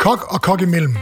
[0.00, 0.96] Kok og kok imellem.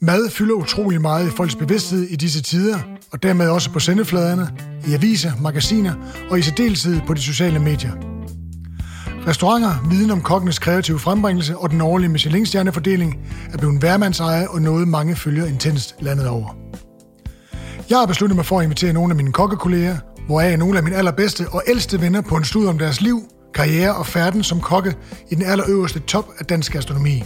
[0.00, 2.78] Mad fylder utrolig meget i folks bevidsthed i disse tider,
[3.12, 4.48] og dermed også på sendefladerne,
[4.86, 5.94] i aviser, magasiner
[6.30, 7.92] og i særdeleshed på de sociale medier.
[9.26, 13.18] Restauranter, viden om kokkenes kreative frembringelse og den årlige Michelin-stjernefordeling
[13.52, 16.56] er blevet værmandseje og noget mange følger intenst landet over.
[17.90, 19.96] Jeg har besluttet mig for at invitere nogle af mine kokkekolleger,
[20.26, 23.22] hvoraf nogle af mine allerbedste og ældste venner på en studie om deres liv,
[23.54, 24.96] karriere og færden som kokke
[25.30, 27.24] i den allerøverste top af dansk gastronomi.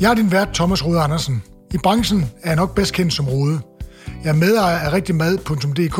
[0.00, 1.42] Jeg er din vært Thomas Rode Andersen.
[1.74, 3.60] I branchen er jeg nok bedst kendt som Rode.
[4.24, 5.98] Jeg er medejer af rigtigmad.dk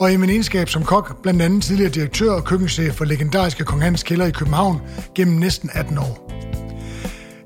[0.00, 3.82] og i min egenskab som kok blandt andet tidligere direktør og køkkenchef for legendariske Kong
[3.82, 4.80] Hans Kælder i København
[5.14, 6.32] gennem næsten 18 år.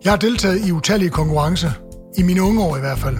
[0.04, 1.70] Jeg har deltaget i utallige konkurrencer,
[2.18, 3.16] i mine unge år i hvert fald.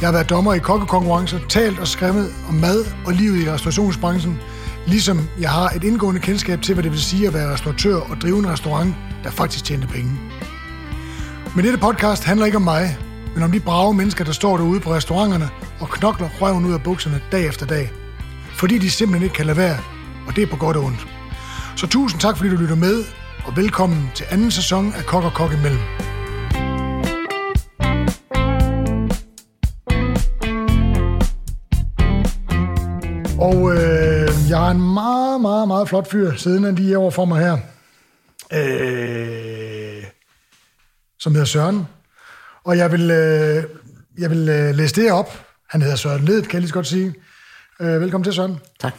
[0.00, 4.38] Jeg har været dommer i kokkekonkurrencer, talt og skrevet om mad og livet i restaurationsbranchen,
[4.86, 8.16] ligesom jeg har et indgående kendskab til, hvad det vil sige at være restauratør og
[8.16, 8.94] drive en restaurant,
[9.24, 10.10] der faktisk tjener penge.
[11.56, 12.98] Men dette podcast handler ikke om mig,
[13.34, 15.48] men om de brave mennesker, der står derude på restauranterne
[15.80, 17.90] og knokler røven ud af bukserne dag efter dag.
[18.54, 19.78] Fordi de simpelthen ikke kan lade være,
[20.26, 21.06] og det er på godt og ondt.
[21.76, 23.04] Så tusind tak, fordi du lytter med,
[23.46, 25.80] og velkommen til anden sæson af Kok og Kok imellem.
[33.38, 37.40] Og øh, jeg er en meget, meget, meget flot fyr, siddende lige over for mig
[37.40, 37.58] her.
[38.52, 39.63] Øh,
[41.24, 41.86] som hedder Søren.
[42.64, 43.64] Og jeg vil, øh,
[44.18, 45.46] jeg vil øh, læse det op.
[45.68, 47.14] Han hedder Søren Led, kan jeg lige så godt sige.
[47.80, 48.58] Øh, velkommen til, Søren.
[48.80, 48.94] Tak.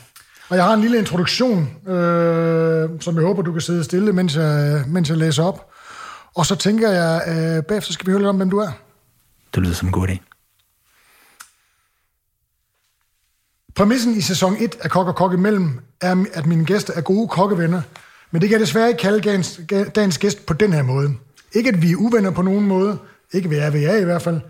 [0.50, 4.36] Og jeg har en lille introduktion, øh, som jeg håber, du kan sidde stille, mens
[4.36, 5.72] jeg, mens jeg læser op.
[6.36, 8.72] Og så tænker jeg, øh, bagefter skal vi høre lidt om, hvem du er.
[9.56, 10.18] Det lyder som en god idé.
[13.76, 17.28] Præmissen i sæson 1 af Kok og Kok imellem er, at mine gæster er gode
[17.28, 17.82] kokkevenner,
[18.32, 19.60] men det kan jeg desværre ikke kalde dagens,
[19.96, 21.16] dagens gæst på den her måde.
[21.56, 22.98] Ikke at vi er uvenner på nogen måde,
[23.34, 24.42] ikke ved RVA i hvert fald,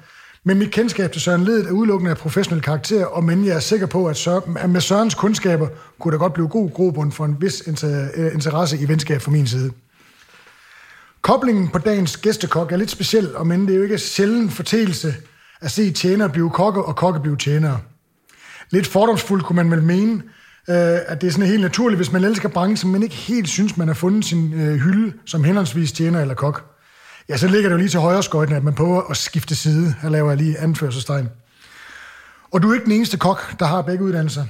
[0.44, 3.60] men mit kendskab til Søren Ledet er udelukkende af professionel karakter, og men jeg er
[3.60, 5.68] sikker på, at, Søren, at med Sørens kundskaber
[6.00, 9.48] kunne der godt blive god grobund for en vis øh, interesse i venskab fra min
[9.48, 9.72] side.
[11.22, 15.16] Koblingen på dagens gæstekok er lidt speciel, og men det er jo ikke sjældent fortælse
[15.62, 17.80] at se tjenere blive kokke og kokke blive tjenere.
[18.70, 20.14] Lidt fordomsfuldt kunne man vel mene,
[20.70, 23.78] øh, at det er sådan helt naturligt, hvis man elsker branchen, men ikke helt synes,
[23.78, 26.75] man har fundet sin øh, hylde som henholdsvis tjener eller kok.
[27.30, 29.96] Ja, så ligger det jo lige til højre skøjten, at man prøver at skifte side.
[30.02, 31.30] Her laver jeg lige anførselstegn.
[32.52, 34.46] Og du er ikke den eneste kok, der har begge uddannelser.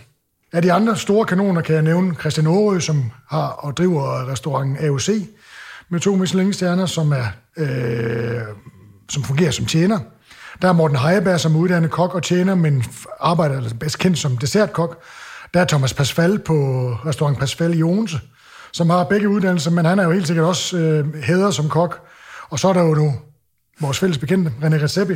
[0.53, 4.85] Af de andre store kanoner kan jeg nævne Christian Aarø, som har og driver restauranten
[4.85, 5.09] AOC,
[5.89, 7.25] med to Michelin-stjerner, som, er,
[7.57, 8.41] øh,
[9.09, 9.99] som fungerer som tjener.
[10.61, 12.83] Der er Morten Heierberg som uddannet kok og tjener, men
[13.19, 15.03] arbejder altså bedst kendt som dessertkok.
[15.53, 16.53] Der er Thomas Pasfal på
[17.05, 18.19] restaurant Pasfal i Odense,
[18.73, 22.07] som har begge uddannelser, men han er jo helt sikkert også øh, hæder som kok.
[22.50, 23.13] Og så er der jo nu
[23.79, 25.13] vores fælles bekendte, René Recepi,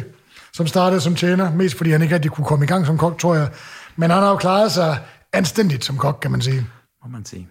[0.54, 3.20] som startede som tjener, mest fordi han ikke rigtig kunne komme i gang som kok,
[3.20, 3.50] tror jeg.
[3.96, 5.00] Men han har jo klaret sig
[5.34, 6.68] anstændigt som kok, kan man sige.
[7.04, 7.48] Må man sige.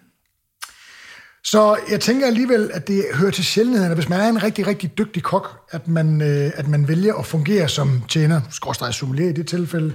[1.43, 4.67] Så jeg tænker alligevel, at det hører til sjældenheden, at hvis man er en rigtig,
[4.67, 9.29] rigtig dygtig kok, at man, øh, at man vælger at fungere som tjener, skorstræk sommelier
[9.29, 9.93] i det tilfælde.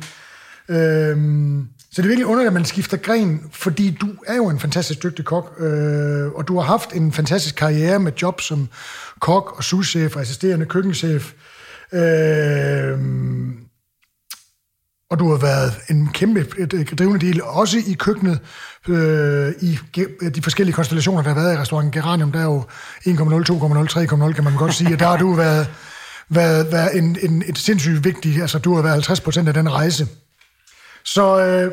[0.69, 4.61] Øhm, så det er virkelig underligt, at man skifter gren, fordi du er jo en
[4.61, 8.69] fantastisk dygtig kok, øh, og du har haft en fantastisk karriere med job som
[9.25, 11.33] kok og souschef og assisterende køkkenchef.
[11.93, 12.99] Øh,
[15.11, 16.43] og du har været en kæmpe
[16.99, 18.39] drivende del, også i køkkenet,
[18.89, 19.79] øh, i
[20.35, 22.33] de forskellige konstellationer, der har været i restauranten Geranium.
[22.33, 25.67] Der er jo 1,0, 2,0, 3,0, kan man godt sige, og der har du været,
[26.29, 29.73] været, været en, en, et sindssygt vigtigt, altså du har været 50 procent af den
[29.73, 30.09] rejse.
[31.05, 31.73] Så, øh,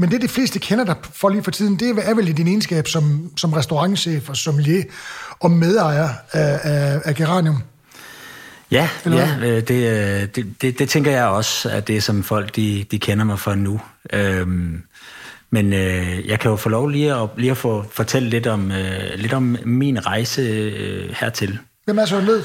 [0.00, 2.48] men det, de fleste kender dig for lige for tiden, det er vel i din
[2.48, 4.84] egenskab som, som restaurantchef og sommelier
[5.40, 7.62] og medejer af, af, af Geranium.
[8.70, 12.22] Ja, ja øh, det, øh, det, det, det tænker jeg også, at det er som
[12.22, 13.80] folk, de, de kender mig for nu.
[14.12, 14.82] Øhm,
[15.50, 18.72] men øh, jeg kan jo få lov lige at, lige at få fortælle lidt om,
[18.72, 21.58] øh, lidt om min rejse øh, hertil.
[21.84, 22.44] Hvem er Søren Ledet?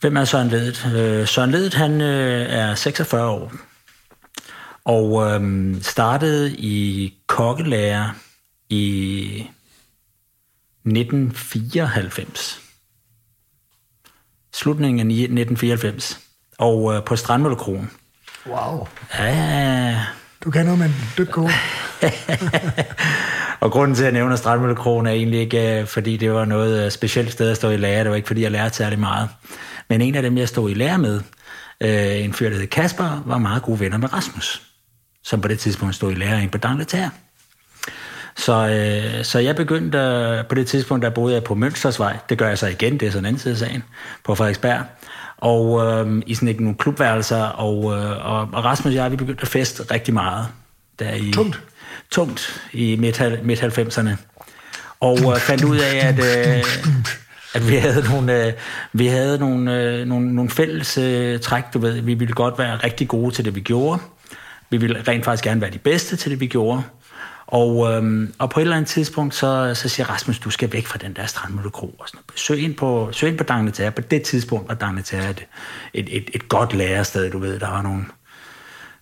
[0.00, 0.92] Hvem er Søren Ledet?
[0.96, 3.52] Øh, Søren Ledet, han øh, er 46 år
[4.88, 8.10] og øh, startede i kokkelærer
[8.68, 9.46] i
[10.84, 12.68] 1994
[14.58, 16.20] slutningen af 1994,
[16.58, 17.90] og øh, på Strandmøllekronen.
[18.46, 18.86] Wow.
[19.18, 20.00] Ja.
[20.44, 21.38] Du kan noget med en dyk
[23.60, 26.84] og grunden til, at jeg nævner Strandmøllekronen er egentlig ikke, øh, fordi det var noget
[26.84, 28.02] øh, specielt sted at stå i lære.
[28.02, 29.28] Det var ikke, fordi jeg lærte særlig meget.
[29.88, 31.20] Men en af dem, jeg stod i lære med,
[31.80, 34.62] øh, en fyr, der hed Kasper, var meget gode venner med Rasmus,
[35.28, 37.08] som på det tidspunkt stod i lære ind på Dangletær.
[38.36, 42.16] Så, øh, så jeg begyndte øh, på det tidspunkt, der boede jeg på Mønstersvej.
[42.28, 43.84] Det gør jeg så igen, det er sådan en anden side af sagen,
[44.24, 44.84] på Frederiksberg.
[45.36, 49.16] Og øh, i sådan ikke nogle klubværelser, og, øh, og, og Rasmus og jeg, vi
[49.16, 50.46] begyndte at feste rigtig meget.
[50.98, 51.62] Der i, tungt?
[52.10, 54.10] Tungt i midt-90'erne.
[55.00, 56.64] Og øh, fandt ud af, at, øh,
[57.54, 58.52] at vi havde nogle, øh,
[58.92, 62.00] vi havde nogle, øh, nogle, nogle fælles øh, træk, du ved.
[62.00, 64.00] Vi ville godt være rigtig gode til det, vi gjorde.
[64.70, 66.82] Vi ville rent faktisk gerne være de bedste til det, vi gjorde.
[67.46, 70.86] Og, øhm, og på et eller andet tidspunkt, så, så siger Rasmus, du skal væk
[70.86, 71.86] fra den der strandmøllekro.
[71.86, 72.40] Og sådan noget.
[72.40, 73.90] Søg ind på, søg ind på Dagnetær.
[73.90, 75.46] På det tidspunkt var Dagnetær et,
[75.94, 77.60] et, et, et godt lærested, du ved.
[77.60, 78.04] Der var nogle,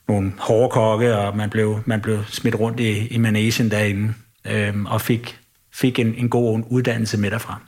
[0.08, 4.14] nogle hårde kokke, og man blev, man blev smidt rundt i, i managen derinde,
[4.44, 5.38] øhm, og fik,
[5.74, 7.60] fik en, en god uddannelse med derfra.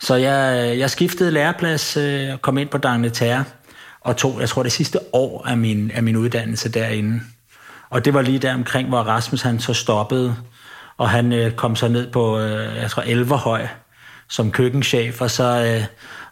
[0.00, 3.42] Så jeg, jeg skiftede læreplads øh, og kom ind på Dagnetær,
[4.00, 7.20] og tog, jeg tror, det sidste år af min, af min uddannelse derinde.
[7.90, 10.36] Og det var lige der omkring, hvor Rasmus han så stoppede,
[10.96, 13.66] og han øh, kom så ned på, øh, jeg tror, Elverhøj
[14.28, 15.84] som køkkenchef, og så, øh,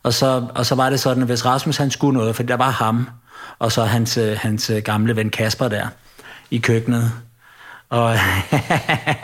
[0.03, 2.57] og, så, og så var det sådan, at hvis Rasmus han skulle noget, for der
[2.57, 3.09] var ham,
[3.59, 5.87] og så hans, øh, hans øh, gamle ven Kasper der
[6.51, 7.13] i køkkenet,
[7.89, 8.17] og,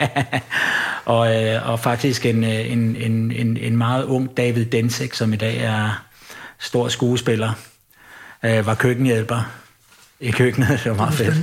[1.15, 5.33] og, øh, og faktisk en, øh, en, en, en, en meget ung David Densik, som
[5.33, 6.03] i dag er
[6.59, 7.51] stor skuespiller,
[8.45, 9.51] øh, var køkkenhjælper
[10.19, 10.69] i køkkenet.
[10.83, 11.35] Det var meget fedt.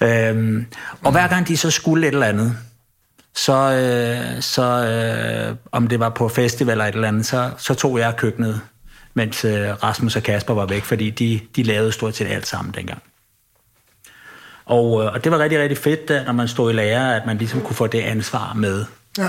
[0.00, 0.66] Øhm,
[1.04, 2.56] og hver gang de så skulle et eller andet,
[3.34, 7.74] så, øh, så øh, om det var på festival eller et eller andet, så, så
[7.74, 8.60] tog jeg køkkenet,
[9.14, 12.74] mens øh, Rasmus og Kasper var væk, fordi de, de lavede stort set alt sammen
[12.74, 13.02] dengang.
[14.64, 17.38] Og, øh, og det var rigtig, rigtig fedt, når man stod i lære, at man
[17.38, 18.84] ligesom kunne få det ansvar med.
[19.18, 19.28] Ja.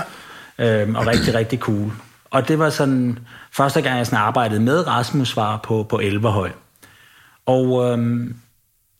[0.58, 1.92] Øhm, og rigtig, rigtig cool.
[2.30, 3.18] Og det var sådan,
[3.52, 6.50] første gang jeg sådan arbejdede med Rasmus var på, på Elverhøj.
[7.48, 8.36] Og øhm,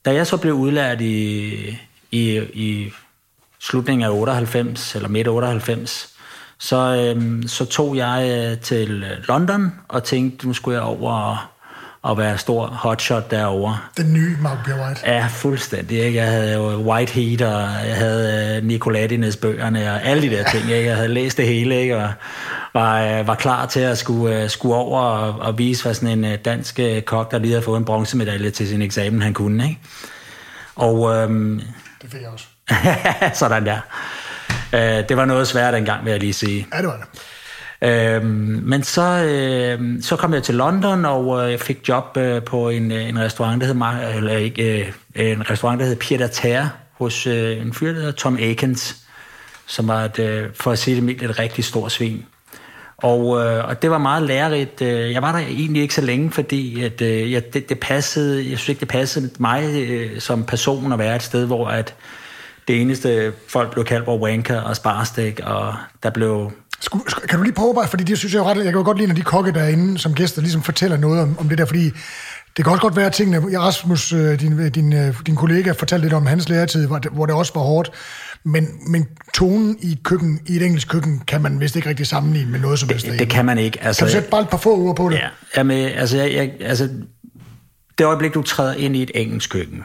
[0.04, 1.46] da jeg så blev udlært i,
[2.10, 2.92] i, i
[3.58, 6.14] slutningen af 98, eller midt 98,
[6.58, 8.88] så, øhm, så tog jeg til
[9.28, 11.50] London og tænkte, nu skulle jeg over
[12.02, 13.78] og være stor hotshot derovre.
[13.96, 14.68] Den nye Mark B.
[14.68, 15.00] White.
[15.06, 15.98] Ja, fuldstændig.
[15.98, 16.18] Ikke?
[16.18, 20.50] Jeg havde jo White Heat, og jeg havde øh, Nicoladines bøgerne, og alle de der
[20.50, 20.62] ting.
[20.64, 20.86] Ikke?
[20.86, 21.96] Jeg havde læst det hele, ikke?
[21.96, 22.12] og
[22.74, 26.38] var, øh, var klar til at skulle, skulle over og, og vise, hvad sådan en
[26.38, 29.64] dansk kok, der lige havde fået en bronzemedalje til sin eksamen, han kunne.
[29.64, 29.80] Ikke?
[30.76, 31.60] Og, øhm,
[32.02, 32.46] det fik jeg også.
[33.40, 33.80] sådan der.
[34.72, 36.66] Øh, det var noget svært dengang, vil jeg lige sige.
[36.72, 37.20] Ja, det var det.
[37.82, 42.42] Øhm, men så, øh, så kom jeg til London, og øh, jeg fik job øh,
[42.42, 46.28] på en, øh, en restaurant, der hed, eller ikke, øh, en restaurant, der hed Pied
[46.32, 48.96] Terre, hos øh, en fyr, der hedder Tom Akins,
[49.66, 52.24] som var, et, øh, for at sige det mildt, et rigtig stort svin.
[52.96, 54.82] Og, øh, og det var meget lærerigt.
[54.82, 58.36] Øh, jeg var der egentlig ikke så længe, fordi at, øh, jeg, det, det passede,
[58.36, 61.94] jeg synes ikke, det passede mig øh, som person at være et sted, hvor at
[62.68, 66.52] det eneste folk blev kaldt var wanker og sparstik, og der blev...
[66.80, 66.98] Sku,
[67.28, 68.96] kan du lige prøve bare, fordi det synes jeg jo ret, jeg kan jo godt
[68.96, 71.90] lide, når de kokke derinde som gæster ligesom fortæller noget om, om det der, fordi
[72.56, 76.04] det kan også godt være, at tingene, Rasmus, øh, din, din, øh, din kollega, fortalte
[76.04, 77.90] lidt om hans læretid, hvor det, hvor det også var hårdt.
[78.44, 82.50] Men, men tonen i køkken, i et engelsk køkken, kan man vist ikke rigtig sammenligne
[82.50, 83.06] med noget som helst.
[83.06, 83.82] Det, det kan man ikke.
[83.82, 85.16] Altså, kan du sætte bare et par få ord på det?
[85.16, 86.88] Ja, jamen, altså, jeg, jeg, altså,
[87.98, 89.84] det øjeblik, du træder ind i et engelsk køkken,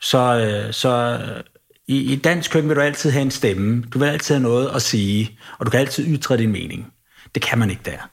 [0.00, 1.18] så, øh, så
[1.92, 3.84] i, i dansk køkken vil du altid have en stemme.
[3.92, 6.92] Du vil altid have noget at sige, og du kan altid ytre din mening.
[7.34, 8.08] Det kan man ikke der.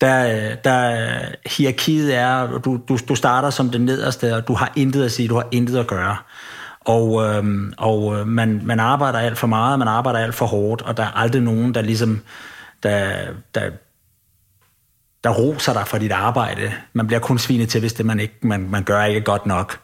[0.00, 5.04] Der, der hierarkiet er, du, du, du starter som den nederste, og du har intet
[5.04, 6.16] at sige, du har intet at gøre.
[6.80, 10.82] Og, øhm, og øh, man, man arbejder alt for meget, man arbejder alt for hårdt,
[10.82, 12.20] og der er aldrig nogen, der ligesom,
[12.82, 13.10] der,
[13.54, 13.70] der,
[15.24, 16.72] der roser dig for dit arbejde.
[16.92, 19.80] Man bliver kun svinet til, hvis det man ikke man, man gør ikke godt nok.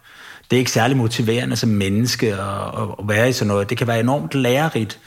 [0.53, 2.41] Det er ikke særlig motiverende som menneske at,
[2.99, 3.71] at være i sådan noget.
[3.71, 4.99] Det kan være enormt lærerigt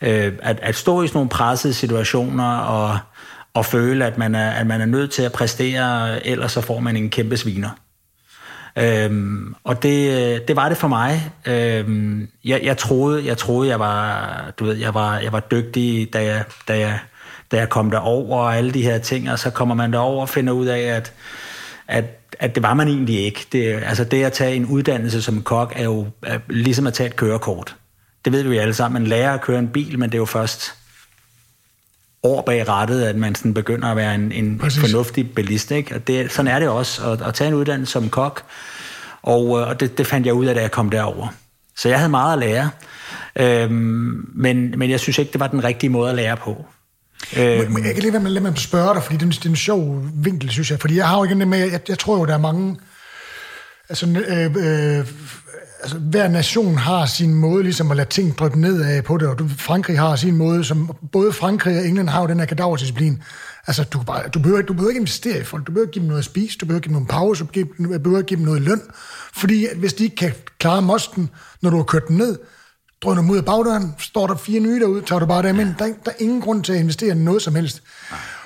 [0.00, 2.98] øh, at, at stå i sådan nogle pressede situationer og,
[3.54, 6.80] og føle, at man, er, at man er nødt til at præstere, ellers så får
[6.80, 7.70] man en kæmpe sviner.
[8.78, 11.30] Øhm, og det, det var det for mig.
[11.46, 16.12] Øhm, jeg, jeg, troede, jeg troede, jeg var, du ved, jeg var, jeg var dygtig,
[16.12, 16.98] da jeg, da jeg,
[17.52, 20.28] da jeg kom derover og alle de her ting, og så kommer man derover og
[20.28, 21.12] finder ud af, at,
[21.88, 22.04] at,
[22.38, 23.46] at det var man egentlig ikke.
[23.52, 27.06] Det, altså det at tage en uddannelse som kok er jo er ligesom at tage
[27.06, 27.76] et kørekort.
[28.24, 29.02] Det ved vi jo alle sammen.
[29.02, 30.74] Man lærer at køre en bil, men det er jo først
[32.22, 35.70] år bag rettet, at man sådan begynder at være en, en fornuftig bilist.
[35.70, 35.94] Ikke?
[35.94, 38.42] Og det, sådan er det også at, at tage en uddannelse som kok.
[39.22, 41.28] Og, øh, og det, det fandt jeg ud af, da jeg kom derover.
[41.76, 42.70] Så jeg havde meget at lære.
[43.36, 46.66] Øhm, men, men jeg synes ikke, det var den rigtige måde at lære på.
[47.36, 49.50] Øhm, jeg kan lige være med, lade mig spørge dig, fordi det er, det er
[49.50, 50.80] en sjov vinkel, synes jeg.
[50.80, 52.76] Fordi jeg har jo ikke med, jeg, jeg tror jo, der er mange...
[53.88, 55.06] Altså, øh, øh,
[55.82, 59.28] altså, hver nation har sin måde ligesom at lade ting dryppe ned af på det,
[59.28, 63.22] og Frankrig har sin måde, som både Frankrig og England har jo den her kadaverdisciplin.
[63.66, 66.02] Altså, du, bare, du, behøver, du behøver ikke investere i folk, du behøver ikke give
[66.02, 68.38] dem noget at spise, du behøver ikke give dem nogle pause, du behøver ikke give
[68.38, 68.82] dem noget løn,
[69.34, 71.30] fordi hvis de ikke kan klare mosten,
[71.62, 72.38] når du har kørt dem ned,
[73.04, 75.74] drøner dem ud af bagdøren, står der fire nye derude, tager du bare dem ind.
[75.78, 77.82] Der, der er ingen grund til at investere noget som helst.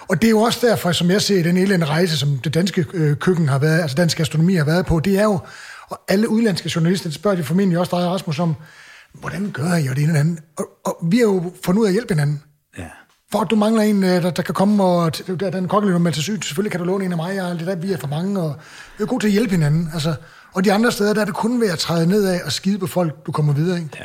[0.09, 2.87] Og det er jo også derfor, som jeg ser den elende rejse, som det danske
[2.95, 5.39] øh, køkken har været, altså dansk gastronomi har været på, det er jo,
[5.89, 8.55] og alle udlandske journalister, det spørger de formentlig også dig, Rasmus, om,
[9.13, 10.39] hvordan gør I og det ene eller andet?
[10.57, 12.43] Og, og vi har jo fundet ud af at hjælpe hinanden.
[12.79, 12.89] Ja.
[13.33, 15.69] For at du mangler en, øh, der, der kan komme, og der, der er en
[15.69, 17.93] kokkeløber med til syg, selvfølgelig kan du låne en af mig, og det der, vi
[17.93, 18.57] er for mange, og
[18.99, 19.91] vi er gode til at hjælpe hinanden.
[19.95, 20.15] Altså,
[20.59, 22.79] og de andre steder, der er det kun ved at træde ned af og skide
[22.79, 23.91] på folk, du kommer videre, ikke?
[24.01, 24.05] Ja.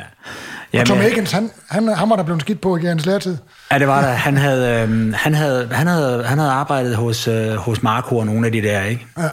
[0.72, 3.36] Jamen, og Tom Akins, han, han, han var der blevet skidt på i hans lærtid.
[3.72, 4.08] Ja, det var der.
[4.08, 8.26] Han havde, øh, han havde, han havde, han havde arbejdet hos, øh, hos Marco og
[8.26, 9.06] nogle af de der, ikke?
[9.18, 9.28] Ja.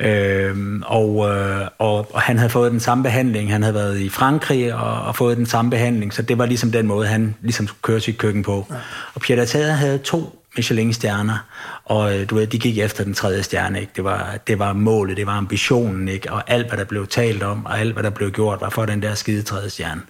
[0.00, 3.52] Øhm, og, øh, og, og han havde fået den samme behandling.
[3.52, 6.72] Han havde været i Frankrig og, og fået den samme behandling, så det var ligesom
[6.72, 8.66] den måde, han ligesom køre sit køkken på.
[8.70, 8.74] Ja.
[9.14, 11.38] Og Pierre Tader havde to Michelin-stjerner,
[11.84, 13.92] og øh, du ved, de gik efter den tredje stjerne, ikke?
[13.96, 16.32] Det var, det var målet, det var ambitionen, ikke?
[16.32, 18.86] Og alt, hvad der blev talt om, og alt, hvad der blev gjort, var for
[18.86, 20.00] den der skide tredje stjerne.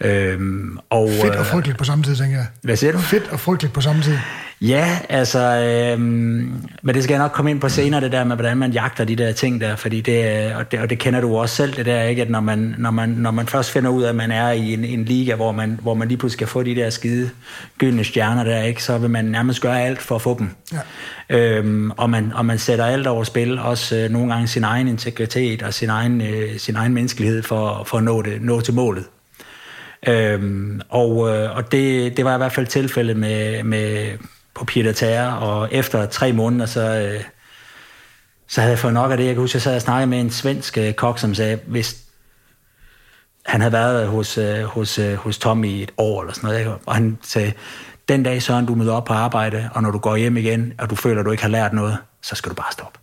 [0.00, 2.46] Øhm, og, Fedt og øh, frygteligt på samme tid, tænker jeg.
[2.62, 2.98] Hvad siger du?
[2.98, 4.18] Fedt og frygteligt på samme tid.
[4.60, 8.36] Ja, altså, øhm, men det skal jeg nok komme ind på senere, det der med,
[8.36, 11.36] hvordan man jagter de der ting der, fordi det, og det, og det kender du
[11.36, 12.22] også selv, det der, ikke?
[12.22, 14.72] at når man, når man, når man først finder ud af, at man er i
[14.72, 17.30] en, en liga, hvor man, hvor man lige pludselig skal få de der skide
[17.78, 18.82] gyldne stjerner der, ikke?
[18.82, 20.50] så vil man nærmest gøre alt for at få dem.
[20.72, 21.36] Ja.
[21.36, 24.88] Øhm, og, man, og man sætter alt over spil, også øh, nogle gange sin egen
[24.88, 28.74] integritet og sin egen, øh, sin egen menneskelighed for, for at nå, det, nå til
[28.74, 29.04] målet.
[30.06, 34.18] Øhm, og øh, og det, det var i hvert fald tilfældet med, med
[34.54, 37.24] på Peter Terre, og efter tre måneder, så, øh,
[38.48, 39.26] så havde jeg fået nok af det.
[39.26, 42.04] Jeg kan huske, jeg sad og snakkede med en svensk øh, kok, som sagde, hvis
[43.46, 46.78] han havde været hos, øh, hos, øh, hos Tom i et år eller sådan noget,
[46.86, 47.52] og han sagde,
[48.08, 50.90] den dag, Søren, du møder op på arbejde, og når du går hjem igen, og
[50.90, 52.98] du føler, at du ikke har lært noget, så skal du bare stoppe.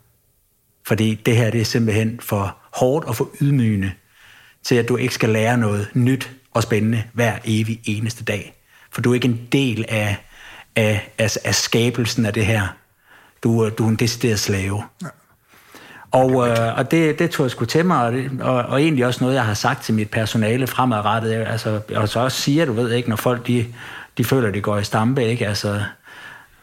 [0.87, 3.91] Fordi det her, det er simpelthen for hårdt og for ydmygende,
[4.63, 8.53] til at du ikke skal lære noget nyt og spændende hver evig eneste dag.
[8.91, 10.17] For du er ikke en del af,
[10.75, 12.67] af, af, af skabelsen af det her.
[13.43, 14.83] Du, du er en decideret slave.
[15.03, 15.07] Ja.
[16.11, 19.05] Og, øh, og det, det tog jeg sgu til mig, og, det, og, og egentlig
[19.05, 21.33] også noget, jeg har sagt til mit personale fremadrettet.
[21.33, 23.65] Altså, og så også siger, du ved ikke, når folk de,
[24.17, 25.47] de føler, de går i stampe, ikke?
[25.47, 25.81] Altså,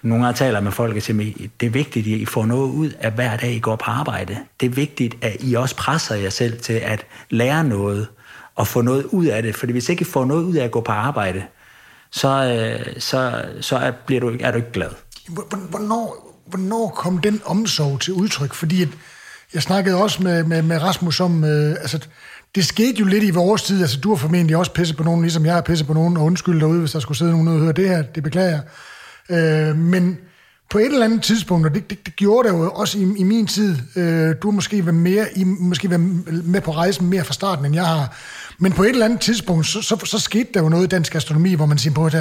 [0.03, 2.91] nogle gange taler med folk og siger, det er vigtigt, at I får noget ud
[3.01, 4.39] af hver dag, I går på arbejde.
[4.61, 8.09] Det er vigtigt, at I også presser jer selv til at lære noget
[8.57, 9.57] og få noget ud af det.
[9.57, 11.43] Fordi hvis ikke I får noget ud af at gå på arbejde,
[12.11, 14.91] så, øh, så, så er, bliver du, er du ikke glad.
[15.71, 18.55] Hvornår, hvornår kom den omsorg til udtryk?
[18.55, 18.89] Fordi at
[19.55, 22.07] jeg snakkede også med, med, med Rasmus om, øh, altså,
[22.55, 23.81] det skete jo lidt i vores tid.
[23.81, 26.25] Altså, du har formentlig også pisset på nogen, ligesom jeg har pisset på nogen, og
[26.25, 29.71] undskyld derude, hvis der skulle sidde nogen og høre det her, det beklager jeg.
[29.71, 30.19] Øh, men
[30.71, 33.23] på et eller andet tidspunkt, og det, det, det gjorde det jo også i, i
[33.23, 36.01] min tid, øh, du har måske været, mere, I, måske været
[36.45, 38.17] med på rejsen mere fra starten, end jeg har,
[38.63, 41.15] men på et eller andet tidspunkt, så, så, så skete der jo noget i dansk
[41.15, 42.13] astronomi, hvor man siger på, at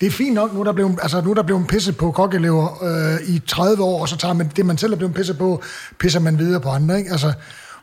[0.00, 2.10] det er fint nok, nu er der blevet, altså, nu er der blevet pisset på
[2.10, 5.38] kokkelever øh, i 30 år, og så tager man det, man selv er blevet pisset
[5.38, 5.62] på,
[5.98, 6.98] pisser man videre på andre.
[6.98, 7.10] Ikke?
[7.10, 7.32] Altså,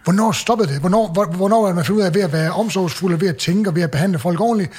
[0.04, 0.80] hvornår stoppede det?
[0.80, 3.38] Hvornår, hvor, hvornår er man fundet ud af ved at være omsorgsfuld, og ved at
[3.38, 4.72] tænke, og ved at behandle folk ordentligt?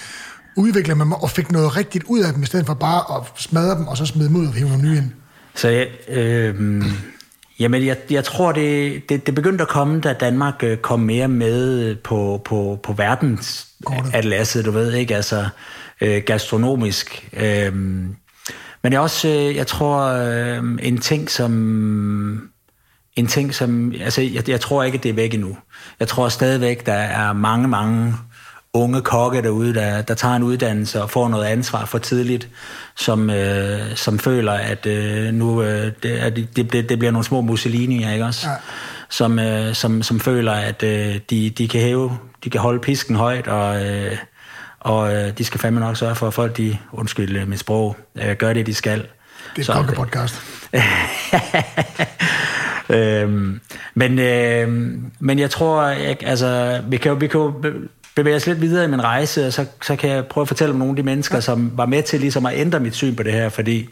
[0.56, 3.74] Udvikler man og fik noget rigtigt ud af dem, i stedet for bare at smadre
[3.78, 5.10] dem, og så smide dem ud og hive nogle nye ind?
[5.54, 6.84] Så jeg, øh,
[7.58, 11.28] jamen jeg, jeg tror, det, det, det begyndte at komme, da Danmark øh, kom mere
[11.28, 13.68] med på, på, på verdens
[14.12, 15.16] atlaset, du ved, ikke?
[15.16, 15.48] Altså
[16.00, 17.28] øh, gastronomisk.
[17.32, 17.74] Øh,
[18.82, 22.50] men jeg også, øh, jeg tror, øh, en ting som...
[23.16, 25.56] En ting som, altså jeg, jeg tror ikke, det er væk endnu.
[26.00, 28.14] Jeg tror stadigvæk, der er mange, mange
[28.76, 32.48] unge kokke derude, der, der tager en uddannelse og får noget ansvar for tidligt,
[32.96, 37.24] som, øh, som føler, at øh, nu øh, det, at det, det, det bliver nogle
[37.24, 38.48] små Mussolini, ikke også?
[38.48, 38.54] Ja.
[39.08, 43.16] Som, øh, som, som føler, at øh, de, de kan hæve, de kan holde pisken
[43.16, 44.16] højt, og, øh,
[44.80, 48.36] og øh, de skal fandme nok sørge for, at folk, de, undskyld mit sprog, øh,
[48.36, 49.06] gør det, de skal.
[49.56, 50.42] Det er et podcast.
[52.96, 53.60] øhm,
[53.94, 54.68] men, øh,
[55.18, 57.54] men jeg tror, jeg, altså, vi kan jo, vi kan jo
[58.16, 60.72] bevæge os lidt videre i min rejse, og så, så kan jeg prøve at fortælle
[60.72, 63.22] om nogle af de mennesker, som var med til ligesom at ændre mit syn på
[63.22, 63.88] det her, fordi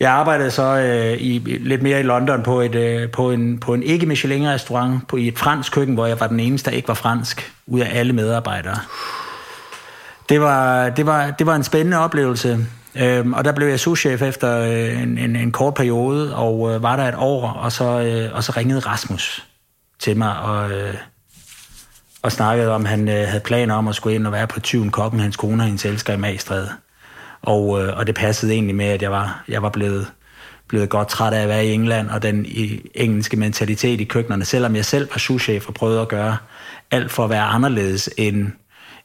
[0.00, 3.74] jeg arbejdede så øh, i, lidt mere i London på, et, øh, på en, på
[3.74, 6.94] en ikke-Michelin-restaurant på, i et fransk køkken, hvor jeg var den eneste, der ikke var
[6.94, 8.78] fransk, ud af alle medarbejdere.
[10.28, 14.22] Det var, det var, det var en spændende oplevelse, øhm, og der blev jeg souschef
[14.22, 18.00] efter øh, en, en, en kort periode, og øh, var der et år, og så,
[18.00, 19.46] øh, og så ringede Rasmus
[19.98, 20.70] til mig, og...
[20.70, 20.94] Øh,
[22.22, 24.60] og snakkede om, at han øh, havde planer om at skulle ind og være på
[24.60, 26.70] tyven kokken, hans kone og hendes elsker i Magstræde.
[27.42, 30.06] Og, øh, og det passede egentlig med, at jeg var, jeg var blevet,
[30.68, 34.44] blevet godt træt af at være i England, og den i, engelske mentalitet i køkkenerne,
[34.44, 36.36] selvom jeg selv var souschef og prøvede at gøre
[36.90, 38.52] alt for at være anderledes end,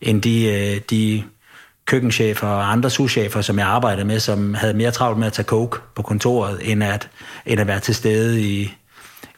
[0.01, 1.23] end de, øh, de
[1.85, 5.45] køkkenchefer og andre souschefer, som jeg arbejdede med, som havde mere travlt med at tage
[5.45, 7.09] coke på kontoret, end at,
[7.45, 8.73] end at være til stede i,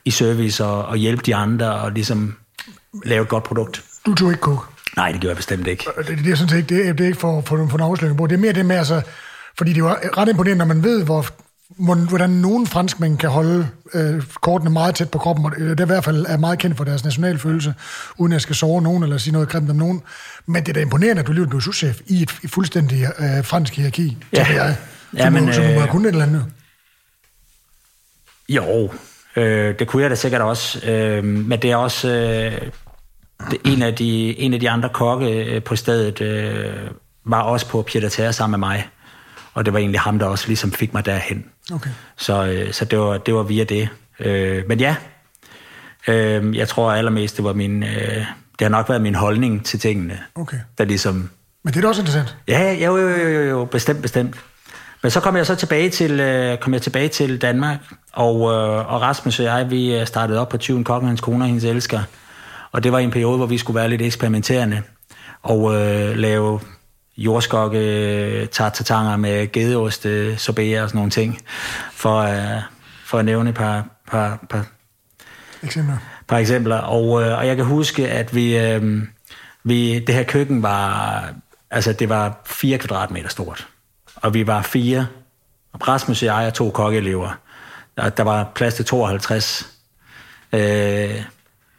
[0.06, 2.36] i service og, og hjælpe de andre og ligesom
[3.06, 3.84] lave et godt produkt.
[4.06, 4.62] Du tog ikke coke?
[4.96, 5.86] Nej, det gjorde jeg bestemt ikke.
[5.98, 7.84] Det, det, det er sådan set ikke, det, det er ikke for, for, for en
[7.84, 8.28] afsløring på.
[8.28, 9.02] Det er mere det med, altså,
[9.58, 11.26] fordi det er jo ret imponerende, når man ved, hvor,
[12.10, 15.86] hvordan nogen franskmænd kan holde øh, kortene meget tæt på kroppen, og det er i
[15.86, 17.74] hvert fald er meget kendt for deres nationalfølelse,
[18.18, 20.02] uden at jeg skal sove nogen eller sige noget grimt om nogen.
[20.46, 23.46] Men det er da imponerende, at du lige blev souschef i et, et fuldstændig øh,
[23.46, 24.48] fransk hierarki, ja.
[24.54, 24.76] jeg.
[25.12, 26.46] Så, ja, men, må, så må øh, kunne et eller andet.
[28.50, 28.92] Jo,
[29.36, 30.90] øh, det kunne jeg da sikkert også.
[30.90, 32.72] Øh, men det er også øh,
[33.66, 36.74] en, af de, en af de andre kokke øh, på stedet, øh,
[37.26, 38.90] var også på Pied sammen med mig.
[39.54, 41.46] Og det var egentlig ham, der også ligesom fik mig derhen.
[41.74, 41.90] Okay.
[42.18, 43.90] Så, øh, så det, var, det var via det.
[44.20, 44.96] Øh, men ja,
[46.08, 47.84] øh, jeg tror allermest, det var min...
[47.84, 48.26] Øh,
[48.60, 50.20] det har nok været min holdning til tingene.
[50.36, 50.58] Okay.
[50.78, 51.30] Der ligesom...
[51.64, 52.38] Men det er da også interessant.
[52.48, 54.36] Ja, jo, jo, jo, jo, jo bestemt, bestemt.
[55.04, 57.78] Men så kom jeg så tilbage til, øh, kom jeg tilbage til Danmark,
[58.14, 61.44] og, øh, og Rasmus og jeg, vi øh, startede op på 20 Kokken, hans kone
[61.44, 62.00] og hendes elsker.
[62.74, 64.82] Og det var en periode, hvor vi skulle være lidt eksperimenterende
[65.44, 66.60] og øh, lave
[67.18, 70.06] jordskokke, tartatanger med gedeost,
[70.38, 71.42] sorbet og sådan nogle ting,
[71.92, 72.62] for, uh,
[73.06, 74.66] for at nævne et par, par, par,
[75.64, 75.98] eksempler.
[76.28, 76.78] par eksempler.
[76.78, 79.02] Og, uh, og jeg kan huske, at vi, uh,
[79.64, 81.30] vi, det her køkken var,
[81.72, 83.68] altså det var 4 kvadratmeter stort.
[84.16, 85.08] Og vi var fire,
[85.74, 87.40] og Rasmus og jeg og to kokkeelever.
[87.98, 89.68] Der, der var plads til 52
[90.54, 90.60] uh,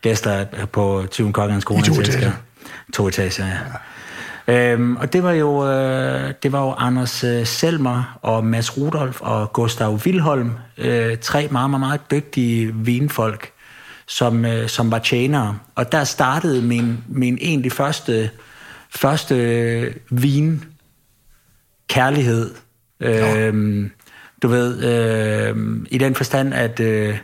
[0.04, 1.82] gæster på 20 Kokkernes Kone.
[1.82, 2.32] to etager.
[2.92, 3.52] To etager, ja.
[4.48, 4.72] ja.
[4.72, 9.20] Øhm, og det var jo, øh, det var jo Anders øh, Selmer og Mads Rudolf
[9.20, 13.50] og Gustav Wilholm, øh, tre meget, meget, meget dygtige vinfolk,
[14.06, 15.58] som, øh, som var tjenere.
[15.74, 18.30] Og der startede min, min egentlig første,
[18.90, 20.64] første øh, vin
[21.88, 22.54] kærlighed.
[23.00, 23.90] Øh,
[24.42, 25.56] du ved, øh,
[25.90, 26.80] i den forstand, at...
[26.80, 27.18] Øh,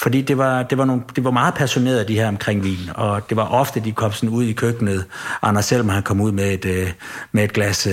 [0.00, 3.28] fordi det var, det var, nogle, det var meget passioneret, de her omkring vin, og
[3.28, 5.04] det var ofte, de kom sådan ud i køkkenet.
[5.42, 6.92] Anders selv, han kom ud med et, øh,
[7.32, 7.92] med et glas uh,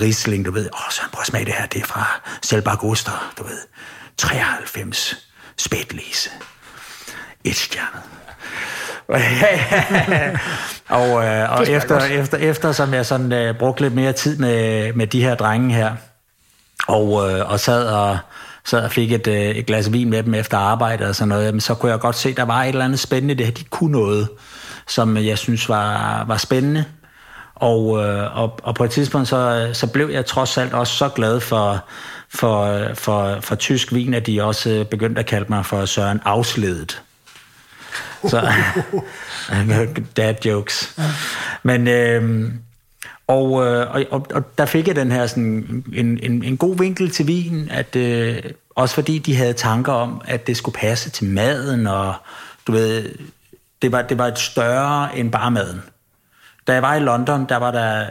[0.00, 3.32] Riesling, du ved, åh, så prøv at smage det her, det er fra Selbach Oster,
[3.38, 3.58] du ved,
[4.16, 6.30] 93, spætlise,
[7.44, 8.02] et stjernet.
[10.88, 14.92] og øh, og efter, efter, efter, som jeg sådan øh, brugte lidt mere tid med,
[14.92, 15.96] med de her drenge her,
[16.88, 18.18] og, øh, og sad og
[18.64, 21.62] så jeg fik et, øh, et glas vin med dem efter arbejde og sådan noget,
[21.62, 23.52] så kunne jeg godt se, at der var et eller andet spændende det her.
[23.52, 24.28] De kunne noget,
[24.88, 26.84] som jeg synes var, var spændende.
[27.54, 31.08] Og, øh, og, og på et tidspunkt, så, så blev jeg trods alt også så
[31.08, 31.84] glad for,
[32.28, 37.02] for, for, for tysk vin, at de også begyndte at kalde mig for Søren Afsledet.
[38.28, 38.52] Så,
[40.16, 40.98] dad jokes.
[41.62, 42.50] Men, øh,
[43.26, 46.78] og, øh, og, og, og der fik jeg den her sådan, en, en, en god
[46.78, 48.42] vinkel til vinen, at, øh,
[48.74, 52.14] også fordi de havde tanker om, at det skulle passe til maden, og
[52.66, 53.14] du ved,
[53.82, 55.82] det var, det var et større end bare maden.
[56.66, 58.06] Da jeg var i London, der var der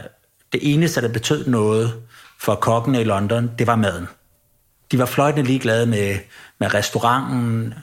[0.52, 1.92] det eneste, der betød noget
[2.40, 4.08] for kokkene i London, det var maden.
[4.92, 6.18] De var fløjtende ligeglade med,
[6.58, 7.74] med restauranten,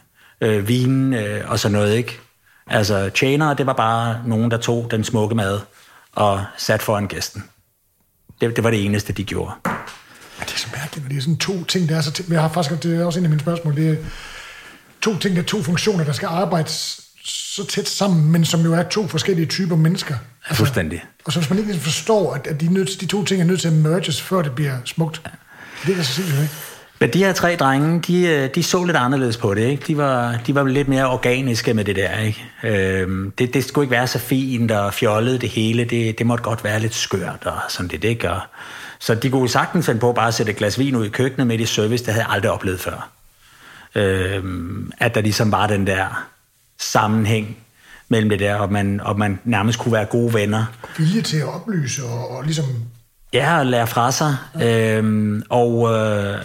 [0.42, 2.20] øh, vinen øh, og sådan noget, ikke?
[2.68, 5.60] Altså, tjenere, det var bare nogen, der tog den smukke mad
[6.16, 7.44] og sat foran gæsten.
[8.42, 9.52] Det, det var det eneste, de gjorde.
[9.66, 12.24] Ja, det er så mærkeligt, når det er sådan to ting, der er så...
[12.30, 13.96] Jeg har faktisk, det er også en af mine spørgsmål, det er
[15.02, 16.70] to ting, der er to funktioner, der skal arbejde
[17.24, 20.16] så tæt sammen, men som jo er to forskellige typer mennesker.
[20.46, 21.06] Altså, Fuldstændig.
[21.26, 23.62] Og så hvis man ikke forstår, at, at de, nødt, de to ting er nødt
[23.62, 25.22] til at merges, før det bliver smukt.
[25.26, 25.32] Ja.
[25.86, 26.54] Det er da så sindssygt, ikke?
[27.00, 29.62] Men de her tre drenge, de, øh, de så lidt anderledes på det.
[29.62, 29.84] Ikke?
[29.88, 32.20] De, var, de var lidt mere organiske med det der.
[32.20, 32.46] Ikke?
[32.64, 35.84] Øhm, det, det skulle ikke være så fint og fjollet det hele.
[35.84, 38.04] Det, det måtte godt være lidt skørt og sådan det.
[38.04, 38.32] Ikke?
[38.32, 38.42] Og,
[39.00, 41.48] så de kunne sagtens finde på bare at sætte et glas vin ud i køkkenet
[41.48, 43.10] med i service, det havde jeg aldrig oplevet før.
[43.96, 46.28] Øhm, at der ligesom var den der
[46.80, 47.58] sammenhæng
[48.10, 50.66] mellem det der, og man, og man nærmest kunne være gode venner.
[50.98, 52.66] Vilje til at oplyse og, og ligesom...
[53.34, 54.36] Ja, og lære fra sig.
[54.60, 54.98] Ja.
[54.98, 56.38] Øhm, og, øh,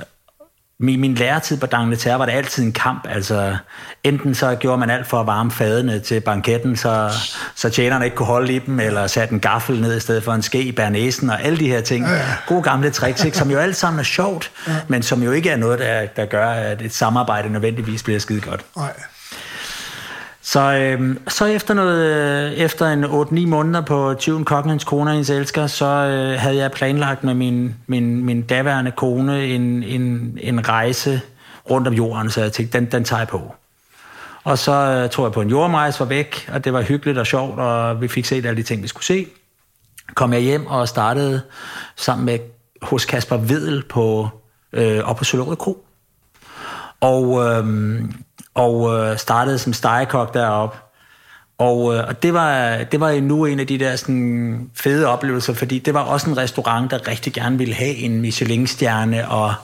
[0.80, 3.06] min, min læretid på D'Angleterre var det altid en kamp.
[3.08, 3.56] Altså,
[4.04, 7.10] enten så gjorde man alt for at varme fadene til banketten, så,
[7.54, 10.32] så tjenerne ikke kunne holde i dem, eller satte en gaffel ned i stedet for
[10.32, 12.06] en ske i bernæsen, og alle de her ting.
[12.46, 13.36] Gode gamle tricks, ikke?
[13.36, 14.50] som jo alt sammen er sjovt,
[14.88, 18.40] men som jo ikke er noget, der, der gør, at et samarbejde nødvendigvis bliver skide
[18.40, 18.64] godt.
[18.76, 18.92] Nej.
[20.46, 25.10] Så, øh, så efter, noget, øh, efter en 8-9 måneder på Tyven Kokken, hans kone
[25.10, 29.82] og hendes elsker, så øh, havde jeg planlagt med min, min, min daværende kone en,
[29.82, 31.20] en, en rejse
[31.70, 33.54] rundt om jorden, så jeg tænkte, den, den tager jeg på.
[34.44, 37.26] Og så øh, tror jeg på en jordrejse var væk, og det var hyggeligt og
[37.26, 39.26] sjovt, og vi fik set alle de ting, vi skulle se.
[40.14, 41.42] Kom jeg hjem og startede
[41.96, 42.38] sammen med
[42.82, 44.28] hos Kasper Vedel på,
[44.72, 45.84] øh, op på Søløret Kro.
[47.00, 47.64] Og, øh,
[48.54, 50.78] og øh, startede som stegekok deroppe.
[51.58, 55.54] Og, øh, og det var, det var nu en af de der sådan, fede oplevelser,
[55.54, 59.54] fordi det var også en restaurant, der rigtig gerne ville have en Michelin-stjerne og,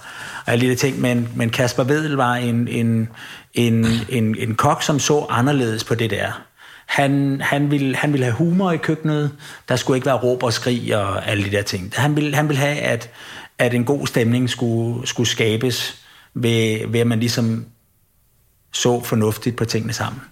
[0.47, 1.01] og alle de ting.
[1.01, 3.09] Men, men Kasper Vedel var en, en,
[3.55, 6.43] en, en, en kok, som så anderledes på det der.
[6.87, 9.31] Han, han, ville, han ville have humor i køkkenet.
[9.69, 11.93] Der skulle ikke være råb og skrig og alle de der ting.
[11.97, 13.11] Han ville, han ville have, at,
[13.59, 15.97] at en god stemning skulle, skulle skabes
[16.35, 17.67] ved, ved, at man ligesom
[18.73, 20.23] så fornuftigt på tingene sammen.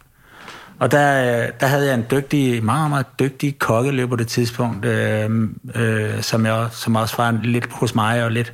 [0.78, 5.30] Og der, der havde jeg en dygtig, meget, meget dygtig kokkeløb på det tidspunkt, øh,
[5.74, 8.52] øh, som, jeg, som også var lidt hos mig, og lidt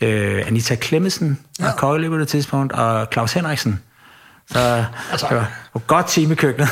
[0.00, 1.72] øh, Anita Klemmensen ja.
[1.76, 3.80] kokkeløb på det tidspunkt, og Claus Henriksen.
[4.50, 5.26] Så altså.
[5.28, 6.68] det var et godt team i køkkenet.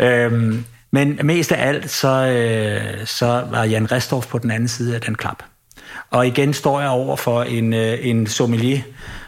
[0.00, 0.06] Ja.
[0.26, 4.94] øhm, men mest af alt, så, øh, så var Jan Restorff på den anden side
[4.94, 5.42] af den klap.
[6.12, 8.82] Og igen står jeg over for en, øh, en sommelier,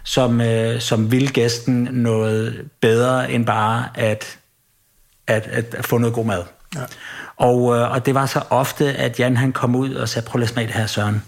[0.05, 4.39] som, øh, som vil gæsten noget bedre end bare at,
[5.27, 6.43] at, at få noget god mad.
[6.75, 6.81] Ja.
[7.37, 10.43] Og, øh, og det var så ofte, at Jan han kom ud og sagde, prøv
[10.43, 11.23] at smage det her, Søren.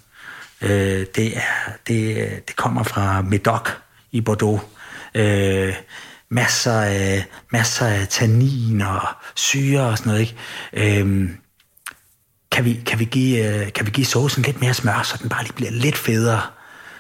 [0.62, 3.68] Øh, det, er, det, det kommer fra Medoc
[4.12, 4.62] i Bordeaux.
[5.14, 5.74] Øh,
[6.28, 9.00] masser af, masser af tannin og
[9.34, 10.20] syre og sådan noget,
[10.72, 11.00] ikke?
[11.02, 11.28] Øh,
[12.52, 15.28] kan vi, kan vi, give, øh, kan vi give saucen lidt mere smør, så den
[15.28, 16.40] bare lige bliver lidt federe?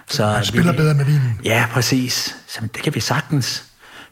[0.08, 1.40] Så man spiller vi, bedre med vinen.
[1.44, 2.36] Ja, præcis.
[2.46, 3.64] Så det kan vi sagtens.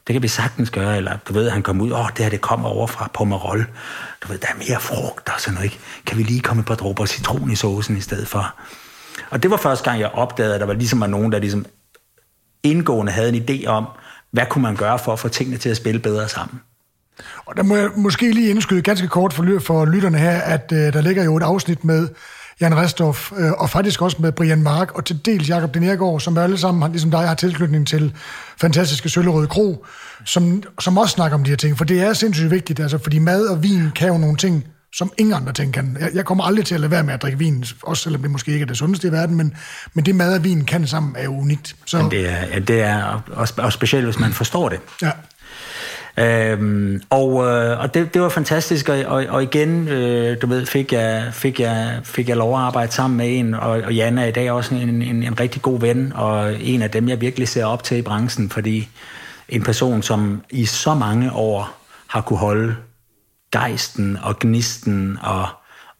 [0.07, 2.31] Det kan vi sagtens gøre, eller du ved, han kom ud, åh, oh, det her,
[2.31, 3.66] det kommer over fra Pomerol.
[4.23, 5.79] Du ved, der er mere frugt og sådan noget, ikke?
[6.07, 8.55] Kan vi lige komme et par dråber citron i saucen i stedet for?
[9.31, 11.66] Og det var første gang, jeg opdagede, at der var ligesom var nogen, der ligesom
[12.62, 13.87] indgående havde en idé om,
[14.31, 16.61] hvad kunne man gøre for at få tingene til at spille bedre sammen.
[17.46, 20.79] Og der må jeg måske lige indskyde ganske kort for, for lytterne her, at uh,
[20.79, 22.09] der ligger jo et afsnit med
[22.61, 26.38] Jan Restoff, uh, og faktisk også med Brian Mark, og til dels Jakob Denergaard, som
[26.38, 28.14] alle sammen, ligesom dig, har tilknytning til
[28.61, 29.87] fantastiske Søllerøde Kro,
[30.24, 31.79] som, som også snakker om de her ting.
[31.79, 34.64] For det er sindssygt vigtigt, altså, fordi mad og vin kan jo nogle ting,
[34.96, 35.96] som ingen andre ting kan.
[36.00, 38.31] Jeg, jeg kommer aldrig til at lade være med at drikke vin, også selvom det
[38.31, 39.57] måske ikke er det sundeste i verden, men,
[39.94, 41.77] men det mad og vin kan sammen er jo unikt.
[41.87, 41.98] Så...
[41.98, 44.81] Men det er, det er også, også specielt, hvis man forstår det.
[45.03, 45.11] Ja.
[46.16, 50.66] Øhm, og øh, og det, det var fantastisk, og, og, og igen, øh, du ved,
[50.66, 54.18] fik jeg, fik, jeg, fik jeg lov at arbejde sammen med en, og, og Jan
[54.18, 57.20] er i dag også en, en, en rigtig god ven, og en af dem, jeg
[57.20, 58.88] virkelig ser op til i branchen, fordi
[59.48, 62.77] en person, som i så mange år har kunne holde
[63.53, 65.46] gejsten og gnisten og,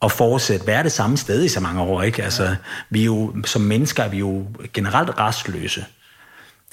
[0.00, 2.03] og fortsætte være det samme sted i så mange år.
[2.03, 2.22] Ikke?
[2.22, 2.57] Altså,
[2.90, 5.85] vi er jo, som mennesker er vi jo generelt restløse.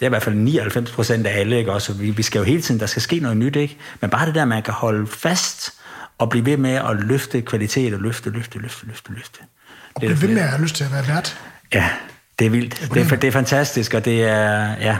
[0.02, 1.72] Det er i hvert fald 99 procent af alle, ikke?
[1.72, 3.78] Også, vi, vi skal jo hele tiden, der skal ske noget nyt, ikke?
[4.00, 5.74] Men bare det der, man kan holde fast
[6.18, 9.40] og blive ved med at løfte kvalitet og løfte, løfte, løfte, løfte, løfte.
[9.94, 11.38] Og blive ved med at have lyst til at være vært.
[11.74, 11.90] Ja,
[12.40, 12.90] det er vildt.
[12.94, 14.98] Det er, det er fantastisk, og det er, ja,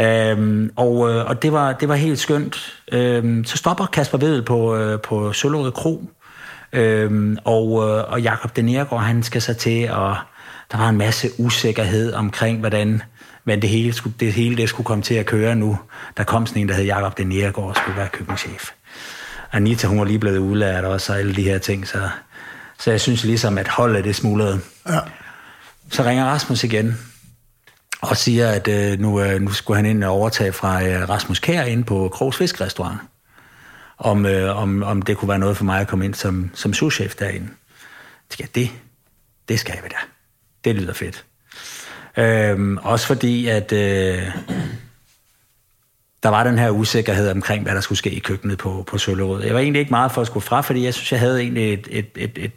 [0.00, 2.82] Øhm, og, øh, og det var, det var helt skønt.
[2.92, 6.10] Øhm, så stopper Kasper Vedel på, øh, på Sølvåret Kro,
[6.72, 10.16] øhm, og, øh, og Jakob Denergaard, han skal så til, og
[10.72, 13.02] der var en masse usikkerhed omkring, hvordan
[13.44, 15.78] men det hele, skulle, det hele det skulle komme til at køre nu.
[16.16, 18.70] Der kom sådan en, der hed Jakob Denergaard, og skulle være køkkenchef.
[19.52, 22.08] Anita, hun var lige blevet udlært også, og alle de her ting, så,
[22.78, 24.60] så jeg synes ligesom, at holdet det smuldrede.
[24.88, 24.98] Ja.
[25.90, 26.98] Så ringer Rasmus igen,
[28.00, 31.38] og siger, at øh, nu, øh, nu skulle han ind og overtage fra øh, Rasmus
[31.38, 33.00] Kær ind på Krogs Fiskrestaurant.
[33.98, 36.74] Om, øh, om, om det kunne være noget for mig at komme ind som, som
[36.74, 37.48] souschef derinde.
[38.30, 38.70] Så det,
[39.48, 39.96] det skal vi da.
[40.64, 41.24] Det lyder fedt.
[42.20, 44.22] Øhm, også fordi, at øh,
[46.22, 49.44] der var den her usikkerhed omkring, hvad der skulle ske i køkkenet på, på Søllerød.
[49.44, 51.72] Jeg var egentlig ikke meget for at skulle fra, fordi jeg synes, jeg havde egentlig
[51.72, 52.52] et, et, et, et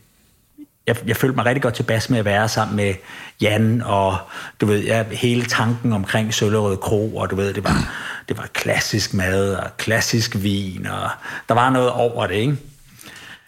[0.87, 2.93] jeg, jeg følte mig rigtig godt tilbage med at være sammen med
[3.41, 4.17] Jan, og
[4.61, 7.93] du ved, ja, hele tanken omkring Søllerød Kro, og du ved, det var,
[8.29, 11.09] det var klassisk mad, og klassisk vin, og
[11.47, 12.57] der var noget over det, ikke?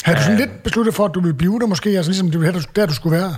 [0.04, 2.32] Har du sådan uh, lidt besluttet for, at du ville blive der måske, altså ligesom
[2.32, 3.36] det der, du skulle være?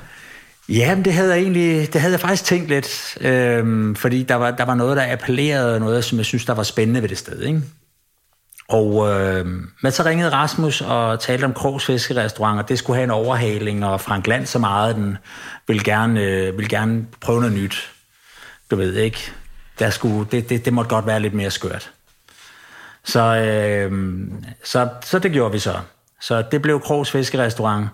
[0.69, 4.51] Jamen, det havde jeg egentlig, det havde jeg faktisk tænkt lidt, øhm, fordi der var,
[4.51, 7.41] der var noget, der appellerede, noget, som jeg synes, der var spændende ved det sted,
[7.41, 7.61] ikke?
[8.69, 9.45] Og, øh,
[9.81, 13.85] men så ringede Rasmus og talte om Krogs Fiskerestaurant, og det skulle have en overhaling,
[13.85, 15.17] og Frank Land så meget, den
[15.67, 17.91] ville gerne, øh, ville gerne prøve noget nyt.
[18.71, 19.31] Du ved ikke,
[19.79, 21.91] der skulle, det, det, det måtte godt være lidt mere skørt.
[23.03, 23.91] Så, øh,
[24.63, 25.75] så, så det gjorde vi så.
[26.21, 27.87] Så det blev Krogs Fiskerestaurant.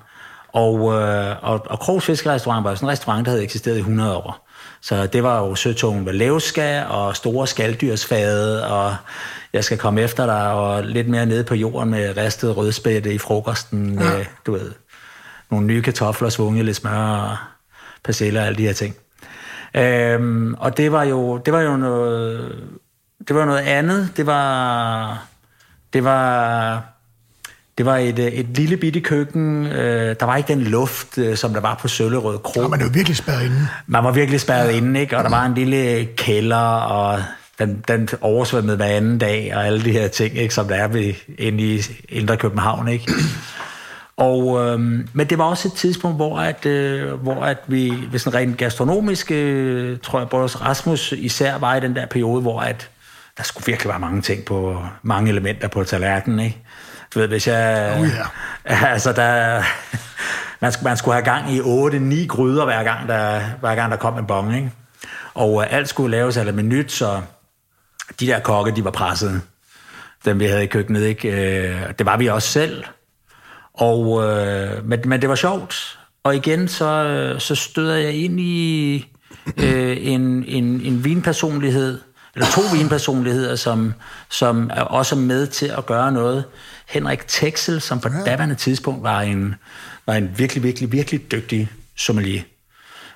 [0.53, 4.17] Og, øh, og, og Krogs Fiskerestaurant var sådan en restaurant, der havde eksisteret i 100
[4.17, 4.47] år.
[4.81, 8.95] Så det var jo søtogen ved Levska og store skalddyrsfade, og
[9.53, 13.17] jeg skal komme efter dig, og lidt mere nede på jorden med ristet rødspætte i
[13.17, 13.99] frokosten, ja.
[13.99, 14.71] med, du ved,
[15.51, 17.37] nogle nye kartofler, svunget lidt smør og
[18.03, 18.95] persille og alle de her ting.
[19.75, 22.55] Øhm, og det var jo, det var jo noget,
[23.27, 24.09] det var noget andet.
[24.17, 25.25] Det var,
[25.93, 26.83] det var,
[27.77, 29.65] det var et, et lille bitte køkken.
[29.65, 32.61] Øh, der var ikke den luft, øh, som der var på Søllerød Kro.
[32.61, 33.67] Ja, man jo virkelig spærret inde.
[33.87, 34.77] Man var virkelig spærret ja.
[34.77, 35.17] inde, ikke?
[35.17, 37.23] Og der var en lille kælder, og
[37.59, 40.53] den, den oversvømmede hver anden dag, og alle de her ting, ikke?
[40.53, 42.87] som der er ved, inde i Indre København.
[42.87, 43.11] Ikke?
[44.17, 44.79] Og, øh,
[45.13, 48.57] men det var også et tidspunkt, hvor, at, øh, hvor at vi, hvis sådan rent
[48.57, 52.89] gastronomisk, øh, tror jeg, både Rasmus især var i den der periode, hvor at
[53.37, 56.57] der skulle virkelig være mange ting på, mange elementer på tallerkenen, ikke?
[57.13, 57.95] Du ved, hvis jeg...
[57.99, 58.91] Oh, yeah.
[58.93, 59.63] Altså, der...
[60.63, 63.97] Man skulle, man skulle have gang i 8-9 gryder hver gang, der, hver gang der
[63.97, 64.71] kom en bong, ikke?
[65.33, 67.21] Og uh, alt skulle laves af minut, så
[68.19, 69.41] de der kokke, de var presset.
[70.25, 71.29] Dem vi havde i køkkenet, ikke?
[71.29, 72.83] Uh, det var vi også selv.
[73.73, 75.99] Og, uh, men, men det var sjovt.
[76.23, 78.95] Og igen, så, så støder jeg ind i
[79.57, 79.63] uh,
[79.97, 81.99] en, en, en vinpersonlighed,
[82.35, 83.93] eller to vinpersonligheder, som,
[84.29, 86.43] som er også med til at gøre noget.
[86.93, 88.31] Henrik Texel, som på ja.
[88.31, 89.55] daværende tidspunkt var en,
[90.05, 92.41] var en virkelig, virkelig, virkelig dygtig sommelier,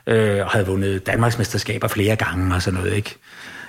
[0.07, 3.15] øh, og havde vundet Danmarksmesterskaber flere gange og sådan noget, ikke?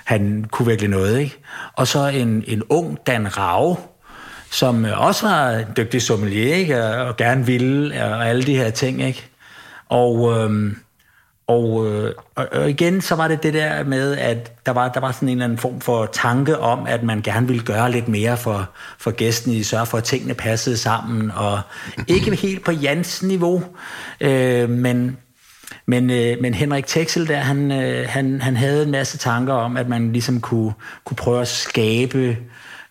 [0.05, 1.37] Han kunne virkelig noget, ikke?
[1.73, 3.79] Og så en, en ung Dan Rau,
[4.51, 6.83] som også var en dygtig sommelier, ikke?
[6.83, 9.29] Og, og gerne ville, og alle de her ting, ikke?
[9.89, 10.73] Og, øh,
[11.49, 15.11] og, øh, og igen, så var det det der med, at der var, der var
[15.11, 18.37] sådan en eller anden form for tanke om, at man gerne ville gøre lidt mere
[18.37, 21.61] for, for gæsten, i sørge for, at tingene passede sammen, og
[22.07, 23.63] ikke helt på Jans niveau,
[24.21, 25.17] øh, men,
[25.85, 29.77] men, øh, men Henrik Texel der, han, øh, han, han havde en masse tanker om,
[29.77, 30.73] at man ligesom kunne,
[31.05, 32.37] kunne prøve at skabe,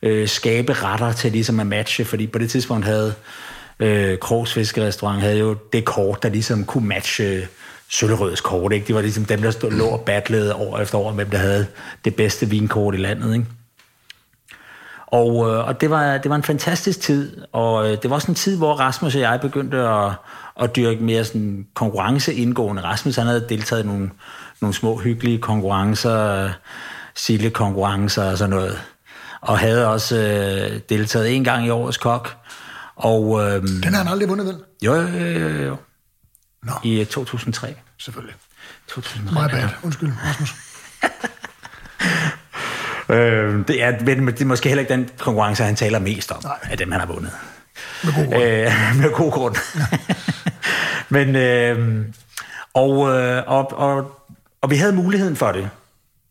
[0.03, 3.14] øh, skabe retter til ligesom at matche, fordi på det tidspunkt havde
[3.81, 7.49] øh, Krogs Fiskerestaurant havde jo det kort, der ligesom kunne matche
[7.90, 8.87] Søllerøds kort, ikke?
[8.87, 11.66] Det var ligesom dem, der stod, lå og battlede år efter år, hvem der havde
[12.05, 13.46] det bedste vinkort i landet, ikke?
[15.07, 18.29] Og, øh, og det, var, det var en fantastisk tid, og øh, det var også
[18.29, 20.12] en tid, hvor Rasmus og jeg begyndte at,
[20.61, 22.83] at dyrke mere sådan konkurrenceindgående.
[22.83, 24.11] Rasmus han havde deltaget i nogle,
[24.61, 26.51] nogle små hyggelige konkurrencer,
[27.14, 28.81] sille-konkurrencer og sådan noget,
[29.40, 32.37] og havde også øh, deltaget en gang i årets kok.
[32.96, 34.57] Og, øh, Den har han aldrig vundet, vel?
[34.83, 35.77] Jo, jo, jo, jo.
[36.69, 36.75] No.
[36.85, 37.75] I 2003.
[37.99, 38.35] Selvfølgelig.
[38.89, 39.33] 2003.
[39.33, 39.69] My bad.
[39.83, 40.55] Undskyld, Rasmus.
[43.17, 46.59] øh, det, er, det er måske heller ikke den konkurrence, han taler mest om, Nej.
[46.63, 47.33] af dem, han har vundet.
[48.05, 48.43] Med god grund.
[48.43, 49.57] Øh, med god grund.
[51.17, 52.05] Men, øh,
[52.75, 54.21] og, øh, og, og,
[54.61, 55.71] og vi havde muligheden for det.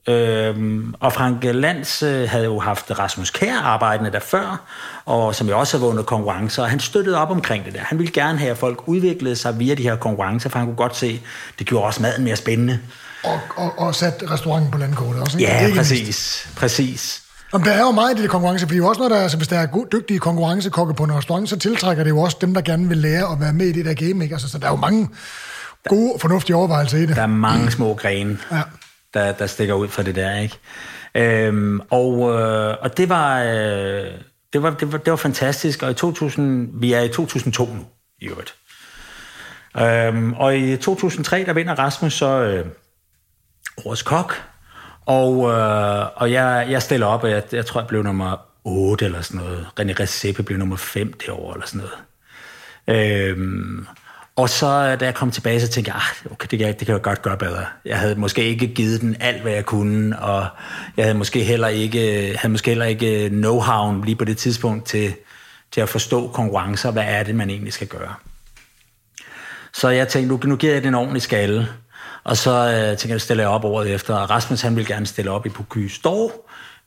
[0.07, 4.61] Øhm, og Frank Lands øh, havde jo haft Rasmus Kær arbejdende der før,
[5.05, 7.79] og som jo også har vundet konkurrencer, og han støttede op omkring det der.
[7.79, 10.77] Han ville gerne have, at folk udviklede sig via de her konkurrencer, for han kunne
[10.77, 11.21] godt se,
[11.59, 12.79] det gjorde også maden mere spændende.
[13.23, 15.51] Og, og, og sat restauranten på landkortet også, ikke?
[15.51, 16.49] Ja, det præcis.
[16.57, 17.23] præcis.
[17.51, 19.59] Om der er jo meget i det konkurrence, fordi også når der, altså, hvis der
[19.59, 22.87] er god, dygtige konkurrencekokke på en restaurant, så tiltrækker det jo også dem, der gerne
[22.87, 24.23] vil lære at være med i det der game.
[24.23, 24.35] Ikke?
[24.35, 25.09] Altså, så der er jo mange
[25.89, 27.15] gode fornuftige overvejelser i det.
[27.15, 28.37] Der er mange små grene.
[28.51, 28.61] Ja
[29.17, 30.57] der, der stikker ud fra det der, ikke?
[31.15, 34.11] Øhm, og, øh, og det var, øh,
[34.53, 37.85] det, var, det, var, det var fantastisk, og i 2000, vi er i 2002 nu,
[38.21, 38.55] i øvrigt.
[39.79, 42.65] Øhm, og i 2003, der vinder Rasmus så øh,
[43.85, 44.43] årets kok,
[45.05, 49.05] og, øh, og jeg, jeg stiller op, og jeg, jeg tror, jeg blev nummer 8
[49.05, 49.67] eller sådan noget.
[49.79, 51.97] René Recepe blev nummer 5 det år, eller sådan noget.
[52.87, 53.87] Øhm,
[54.37, 56.85] og så øh, da jeg kom tilbage, så tænkte jeg, ah, okay, det kan, det
[56.85, 57.65] kan jeg godt gøre bedre.
[57.85, 60.47] Jeg havde måske ikke givet den alt, hvad jeg kunne, og
[60.97, 64.37] jeg havde måske heller ikke, øh, havde måske heller ikke øh, know-how lige på det
[64.37, 65.13] tidspunkt til,
[65.71, 66.91] til at forstå konkurrencer.
[66.91, 68.13] Hvad er det, man egentlig skal gøre?
[69.73, 71.67] Så jeg tænkte, nu, nu giver jeg den ordentlig skalle.
[72.23, 74.15] Og så øh, tænkte jeg, stiller jeg op året efter.
[74.15, 76.31] Og Rasmus, han ville gerne stille op i Poky Stor,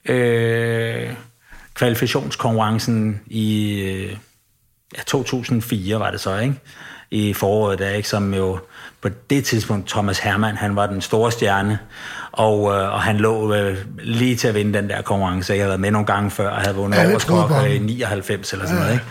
[0.05, 1.13] Øh,
[1.75, 4.17] kvalifikationskonkurrencen i øh,
[4.97, 6.55] ja, 2004 var det så, ikke?
[7.11, 8.59] I foråret, der, ikke, som jo
[9.01, 11.79] på det tidspunkt, Thomas Hermann, han var den store stjerne,
[12.33, 15.53] og, øh, og han lå øh, lige til at vinde den der konkurrence.
[15.53, 18.67] Jeg havde været med nogle gange før, og havde vundet ja, overskok i 99 eller
[18.67, 18.83] sådan ja.
[18.83, 18.95] noget.
[18.95, 19.07] Ikke?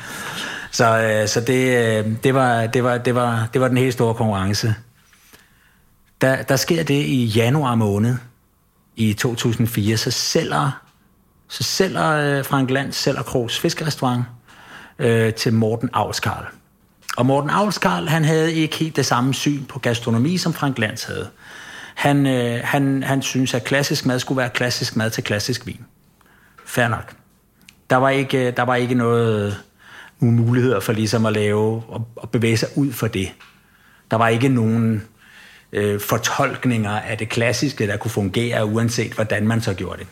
[0.72, 3.94] Så, øh, så det, øh, det, var, det, var, det, var, det var den helt
[3.94, 4.76] store konkurrence.
[6.22, 8.16] Der, der sker det i januar måned
[8.96, 10.82] i 2004, så sælger
[11.50, 14.24] så sælger øh, Frank Land sælger Krogs Fiskerestaurant
[15.00, 16.46] øh, til Morten Avskarl.
[17.20, 21.04] Og Morten Avskarl, han havde ikke helt det samme syn på gastronomi, som Frank Lands
[21.04, 21.30] havde.
[21.96, 25.86] Han, øh, han, han synes, at klassisk mad skulle være klassisk mad til klassisk vin.
[26.66, 27.14] Fair nok.
[27.90, 29.58] Der var ikke, øh, der var ikke noget,
[30.20, 33.32] nogle muligheder for ligesom at lave og, og bevæge sig ud for det.
[34.12, 35.04] Der var ikke nogen
[35.72, 40.08] øh, fortolkninger af det klassiske, der kunne fungere, uanset hvordan man så gjorde det.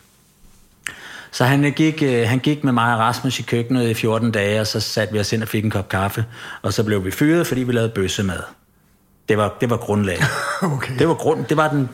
[1.32, 4.62] Så han gik, øh, han gik med mig og Rasmus i køkkenet i 14 dage,
[4.62, 6.26] og så satte vi os ind og fik en kop kaffe,
[6.62, 8.40] og så blev vi fyret, fordi vi lavede bøssemad.
[9.30, 10.24] Det var, det var grundlaget.
[10.62, 11.00] okay.
[11.00, 11.90] Det var grund, det var den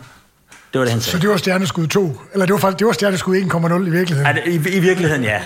[0.73, 1.17] det var det, han sagde.
[1.17, 2.21] Så det var stjerneskud 2?
[2.33, 4.37] Eller det var, faktisk, det var stjerneskud 1,0 i virkeligheden?
[4.37, 5.43] Ja, i, I virkeligheden, ja.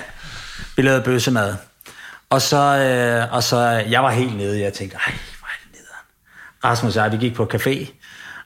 [0.76, 1.56] Vi lavede bøssemad.
[2.30, 5.72] Og så, øh, og så, jeg var helt nede, jeg tænkte, ej, hvor er det
[5.72, 6.06] nederen.
[6.64, 7.92] Rasmus og jeg, vi gik på café,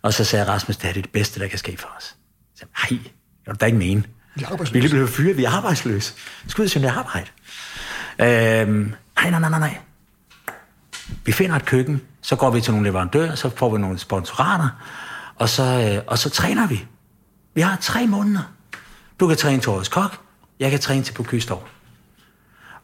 [0.01, 2.15] og så sagde Rasmus, det er det bedste, der kan ske for os.
[2.59, 3.11] Jeg sagde, ej,
[3.45, 4.03] jeg vil da ikke mene.
[4.35, 4.83] Vi er arbejdsløse.
[4.83, 6.13] Vi blev fyret, vi er arbejdsløse.
[6.47, 7.27] Skal ud og søge arbejde.
[8.19, 9.77] Øhm, nej, nej, nej, nej, nej.
[11.25, 14.69] Vi finder et køkken, så går vi til nogle leverandører, så får vi nogle sponsorater,
[15.35, 16.85] og så, øh, og så træner vi.
[17.53, 18.53] Vi har tre måneder.
[19.19, 20.17] Du kan træne til årets kok,
[20.59, 21.69] jeg kan træne til på Kystår.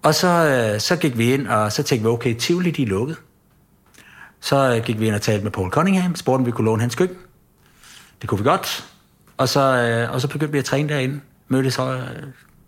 [0.04, 2.88] Og så, øh, så gik vi ind, og så tænkte vi, okay, Tivoli, de er
[2.88, 3.18] lukket.
[4.42, 6.82] Så øh, gik vi ind og talte med Paul Cunningham, spurgte om vi kunne låne
[6.82, 7.18] hans køkken.
[8.22, 8.86] Det kunne vi godt.
[9.38, 11.22] Og så, øh, og så begyndte vi at træne derinde.
[11.48, 12.02] Mødtes så øh,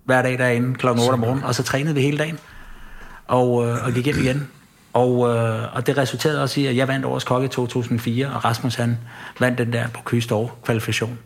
[0.06, 0.88] hver dag derinde kl.
[0.88, 2.40] 8 om morgenen, og så trænede vi hele dagen.
[3.28, 4.48] Og, øh, og gik hjem igen.
[4.94, 8.46] Og, øh, og det resulterede også i, at jeg vandt årets kokke i 2004, og
[8.46, 8.98] Rasmus han
[9.40, 11.20] vandt den der på Kystår kvalifikation.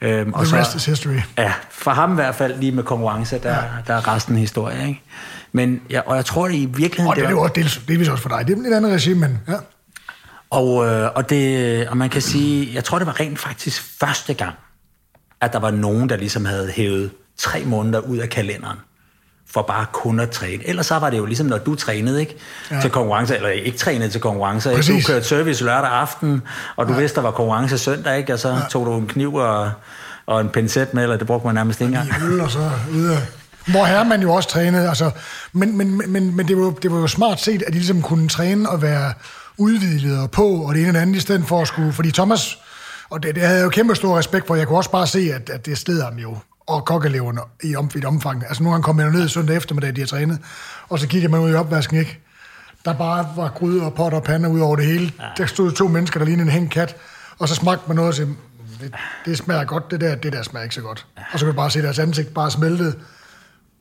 [0.00, 1.20] Øhm, og The rest så, is history.
[1.38, 3.62] Ja, for ham i hvert fald lige med konkurrence, der, ja.
[3.86, 4.88] der er resten historie.
[4.88, 5.02] Ikke?
[5.52, 7.08] Men, ja, og jeg tror det i virkeligheden...
[7.08, 8.48] Og det, det er jo også dels, delvis også for dig.
[8.48, 9.54] Det er et andet regime, men ja.
[10.50, 14.34] Og, øh, og, det, og man kan sige, jeg tror det var rent faktisk første
[14.34, 14.54] gang,
[15.42, 18.78] at der var nogen, der ligesom havde hævet tre måneder ud af kalenderen
[19.50, 20.68] for bare kun at træne.
[20.68, 22.36] Ellers så var det jo ligesom, når du trænede ikke?
[22.70, 22.80] Ja.
[22.80, 24.70] til konkurrence, eller ikke trænede til konkurrence.
[24.70, 26.42] Du kørte service lørdag aften,
[26.76, 26.98] og du ja.
[26.98, 28.32] vidste, der var konkurrence søndag, ikke?
[28.32, 28.60] og så ja.
[28.70, 29.70] tog du en kniv og,
[30.26, 32.42] og en pincet med, eller det brugte man nærmest ikke engang.
[32.42, 33.18] Og så videre.
[33.66, 35.10] Hvor her man jo også trænede, altså,
[35.52, 38.28] men, men, men, men det, var, det var jo smart set, at de ligesom kunne
[38.28, 39.12] træne og være
[39.56, 42.58] udvidet og på, og det ene og andet, i stedet for at skulle, fordi Thomas,
[43.12, 45.32] og det, det havde jeg jo kæmpe stor respekt for, jeg kunne også bare se,
[45.34, 48.44] at, at det sted ham jo og kokkeleverne i om, et omfang.
[48.48, 50.38] Altså nogle gange kom jeg ned søndag eftermiddag, de har trænet,
[50.88, 52.20] og så kiggede man ud i opvasken, ikke?
[52.84, 55.12] Der bare var gryder og potter og pander ud over det hele.
[55.20, 55.24] Ja.
[55.36, 56.96] Der stod to mennesker, der lignede en hængt kat,
[57.38, 58.34] og så smagte man noget og sagde,
[58.80, 58.94] det,
[59.24, 61.06] det smager godt, det der, det der smager ikke så godt.
[61.18, 61.22] Ja.
[61.32, 62.94] Og så kunne man bare se deres ansigt bare smeltede,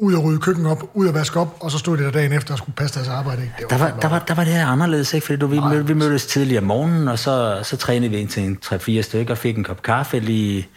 [0.02, 2.34] ud og rydde køkken op, ud og vaske op, og så stod det der dagen
[2.34, 3.42] efter og skulle passe deres arbejde.
[3.42, 3.54] Ikke?
[3.60, 5.26] Det var der, var, der, var, der var det her anderledes, ikke?
[5.26, 5.76] fordi du, vi, Nej.
[5.76, 9.36] vi mødtes tidligere om morgenen, og så, så trænede vi ind til en 3-4 stykker,
[9.36, 10.68] fik en kop kaffe lige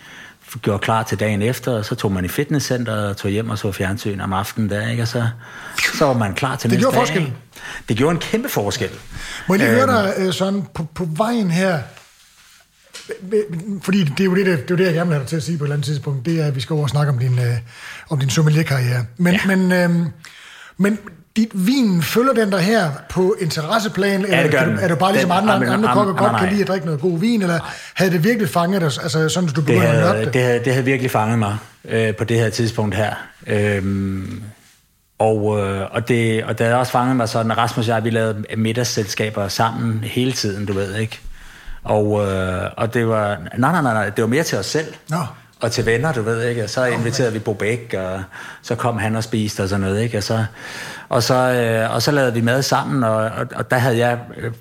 [0.63, 3.59] gjorde klar til dagen efter, og så tog man i fitnesscenter og tog hjem og
[3.59, 5.03] så fjernsyn om aftenen der, ikke?
[5.03, 5.29] og så,
[5.99, 7.07] så var man klar til det næste gjorde dag.
[7.07, 7.33] Forskel.
[7.89, 8.91] Det gjorde en kæmpe forskel.
[9.49, 11.79] Må jeg lige øhm, høre dig, øh, sådan på, på vejen her,
[13.83, 15.37] fordi det er jo det, det, det, er det jeg gerne vil have dig til
[15.37, 17.13] at sige på et eller andet tidspunkt, det er, at vi skal over og snakke
[17.13, 17.57] om din, øh,
[18.11, 19.05] om din sommelierkarriere.
[19.17, 19.57] Men, ja.
[19.57, 20.07] men, øh,
[20.77, 20.99] men
[21.37, 25.13] dit vin følger den der her på interesseplan, eller ja, kan du, er du bare
[25.13, 27.73] ligesom den, andre, andre, andre kokker godt kan lide at drikke noget god vin, eller
[27.95, 30.35] havde det virkelig fanget dig, altså sådan, at du begyndte at nørde det?
[30.35, 31.57] Det havde, det havde virkelig fanget mig
[31.89, 33.15] øh, på det her tidspunkt her.
[33.47, 34.43] Øhm,
[35.19, 38.05] og, øh, og, det, og det havde også fanget mig sådan, at Rasmus og jeg,
[38.05, 41.21] vi lavede middagsselskaber sammen hele tiden, du ved, ikke?
[41.85, 44.95] Og, øh, og det var, nej, nej, nej, nej, det var mere til os selv.
[45.11, 45.19] Nå
[45.65, 46.65] og til venner, du ved, ikke?
[46.65, 48.23] Og så inviterede vi Bobæk, og
[48.63, 50.19] så kom han og spiste og sådan noget, ikke?
[50.19, 50.45] Og så,
[51.09, 54.19] og så, øh, og så lavede vi mad sammen, og, og, og der havde jeg
[54.37, 54.53] øh,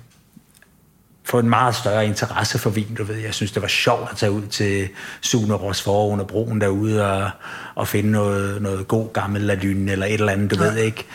[1.24, 3.16] fået en meget større interesse for vin, du ved.
[3.16, 4.88] Jeg synes, det var sjovt at tage ud til
[5.20, 7.30] Suneros for under broen derude og,
[7.74, 10.70] og finde noget, noget god gammel lalyn eller et eller andet, du ja.
[10.70, 11.06] ved ikke.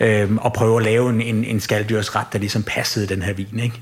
[0.00, 3.60] Øhm, og prøve at lave en, en, en skalddyrsret, der ligesom passede den her vin,
[3.60, 3.80] ikke?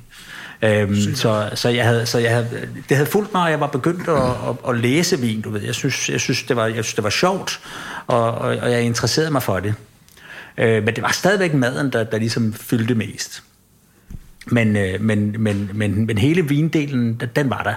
[0.63, 3.67] Øhm, så, så, jeg havde, så jeg havde, det havde fulgt mig, og jeg var
[3.67, 5.63] begyndt at, at, at læse vin, du ved.
[5.63, 7.61] Jeg synes, jeg synes, det, var, jeg synes det var sjovt,
[8.07, 9.75] og, og, og jeg interesserede mig for det.
[10.59, 13.43] Øh, men det var stadigvæk maden, der, der ligesom fyldte mest.
[14.47, 17.75] Men, øh, men, men, men, men hele vindelen, den var der.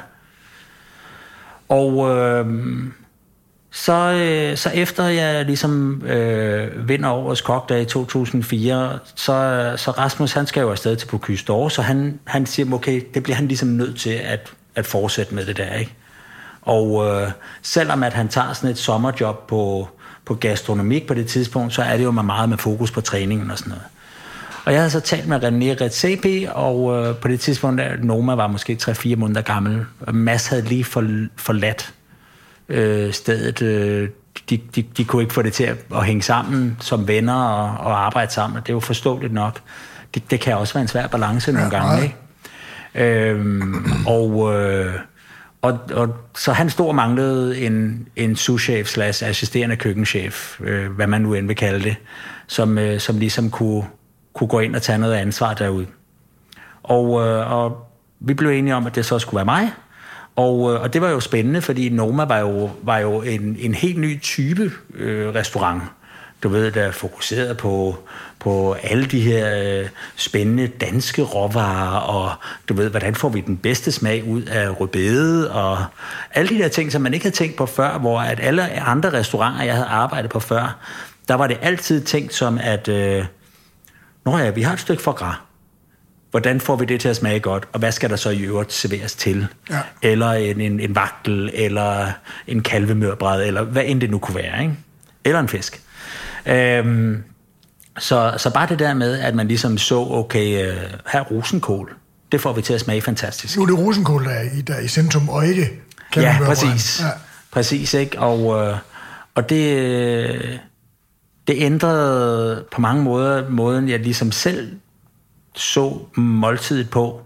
[1.70, 2.46] Og øh,
[3.80, 10.34] så, øh, så efter jeg ligesom øh, vinder årets kokdag i 2004, så, så Rasmus
[10.34, 13.48] han skal jo afsted til Bocuse d'Or, så han, han siger, okay, det bliver han
[13.48, 15.94] ligesom nødt til at, at fortsætte med det der, ikke?
[16.62, 19.90] Og øh, selvom at han tager sådan et sommerjob på,
[20.26, 23.58] på gastronomik på det tidspunkt, så er det jo meget med fokus på træningen og
[23.58, 23.84] sådan noget.
[24.66, 28.36] Og jeg havde så talt med René Redzepi, og øh, på det tidspunkt, der Noma
[28.36, 31.94] var måske 3-4 måneder gammel, og Mads havde lige for, forladt
[32.70, 33.62] øh, stedet.
[33.62, 34.10] Øh,
[34.50, 37.86] de, de, de kunne ikke få det til at, at hænge sammen som venner og,
[37.86, 39.60] og arbejde sammen, det er jo forståeligt nok.
[40.14, 42.16] Det, det kan også være en svær balance nogle ja, gange, ikke?
[42.96, 44.94] Øhm, og, øh,
[45.62, 51.08] og, og så han stod og manglede en, en souschef slash assisterende køkkenchef, øh, hvad
[51.08, 51.96] man nu end vil kalde det,
[52.48, 53.84] som, øh, som ligesom kunne,
[54.34, 55.86] kunne gå ind og tage noget ansvar derude.
[56.84, 57.88] Og, øh, og
[58.20, 59.72] vi blev enige om, at det så skulle være mig,
[60.40, 63.74] og, øh, og det var jo spændende, fordi Noma var jo, var jo en, en
[63.74, 65.84] helt ny type øh, restaurant.
[66.44, 67.98] Du ved, der fokuseret på,
[68.40, 72.32] på alle de her øh, spændende danske råvarer, og
[72.70, 75.86] du ved, hvordan får vi den bedste smag ud af rødbede, og
[76.34, 79.10] alle de der ting, som man ikke havde tænkt på før, hvor at alle andre
[79.10, 80.78] restauranter, jeg havde arbejdet på før,
[81.28, 83.26] der var det altid tænkt som, at øh,
[84.26, 85.36] Nå ja, vi har et stykke for gras
[86.32, 88.74] hvordan får vi det til at smage godt, og hvad skal der så i øvrigt
[88.74, 89.48] serveres til?
[89.70, 89.80] Ja.
[90.02, 92.12] Eller en, en, en vagtel, eller
[92.48, 94.76] en kalvemørbræd, eller hvad end det nu kunne være, ikke?
[95.26, 95.82] Eller en fisk.
[96.46, 97.24] Øhm,
[98.00, 100.78] så, så bare det der med, at man ligesom så, okay, uh,
[101.12, 101.96] her rosenkål,
[102.32, 103.58] det får vi til at smage fantastisk.
[103.58, 105.70] Nu er det rosenkål, der er i, der er i centrum, og ikke
[106.16, 107.02] Ja, præcis.
[107.02, 107.10] Ja.
[107.52, 108.20] Præcis, ikke?
[108.20, 108.78] Og, uh,
[109.36, 110.60] og det,
[111.48, 114.72] det ændrede på mange måder måden, jeg ligesom selv
[115.60, 117.22] så måltidet på.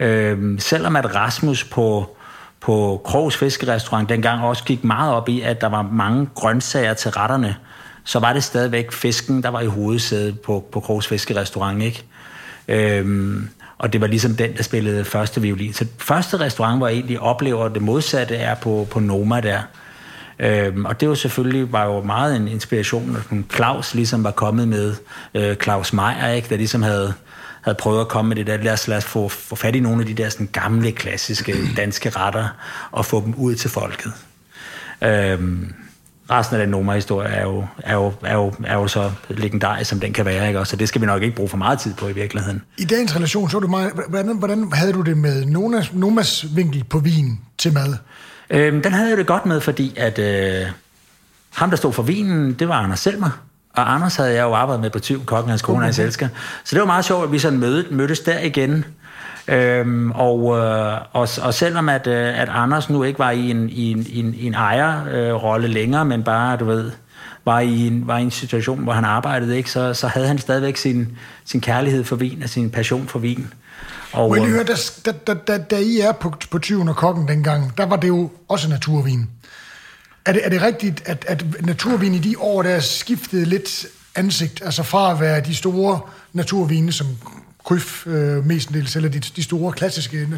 [0.00, 2.16] Øh, selvom at Rasmus på,
[2.60, 7.10] på Krogs Fiskerestaurant dengang også gik meget op i, at der var mange grøntsager til
[7.10, 7.56] retterne,
[8.04, 12.04] så var det stadigvæk fisken, der var i hovedsædet på, på Krogs Fiskerestaurant, ikke?
[12.68, 13.48] Øhm,
[13.78, 15.72] og det var ligesom den, der spillede første violin.
[15.72, 19.60] Så første restaurant, hvor jeg egentlig oplever det modsatte, er på, på Noma der.
[20.38, 24.68] Øhm, og det var selvfølgelig var jo meget en inspiration, at Claus ligesom var kommet
[24.68, 24.94] med,
[25.34, 27.14] øh, Claus Meier, ikke, der ligesom havde
[27.62, 29.80] havde prøvet at komme med det der, lad os, lad os få, få fat i
[29.80, 32.48] nogle af de der sådan, gamle, klassiske danske retter,
[32.92, 34.12] og få dem ud til folket.
[35.02, 35.74] Øhm,
[36.30, 40.00] resten af den Noma-historie er jo, er, jo, er, jo, er jo så legendarisk, som
[40.00, 40.64] den kan være, ikke?
[40.64, 42.62] så det skal vi nok ikke bruge for meget tid på i virkeligheden.
[42.78, 46.84] I dagens relation, så du meget, hvordan, hvordan havde du det med Nomas, Nomas vinkel
[46.84, 47.96] på vin til mad?
[48.50, 50.66] Øhm, den havde jeg det godt med, fordi at øh,
[51.54, 53.30] ham, der stod for vinen, det var Anders Selmer.
[53.72, 56.28] Og Anders havde jeg jo arbejdet med på Tyv, kokken hans kone, hans elsker.
[56.64, 58.84] Så det var meget sjovt, at vi sådan mødte, mødtes der igen.
[59.48, 63.70] Øhm, og, øh, og, og selvom at, øh, at Anders nu ikke var i en,
[63.70, 66.90] i en, i en, i en ejerrolle øh, længere, men bare, du ved,
[67.44, 70.38] var i en, var i en situation, hvor han arbejdede, ikke, så, så havde han
[70.38, 73.52] stadigvæk sin, sin kærlighed for vin og sin passion for vin.
[74.12, 74.64] Og, jeg lige høre,
[75.04, 78.08] da, da, da, da I er på, på 20 og kokken dengang, der var det
[78.08, 79.28] jo også naturvin.
[80.24, 84.62] Er det, er det rigtigt, at, at naturvin i de år, der skiftede lidt ansigt,
[84.64, 86.00] altså fra at være de store
[86.32, 87.06] naturvine, som
[87.64, 90.28] Kryf øh, mestendels, eller de, de store klassiske,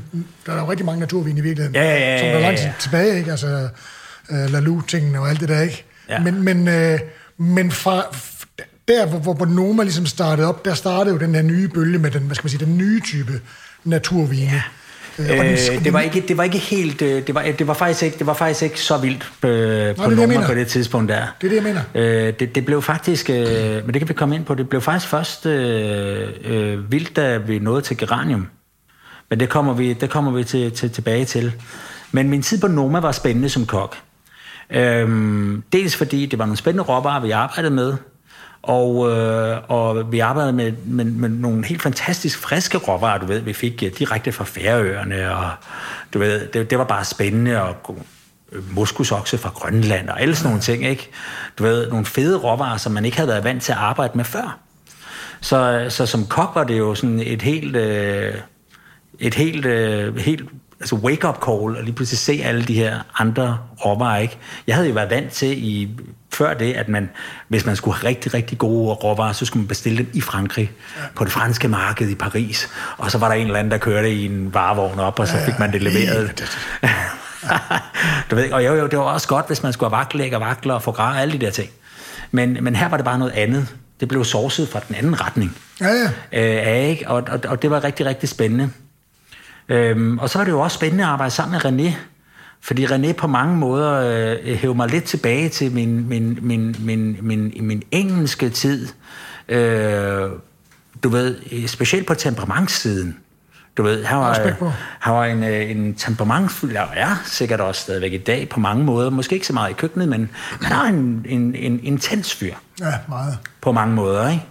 [0.46, 3.18] der er jo rigtig mange naturvine i virkeligheden, ja, ja, ja, som er langt tilbage,
[3.18, 3.30] ikke?
[3.30, 3.68] Altså
[4.30, 5.84] øh, Lalu-tingene og alt det der, ikke?
[6.08, 6.20] Ja.
[6.20, 6.98] Men, men, øh,
[7.38, 8.16] men fra,
[8.88, 12.10] der, hvor, hvor Bonoma ligesom startede op, der startede jo den her nye bølge med
[12.10, 13.40] den, hvad skal man sige, den nye type
[13.84, 14.52] naturvine.
[14.52, 14.62] Ja
[15.18, 18.18] Øh, det, var ikke, det var ikke helt, øh, det var, det var faktisk ikke,
[18.18, 21.26] det var faktisk ikke så vildt øh, på nummer på det tidspunkt der.
[21.40, 22.26] Det er det, jeg mener.
[22.26, 23.36] Øh, det, det blev faktisk, øh,
[23.84, 27.36] men det kan vi komme ind på, det blev faktisk først øh, øh, vildt, da
[27.36, 28.48] vi nåede til Geranium.
[29.30, 31.52] Men det kommer vi, det kommer vi til, til, tilbage til.
[32.12, 33.96] Men min tid på Noma var spændende som kok.
[34.70, 37.96] Øhm, dels fordi det var nogle spændende råvarer, vi arbejdede med,
[38.68, 43.40] og, øh, og vi arbejdede med, med, med nogle helt fantastisk friske råvarer, du ved,
[43.40, 45.50] vi fik ja, direkte fra Færøerne, og
[46.14, 47.98] du ved, det, det var bare spændende, og
[48.52, 51.10] øh, moskusokse fra Grønland, og alle sådan nogle ting, ikke?
[51.58, 54.24] Du ved, nogle fede råvarer, som man ikke havde været vant til at arbejde med
[54.24, 54.58] før.
[55.40, 58.34] Så, så som kok var det jo sådan et helt, øh,
[59.18, 60.48] et helt, øh, helt
[60.84, 64.38] altså wake-up call, og lige pludselig se alle de her andre råvarer, ikke?
[64.66, 65.90] Jeg havde jo været vant til i
[66.32, 67.10] før det, at man,
[67.48, 70.72] hvis man skulle have rigtig, rigtig gode råvarer, så skulle man bestille dem i Frankrig,
[71.14, 74.10] på det franske marked i Paris, og så var der en eller anden, der kørte
[74.12, 76.44] i en varevogn op, og så fik man det leveret.
[78.30, 80.40] du ved, og jo, jo, det var også godt, hvis man skulle have vaklæg og
[80.40, 81.70] vakler og få græ og alle de der ting.
[82.30, 83.68] Men, men her var det bare noget andet.
[84.00, 85.56] Det blev sourcet fra den anden retning.
[85.80, 85.88] Ja,
[86.32, 86.72] ja.
[86.72, 87.08] Øh, ikke?
[87.08, 88.70] Og, og, og det var rigtig, rigtig spændende.
[89.68, 91.96] Øhm, og så var det jo også spændende at arbejde sammen med René,
[92.60, 93.92] fordi René på mange måder
[94.46, 98.88] øh, hævde mig lidt tilbage til min, min, min, min, min, min engelske tid.
[99.48, 100.30] Øh,
[101.02, 103.18] du ved, specielt på temperamentssiden.
[103.76, 104.64] Du ved, han var,
[104.98, 108.84] han var en, øh, en temperamentfuld, og er sikkert også stadigvæk i dag på mange
[108.84, 109.10] måder.
[109.10, 110.30] Måske ikke så meget i køkkenet, men
[110.62, 112.54] han er en, en, en intens fyr.
[112.80, 113.38] Ja, meget.
[113.60, 114.44] På mange måder, ikke?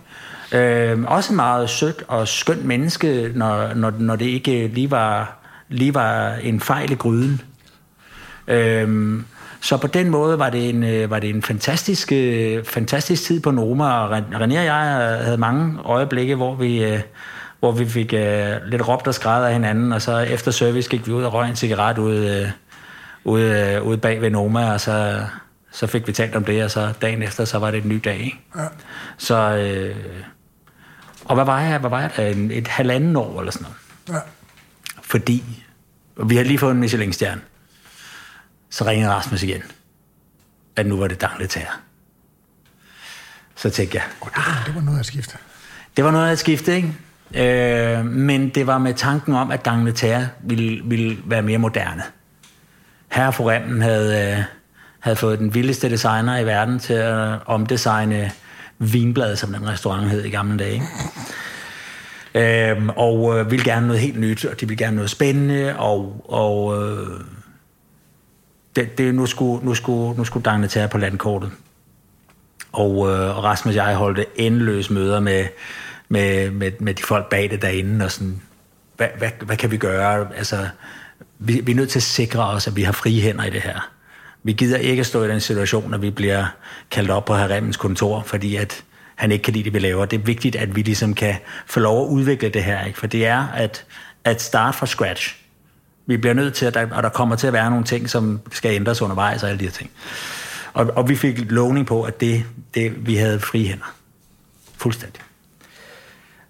[0.54, 5.38] Øh, også meget sødt og skønt menneske, når, når, når det ikke lige var,
[5.70, 7.41] lige var en fejl i gryden.
[8.47, 9.20] Øh,
[9.62, 13.39] Så på den måde var det en, øh, var det en fantastisk, øh, fantastisk tid
[13.41, 14.76] på Noma, og René og jeg
[15.24, 16.99] havde mange øjeblikke, hvor vi, øh,
[17.60, 18.12] hvor vi fik
[18.66, 21.49] lidt råbt og skrædder af hinanden, og så efter service gik vi ud og røg
[21.49, 22.47] en cigaret ud,
[23.24, 25.22] ude, ude bag ved Noma, og så,
[25.72, 28.01] så fik vi talt om det, og så dagen efter, så var det en ny
[28.04, 28.20] dag.
[28.20, 28.38] Ikke?
[28.58, 28.64] Ja.
[29.18, 29.95] Så, øh,
[31.26, 31.80] og hvad var jeg?
[31.80, 32.28] Hvad var jeg der?
[32.28, 33.67] En, et halvanden år eller sådan
[34.07, 34.24] noget.
[34.24, 34.30] Ja.
[35.01, 35.43] Fordi
[36.28, 37.41] vi har lige fået en Michelin-stjerne.
[38.69, 39.61] Så ringede Rasmus igen,
[40.76, 41.80] at nu var det Dangletær.
[43.55, 44.03] Så tænkte jeg...
[44.21, 45.38] Oh, det, var, det var noget at skifte.
[45.97, 46.93] Det var noget at skifte, ikke?
[47.36, 52.03] Øh, men det var med tanken om, at Dangletær ville, ville være mere moderne.
[53.07, 54.43] Herre Foremmen havde, øh,
[54.99, 58.32] havde fået den vildeste designer i verden til at omdesigne
[58.80, 60.84] Vinbladet, som den restaurant hed i gamle dage.
[62.36, 66.26] Øhm, og øh, ville gerne noget helt nyt, og de ville gerne noget spændende, og,
[66.30, 67.19] og øh,
[68.76, 71.51] det, det, nu, skulle, nu, skulle, nu skulle Dagne tage på landkortet.
[72.71, 75.45] Og, øh, og Rasmus og jeg holdte endeløse møder med,
[76.09, 78.41] med, med, med de folk bag det derinde, og sådan,
[78.97, 80.28] hvad, hvad, hvad kan vi gøre?
[80.36, 80.67] Altså,
[81.39, 83.61] vi, vi er nødt til at sikre os, at vi har frie hænder i det
[83.61, 83.89] her.
[84.43, 86.45] Vi gider ikke stå i den situation, at vi bliver
[86.91, 88.83] kaldt op på Herremens kontor, fordi at
[89.15, 90.05] han ikke kan lide det, vi laver.
[90.05, 91.35] Det er vigtigt, at vi ligesom kan
[91.67, 92.99] få lov at udvikle det her, ikke?
[92.99, 93.85] for det er at,
[94.23, 95.35] at starte fra scratch.
[96.05, 98.41] Vi bliver nødt til, at der, og der kommer til at være nogle ting, som
[98.51, 99.91] skal ændres undervejs og alle de her ting.
[100.73, 103.95] Og, og vi fik lovning på, at det, det, vi havde fri hænder.
[104.77, 105.21] Fuldstændig.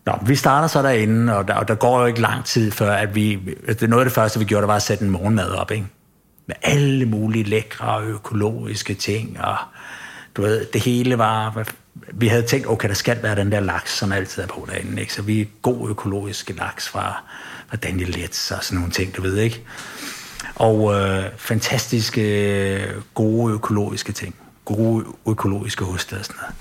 [0.06, 2.92] Nå, vi starter så derinde, og der, og der går jo ikke lang tid før,
[2.92, 3.40] at vi...
[3.68, 5.86] Det noget af det første, vi gjorde, der var at sætte en morgenmad op, ikke?
[6.48, 9.56] Med alle mulige lækre økologiske ting, og
[10.36, 11.66] du ved, det hele var...
[12.14, 15.02] Vi havde tænkt, okay, der skal være den der laks, som altid er på derinde,
[15.02, 15.14] ikke?
[15.14, 17.24] Så vi er god økologiske laks fra,
[17.70, 19.64] fra Daniel Letts og sådan nogle ting, du ved, ikke?
[20.56, 24.36] Og øh, fantastiske, gode økologiske ting.
[24.66, 26.56] Gode økologiske oste og sådan noget.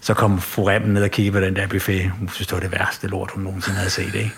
[0.00, 2.10] Så kom fru Remmen ned og kiggede på den der buffet.
[2.10, 4.32] Hun synes, det var det værste lort, hun nogensinde havde set, ikke?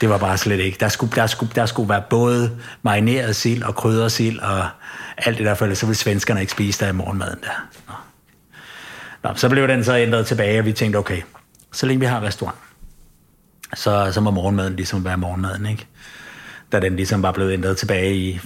[0.00, 0.76] Det var bare slet ikke.
[0.80, 4.68] Der skulle, der skulle, der skulle være både marineret sild og kryddersild og
[5.16, 7.68] alt det der, for så ville svenskerne ikke spise der i morgenmaden der.
[7.88, 7.94] Nå.
[9.22, 11.22] Nå, så blev den så ændret tilbage, og vi tænkte, okay,
[11.72, 12.58] så længe vi har restaurant,
[13.74, 15.86] så, så må morgenmaden ligesom være morgenmaden, ikke?
[16.72, 18.40] Da den ligesom var blevet ændret tilbage i,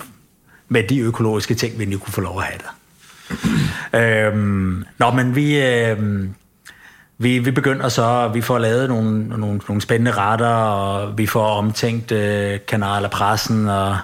[0.68, 2.74] med de økologiske ting, vi nu kunne få lov at have der.
[4.28, 6.34] øhm, nå, men vi, øhm,
[7.18, 11.46] vi, vi begynder så, vi får lavet nogle, nogle, nogle spændende retter, og vi får
[11.46, 13.96] omtænkt øh, kanaler, pressen og,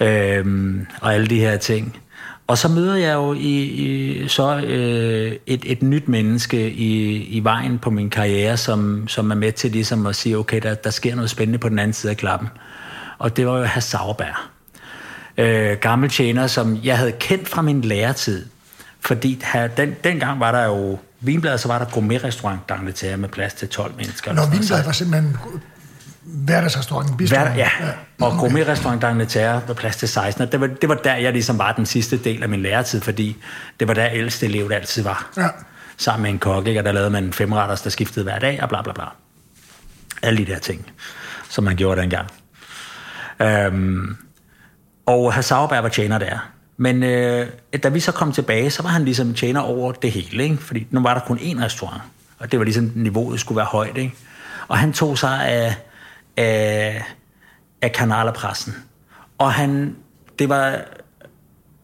[0.00, 1.98] øh, og alle de her ting.
[2.46, 7.44] Og så møder jeg jo i, i, så øh, et, et nyt menneske i, i
[7.44, 10.90] vejen på min karriere, som, som er med til ligesom at sige, okay, der, der
[10.90, 12.48] sker noget spændende på den anden side af klappen.
[13.18, 14.36] Og det var jo Herr Sauerberg.
[15.38, 18.46] Øh, gammel tjener, som jeg havde kendt fra min læretid.
[19.00, 23.54] Fordi her, den, dengang var der jo Vinbladet, så var der gourmetrestaurant D'Angleterre med plads
[23.54, 24.32] til 12 mennesker.
[24.32, 25.36] Nå, Vinbladet var simpelthen
[26.22, 27.28] hverdagsrestauranten.
[27.28, 27.70] Hverdag, ja.
[27.80, 27.92] ja.
[28.26, 30.48] Og gourmetrestaurant D'Angleterre med plads til 16.
[30.52, 33.36] det var, det var der, jeg ligesom var den sidste del af min læretid, fordi
[33.80, 35.30] det var der ældste elev altid var.
[35.36, 35.48] Ja.
[35.96, 36.80] Sammen med en kok, ikke?
[36.80, 39.04] og der lavede man femretters, der skiftede hver dag, og bla bla bla.
[40.22, 40.90] Alle de der ting,
[41.48, 42.28] som man gjorde dengang.
[43.42, 44.16] Øhm,
[45.06, 46.55] og Herr Sauerberg var tjener der.
[46.76, 47.48] Men øh,
[47.82, 50.56] da vi så kom tilbage, så var han ligesom tjener over det hele, ikke?
[50.56, 52.02] fordi nu var der kun én restaurant,
[52.38, 53.96] og det var ligesom niveauet skulle være højt.
[53.96, 54.14] Ikke?
[54.68, 55.76] Og han tog sig af,
[56.36, 57.04] af,
[57.82, 58.74] af kanalerpressen.
[59.38, 59.96] Og han,
[60.38, 60.80] det var,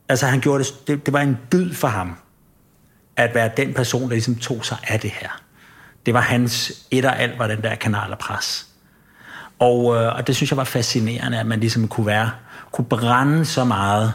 [0.09, 2.17] altså han gjorde det, det, det var en dyd for ham,
[3.17, 5.29] at være den person, der ligesom tog sig af det her.
[6.07, 8.67] Det var hans et og alt, var den der kanalerpres.
[9.59, 12.31] Og, øh, og det synes jeg var fascinerende, at man ligesom kunne være,
[12.73, 14.13] kunne brænde så meget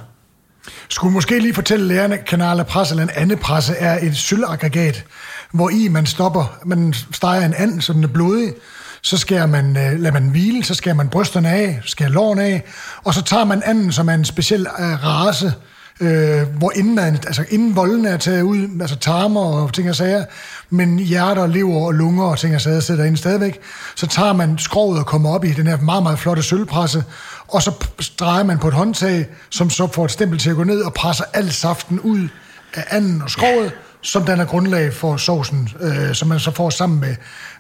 [0.90, 5.06] skulle måske lige fortælle lærerne, at kanal presse eller en anden presse er et sølvaggregat,
[5.52, 8.54] hvor i man stopper, man steger en and, så den er blodig,
[9.02, 12.64] så skærer man, øh, lader man hvile, så skærer man brysterne af, skærer lårene af,
[13.04, 15.54] og så tager man anden, som er en speciel øh, race,
[16.02, 19.96] øh, hvor inden, man, altså inden volden er taget ud, altså tarmer og ting og
[19.96, 20.26] sager,
[20.70, 23.60] men hjerter, lever og lunger og ting og sager sidder derinde stadigvæk,
[23.96, 27.04] så tager man skroget og kommer op i den her meget, meget flotte sølvpresse,
[27.48, 27.72] og så
[28.20, 30.94] drejer man på et håndtag, som så får et stempel til at gå ned og
[30.94, 32.28] presser al saften ud
[32.74, 33.72] af anden og skrovet,
[34.02, 37.16] som danner grundlag for sovsen, øh, som man så får sammen med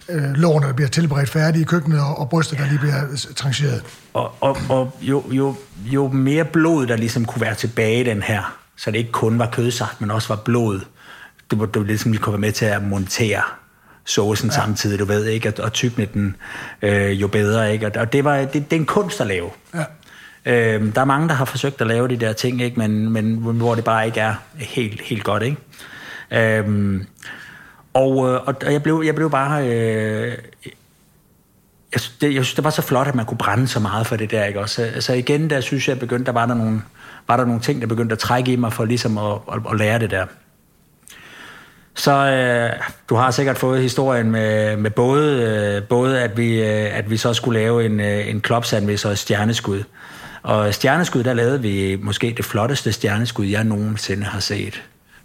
[0.09, 3.83] øh, lårene, der bliver tilberedt færdige i køkkenet, og, og brystet, der lige bliver trancheret.
[4.13, 8.21] Og, og, og jo, jo, jo mere blod, der ligesom kunne være tilbage i den
[8.21, 10.79] her, så det ikke kun var kødsaft, men også var blod,
[11.51, 13.41] det var, det var ligesom lige kunne være med til at montere
[14.07, 14.55] saucen ja.
[14.55, 15.49] samtidig, du ved, ikke?
[15.49, 16.35] Og, og tykne den
[16.81, 17.85] øh, jo bedre, ikke?
[17.85, 19.49] Og, og det, var, det, det er en kunst at lave.
[19.73, 19.83] Ja.
[20.45, 22.79] Øh, der er mange, der har forsøgt at lave de der ting, ikke?
[22.79, 25.43] Men, men hvor det bare ikke er helt, helt godt.
[25.43, 25.57] Ikke?
[26.31, 27.01] Øh,
[27.93, 29.67] og, øh, og jeg, blev, jeg blev bare...
[29.67, 30.37] Øh,
[31.93, 34.15] jeg, det, jeg synes, det var så flot, at man kunne brænde så meget for
[34.15, 34.45] det der.
[34.45, 34.59] Ikke?
[34.59, 36.81] Også, så igen, der synes jeg, jeg begyndte, der var der nogle,
[37.27, 39.77] var der nogle ting, der begyndte at trække i mig for ligesom at, at, at
[39.77, 40.25] lære det der.
[41.97, 42.79] Så øh,
[43.09, 47.17] du har sikkert fået historien med, med både, øh, både at, vi, øh, at vi
[47.17, 49.83] så skulle lave en, øh, en klopsandvis og et stjerneskud.
[50.43, 54.83] Og stjerneskud, der lavede vi måske det flotteste stjerneskud, jeg nogensinde har set.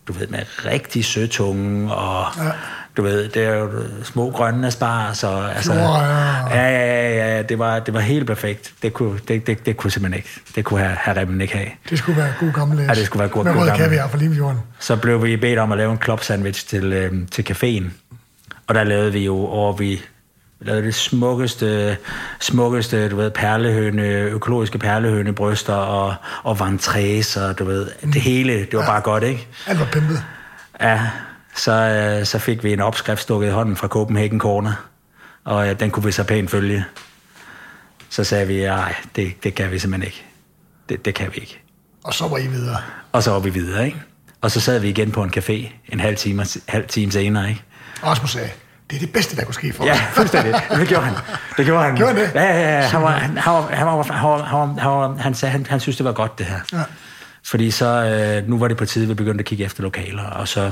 [0.08, 2.26] Du ved, med rigtig søtunge og...
[2.38, 2.50] Ja
[2.96, 3.70] du ved, det er jo
[4.02, 5.88] små grønne spars, og altså, ja,
[6.50, 8.72] ja, ja, ja, det var, det var helt perfekt.
[8.82, 10.40] Det kunne, det, det, det kunne simpelthen ikke.
[10.56, 11.68] Det kunne herre, herre Remmen ikke have.
[11.90, 13.84] Det skulle være god gammel Ja, det skulle være god, Med god gammel.
[13.84, 14.60] kaviar fra Limfjorden.
[14.78, 17.90] Så blev vi bedt om at lave en klop sandwich til, øh, til caféen.
[18.66, 20.00] Og der lavede vi jo, og vi
[20.60, 21.96] lavede det smukkeste,
[22.40, 28.12] smukkeste, du ved, perlehøne, økologiske perlehøne bryster og, og vantræs, og du ved, mm.
[28.12, 28.86] det hele, det var ja.
[28.86, 29.48] bare godt, ikke?
[29.66, 30.24] Alt var pimpet.
[30.80, 31.00] Ja,
[31.54, 34.72] så, øh, så fik vi en opskrift stukket i hånden fra Copenhagen Corner,
[35.44, 36.84] og øh, den kunne vi så pænt følge.
[38.10, 40.24] Så sagde vi, nej, det, det kan vi simpelthen ikke.
[40.88, 41.62] Det, det kan vi ikke.
[42.04, 42.76] Og så var I videre.
[43.12, 44.02] Og så var vi videre, ikke?
[44.40, 47.62] Og så sad vi igen på en café en halv time, halv time senere, ikke?
[48.04, 48.48] Rasmus sagde,
[48.90, 50.54] det er det bedste, der kunne ske for Ja, fuldstændig.
[50.70, 51.14] Det gjorde han.
[51.56, 51.96] Det gjorde han.
[51.96, 52.34] Gjorde han det?
[52.34, 52.86] Ja, ja, ja.
[52.86, 54.44] Han, var, han, han, var, han, var, han, var,
[54.78, 56.60] han, var, han sagde, han, han synes, det var godt, det her.
[56.72, 56.82] Ja.
[57.44, 60.48] Fordi så, øh, nu var det på tide, vi begyndte at kigge efter lokaler, og
[60.48, 60.70] så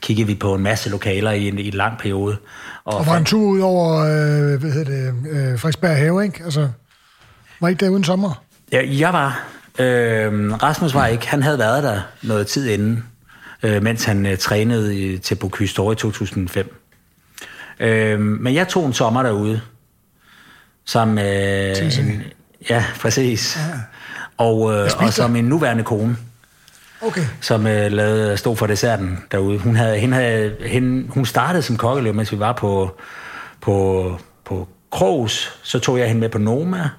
[0.00, 2.36] kiggede vi på en masse lokaler i en, i en lang periode.
[2.84, 6.44] Og, og var en tur ud over, øh, hvad hedder det, øh, Frederiksberg Have, ikke?
[6.44, 6.68] Altså,
[7.60, 8.42] var ikke der uden sommer?
[8.72, 9.44] Ja, jeg var.
[9.78, 11.28] Øh, Rasmus var ikke.
[11.28, 13.04] Han havde været der noget tid inden,
[13.62, 16.82] øh, mens han øh, trænede i, til Bocuse i 2005.
[17.80, 19.60] Øh, men jeg tog en sommer derude.
[20.84, 22.22] Som, øh, en,
[22.70, 23.56] ja, præcis.
[23.56, 23.62] Ja.
[24.36, 26.16] Og, øh, og som min nuværende kone
[27.00, 27.24] okay.
[27.40, 29.58] som øh, lavede, stod for desserten derude.
[29.58, 32.96] Hun, havde, hende havde, hende, hun startede som kokkeløb, mens vi var på,
[33.60, 35.58] på, på Krogs.
[35.62, 36.90] Så tog jeg hende med på Noma,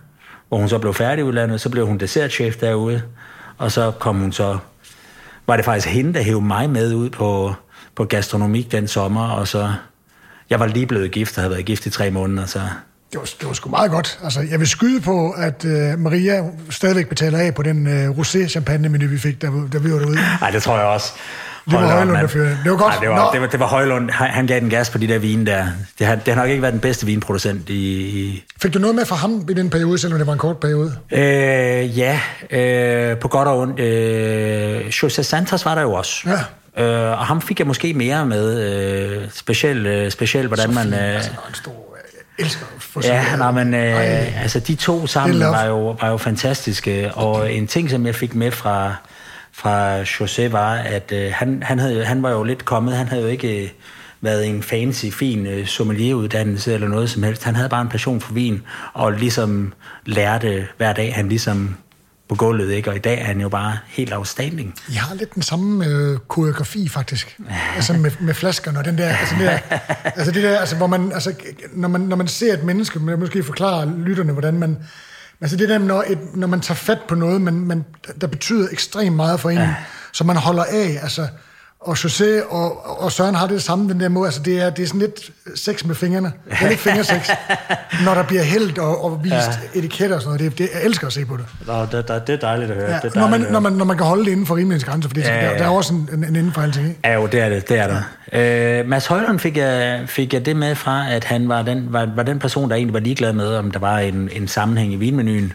[0.47, 1.61] hvor hun så blev færdigudlandet.
[1.61, 3.01] Så blev hun dessertchef derude.
[3.57, 4.57] Og så kom hun så...
[5.47, 7.53] Var det faktisk hende, der hævde mig med ud på,
[7.95, 9.73] på gastronomik den sommer, og så...
[10.49, 12.61] Jeg var lige blevet gift og havde været gift i tre måneder, så
[13.11, 14.19] det var, det var sgu meget godt.
[14.23, 19.07] Altså, jeg vil skyde på, at uh, Maria stadigvæk betaler af på den uh, rosé-champagne-menu,
[19.07, 20.17] vi fik, da, da vi var derude.
[20.41, 21.13] Nej, det tror jeg også.
[21.65, 22.57] Det var Højlund, der førte.
[22.63, 22.93] Det var godt.
[22.93, 24.09] Ej, det, var, det, var, det var Højlund.
[24.09, 25.67] Han, han gav den gas på de der vine der.
[25.99, 27.73] Det har, det har nok ikke været den bedste vinproducent i,
[28.19, 28.43] i...
[28.61, 30.95] Fik du noget med fra ham i den periode, selvom det var en kort periode?
[31.11, 33.79] Øh, ja, øh, på godt og ondt.
[33.79, 36.29] Øh, José Santos var der jo også.
[36.77, 36.83] Ja.
[36.83, 40.93] Øh, og ham fik jeg måske mere med, øh, specielt, øh, speciel, hvordan man...
[40.93, 41.86] Øh, altså, en stor
[42.37, 47.13] elsker for Ja, nej, men øh, altså de to sammen var jo, var jo fantastiske,
[47.13, 48.95] og en ting, som jeg fik med fra,
[49.53, 53.21] fra José var, at øh, han, han, havde, han var jo lidt kommet, han havde
[53.21, 53.69] jo ikke øh,
[54.21, 57.43] været en fancy, fin øh, sommelieruddannelse eller noget som helst.
[57.43, 58.61] Han havde bare en passion for vin,
[58.93, 59.73] og ligesom
[60.05, 61.77] lærte hver dag, han ligesom
[62.29, 62.89] på gulvet, ikke?
[62.89, 64.75] og i dag er han jo bare helt afstanding.
[64.93, 67.39] Jeg har lidt den samme øh, koreografi, faktisk.
[67.75, 69.59] altså med, med flaskerne og den der, altså, det der,
[70.17, 71.33] altså det der, altså, hvor man, altså,
[71.73, 74.77] når man, når man ser et menneske, man måske forklare lytterne, hvordan man,
[75.41, 77.85] altså det der, når, et, når man tager fat på noget, man, man,
[78.21, 79.75] der betyder ekstremt meget for en, ja.
[80.13, 81.27] så man holder af, altså,
[81.79, 84.27] og José og, og Søren har det samme, den der måde.
[84.27, 86.31] Altså, det er, det er sådan lidt sex med fingrene.
[86.49, 87.29] Det er lidt fingersex.
[88.05, 89.79] når der bliver hældt og, og vist ja.
[89.79, 90.51] etiketter og sådan noget.
[90.51, 91.45] Det, det, jeg elsker at se på det.
[91.67, 92.91] Nå, det, det, det er dejligt at høre.
[92.91, 94.55] Ja, det er dejligt når, man, når, man, når man kan holde det inden for
[94.55, 95.49] rimelighedens fordi ja, ja.
[95.49, 96.87] Der, der er også en, en, en inden for alting.
[96.87, 96.99] Ikke?
[97.03, 97.69] Ja, jo, det er det.
[97.69, 98.01] det er der.
[98.33, 102.09] Øh, Mads Højlund fik jeg, fik jeg det med fra, at han var den, var,
[102.15, 104.95] var den person, der egentlig var ligeglad med, om der var en, en sammenhæng i
[104.95, 105.53] vinmenuen.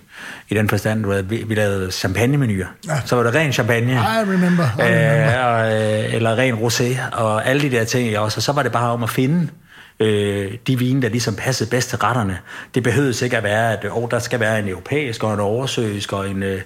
[0.48, 2.66] I den forstand, at vi, vi lavede champagnemenuer.
[2.86, 3.00] Ja.
[3.04, 3.92] Så var det ren champagne.
[3.92, 4.64] I remember.
[4.78, 5.42] I remember.
[5.42, 8.38] Øh, og, eller ren rosé, og alle de der ting også.
[8.38, 9.48] Og så var det bare om at finde
[10.00, 12.38] øh, de vine, der ligesom passede bedst til retterne.
[12.74, 16.12] Det behøvede ikke at være, at oh, der skal være en europæisk og en oversøisk,
[16.12, 16.60] og en, øh,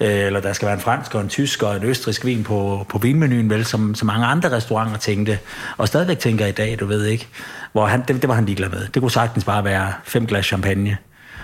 [0.00, 2.98] eller der skal være en fransk og en tysk og en østrisk vin på, på
[2.98, 5.38] vinmenuen, vel, som, som mange andre restauranter tænkte,
[5.76, 7.28] og stadigvæk tænker i dag, du ved ikke,
[7.72, 8.86] hvor han, det, det var han ligeglad med.
[8.94, 10.96] Det kunne sagtens bare være fem glas champagne,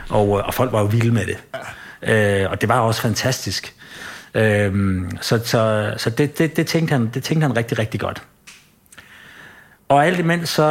[0.09, 1.37] og, øh, og folk var jo vilde med det.
[2.03, 3.75] Øh, og det var også fantastisk.
[4.35, 8.23] Øhm, så så, så det, det, det, tænkte han, det tænkte han rigtig, rigtig godt.
[9.95, 10.63] Og alt imens så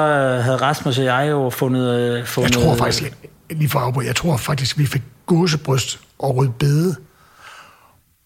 [0.44, 2.28] havde Rasmus og jeg jo fundet...
[2.28, 3.14] fundet jeg tror faktisk,
[3.50, 6.96] lige for afbryde, jeg tror faktisk, vi fik gåsebryst og rødbede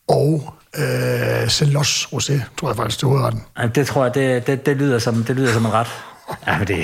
[0.07, 3.43] og øh, Celos Rosé, tror jeg faktisk, det hovedretten.
[3.57, 5.87] Ja, det tror jeg, det, det, det, lyder som, det lyder som en ret.
[6.47, 6.77] Ja, men det...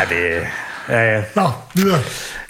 [0.00, 0.46] Ja, det...
[0.88, 1.22] Ja, ja.
[1.34, 2.00] Nå, videre.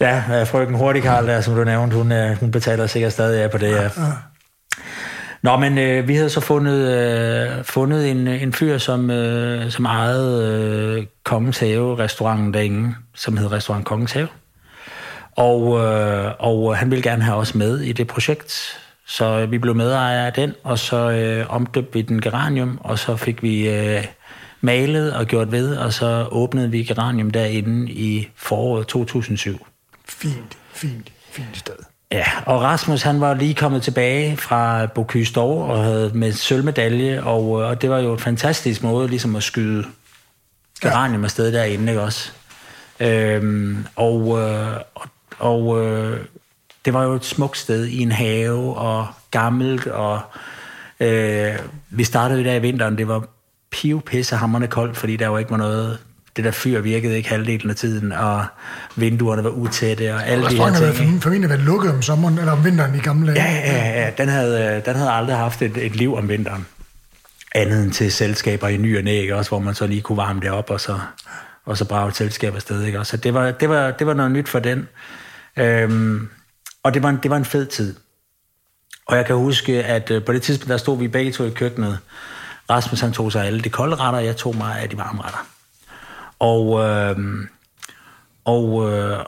[0.01, 3.59] Ja, frøken Hurtigkarl, der, som du nævnte, hun, øh, hun betaler sikkert stadig af på
[3.59, 3.71] det.
[3.71, 3.83] Ja.
[3.83, 3.89] ja.
[5.43, 9.71] Nå, men øh, vi havde så fundet, øh, fundet en, øh, en fyr, som, øh,
[9.71, 14.29] som ejede øh, Kongens Have-restauranten derinde, som hed Restaurant Kongens Have.
[15.37, 19.51] Og, øh, og øh, han ville gerne have os med i det projekt, så øh,
[19.51, 23.43] vi blev medejere af den, og så øh, omdøbte vi den geranium, og så fik
[23.43, 24.05] vi øh,
[24.61, 29.67] malet og gjort ved, og så åbnede vi geranium derinde i foråret 2007.
[30.09, 31.92] Fint, fint, fint sted.
[32.13, 37.23] Ja, og Rasmus han var lige kommet tilbage fra Bocuse d'Or og havde med sølvmedalje,
[37.23, 39.85] og, øh, og det var jo en fantastisk måde ligesom at skyde
[40.83, 41.25] geranium ja.
[41.25, 42.33] afsted derinde, ikke også?
[43.01, 44.77] Øhm, og, øh,
[45.39, 46.21] og, øh,
[46.85, 50.21] det var jo et smukt sted i en have, og gammelt, og
[51.01, 51.59] øh,
[51.91, 53.25] vi startede der i vinteren, det var
[53.71, 55.99] pivpisse hammerne koldt, fordi der jo ikke var noget
[56.37, 58.45] det der fyr virkede ikke halvdelen af tiden, og
[58.97, 60.73] vinduerne var utætte, og alle de her ting.
[60.73, 63.45] Restauranten formentlig været lukket om sommeren, eller om vinteren i gamle dage.
[63.45, 64.11] Ja, ja, ja.
[64.19, 66.67] Den havde, den havde aldrig haft et, et liv om vinteren.
[67.55, 70.41] Andet end til selskaber i ny og næ, også, hvor man så lige kunne varme
[70.41, 70.99] det op, og så,
[71.65, 72.85] og så brage et selskab afsted.
[72.85, 73.05] Ikke?
[73.05, 74.89] Så det var, det, var, det var noget nyt for den.
[75.57, 76.29] Øhm,
[76.83, 77.95] og det var, en, det var en fed tid.
[79.07, 81.51] Og jeg kan huske, at øh, på det tidspunkt, der stod vi begge to i
[81.51, 81.99] køkkenet.
[82.71, 85.23] Rasmus han tog sig alle de kolde retter, og jeg tog mig af de varme
[85.23, 85.47] retter.
[86.43, 87.17] Og, øh,
[88.45, 89.19] og, øh,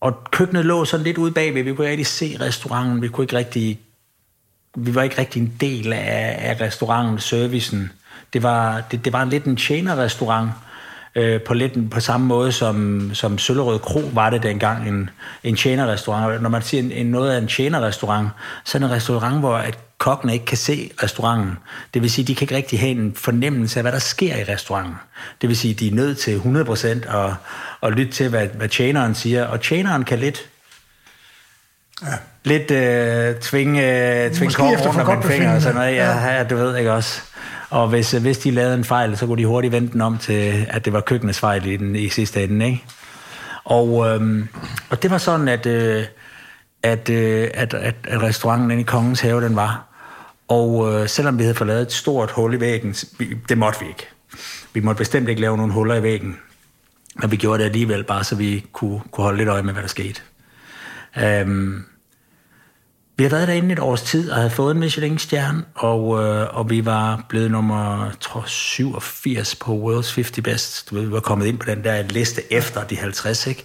[0.00, 1.62] og køkkenet lå sådan lidt ude bagved.
[1.62, 3.02] Vi kunne ikke rigtig se restauranten.
[3.02, 3.80] Vi kunne ikke rigtig...
[4.76, 7.92] Vi var ikke rigtig en del af, af restauranten, servicen.
[8.32, 10.50] Det var, det, det var lidt en tjenerrestaurant,
[11.14, 15.10] øh, på lidt på samme måde som, som Søllerød Kro var det dengang en,
[15.44, 16.42] en tjenerrestaurant.
[16.42, 18.28] Når man siger en, en, noget af en tjenerrestaurant,
[18.64, 21.58] så er det en restaurant, hvor at kokkene ikke kan se restauranten.
[21.94, 24.44] Det vil sige, de kan ikke rigtig have en fornemmelse af, hvad der sker i
[24.44, 24.94] restauranten.
[25.40, 27.34] Det vil sige, de er nødt til 100% at,
[27.82, 29.46] at lytte til, hvad, hvad tjeneren siger.
[29.46, 30.48] Og tjeneren kan lidt
[32.02, 32.12] Ja.
[32.44, 33.80] Lidt øh, tvinge,
[34.24, 35.96] øh, tvinge kort rundt om fingre og sådan noget.
[35.96, 37.20] Ja, ja, du ved ikke også.
[37.70, 40.66] Og hvis, hvis de lavede en fejl, så kunne de hurtigt vente den om til,
[40.70, 42.66] at det var køkkenets fejl i, den, i sidste ende.
[42.66, 42.84] Ikke?
[43.64, 44.48] Og, øhm,
[44.90, 46.04] og det var sådan, at, øh,
[46.82, 49.91] at, øh, at, at, at restauranten inde i Kongens Have, den var.
[50.52, 52.94] Og øh, selvom vi havde fået lavet et stort hul i væggen,
[53.48, 54.08] det måtte vi ikke.
[54.74, 56.38] Vi måtte bestemt ikke lave nogle huller i væggen.
[57.20, 59.82] Men vi gjorde det alligevel, bare så vi kunne, kunne holde lidt øje med, hvad
[59.82, 60.20] der skete.
[61.18, 61.84] Øhm,
[63.16, 66.70] vi havde været derinde et års tid og havde fået en Michelin-stjerne, og, øh, og
[66.70, 70.90] vi var blevet nummer tror, 87 på World's 50 Best.
[70.90, 73.64] Du ved, vi var kommet ind på den der liste efter de 50, ikke?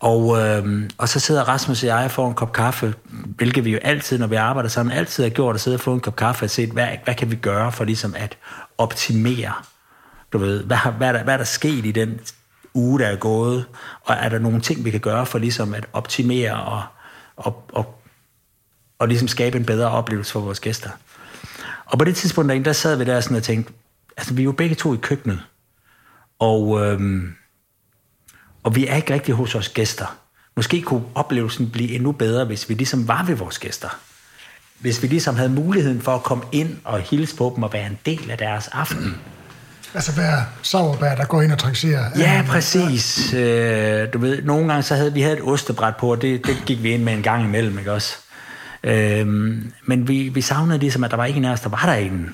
[0.00, 2.94] Og, øh, og så sidder Rasmus og jeg og får en kop kaffe,
[3.36, 5.94] hvilket vi jo altid, når vi arbejder sammen, altid har gjort, at sidde og få
[5.94, 8.38] en kop kaffe og se, hvad, hvad kan vi gøre for ligesom at
[8.78, 9.52] optimere,
[10.32, 12.20] du ved, hvad, hvad, er der, hvad er der sket i den
[12.74, 13.64] uge, der er gået,
[14.04, 16.82] og er der nogle ting, vi kan gøre for ligesom at optimere og,
[17.36, 17.98] og, og
[18.98, 20.90] og ligesom skabe en bedre oplevelse for vores gæster.
[21.86, 23.72] Og på det tidspunkt derinde, der sad vi der sådan og tænkte,
[24.16, 25.40] altså vi er jo begge to i køkkenet,
[26.38, 27.22] og, Øh,
[28.68, 30.18] og vi er ikke rigtig hos vores gæster.
[30.56, 33.88] Måske kunne oplevelsen blive endnu bedre, hvis vi ligesom var ved vores gæster.
[34.78, 37.86] Hvis vi ligesom havde muligheden for at komme ind og hilse på dem og være
[37.86, 39.16] en del af deres aften.
[39.94, 42.10] Altså være sauerbær, der går ind og trancherer.
[42.18, 43.34] Ja, præcis.
[43.34, 46.62] Øh, du ved, nogle gange så havde vi havde et ostebræt på, og det, det
[46.66, 48.16] gik vi ind med en gang imellem, ikke også?
[48.82, 51.82] Øhm, men vi, vi savnede ligesom, at der var ikke en af os, der var
[51.86, 52.28] derinde.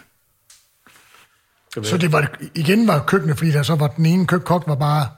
[1.82, 5.08] Så det var, igen var køkkenet, fordi der så var den ene kok var bare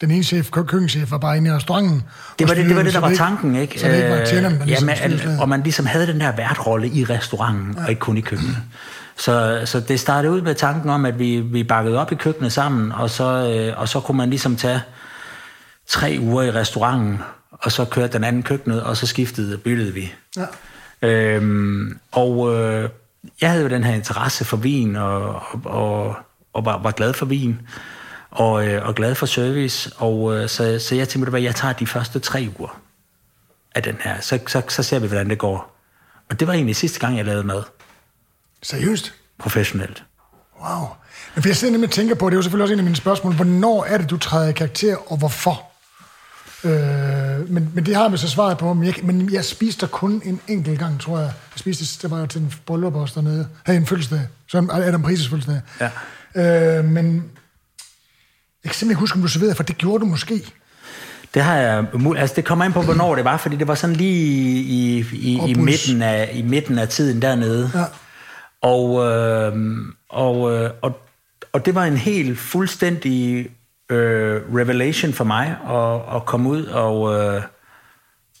[0.00, 2.02] den ene chef, køkkenchef, var bare inde i restauranten.
[2.38, 3.80] Det var det, det, var det der var tanken, ikke?
[3.80, 6.36] Så det ikke var tjeneren, der ligesom ja, men, Og man ligesom havde den der
[6.36, 7.82] værtrolle i restauranten, ja.
[7.82, 8.56] og ikke kun i køkkenet.
[9.16, 12.52] Så, så det startede ud med tanken om, at vi, vi bakkede op i køkkenet
[12.52, 14.82] sammen, og så, øh, og så kunne man ligesom tage
[15.86, 17.18] tre uger i restauranten,
[17.50, 20.12] og så kørte den anden køkkenet, og så skiftede byttede vi.
[20.36, 20.46] Ja.
[21.08, 22.88] Øhm, og øh,
[23.40, 26.16] jeg havde jo den her interesse for vin, og, og,
[26.52, 27.58] og var, var glad for vin,
[28.34, 31.74] og, øh, og glad for service, og øh, så, så jeg tænkte, at jeg tager
[31.74, 32.80] de første tre uger
[33.74, 35.76] af den her, så, så, så ser vi, hvordan det går.
[36.30, 37.62] Og det var egentlig sidste gang, jeg lavede mad.
[38.62, 39.14] Seriøst?
[39.38, 40.04] Professionelt.
[40.60, 40.86] Wow.
[41.34, 42.84] Men for jeg sidder nemlig og tænker på, det er jo selvfølgelig også en af
[42.84, 45.70] mine spørgsmål, hvornår er det, du træder i karakter, og hvorfor?
[46.64, 48.74] Øh, men, men det har man så svaret på.
[48.74, 51.26] Men jeg, men jeg spiste der kun en enkelt gang, tror jeg.
[51.26, 53.48] Jeg spiste, det var jo til en bryllup også dernede.
[53.64, 54.20] Havde en fødselsdag.
[54.46, 55.60] Så Adam Prises fødselsdag.
[56.34, 56.78] Ja.
[56.78, 57.24] Øh, men
[58.64, 60.42] jeg kan simpelthen ikke huske, om du serverede, for det gjorde du måske.
[61.34, 61.86] Det har jeg,
[62.16, 65.40] altså det kommer ind på, hvornår det var, fordi det var sådan lige i, i,
[65.50, 67.70] i, midten, af, i midten af tiden dernede.
[67.74, 67.84] Ja.
[68.62, 69.76] Og, øh,
[70.08, 71.00] og, øh, og,
[71.52, 73.50] og det var en helt fuldstændig
[73.90, 77.42] øh, revelation for mig at, at komme ud og, øh,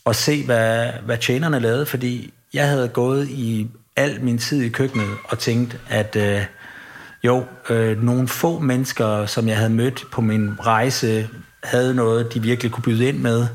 [0.04, 4.68] og se, hvad, hvad tjenerne lavede, fordi jeg havde gået i al min tid i
[4.68, 6.42] køkkenet og tænkt, at øh,
[7.24, 11.28] jo, øh, nogle få mennesker, som jeg havde mødt på min rejse,
[11.62, 13.46] havde noget, de virkelig kunne byde ind med.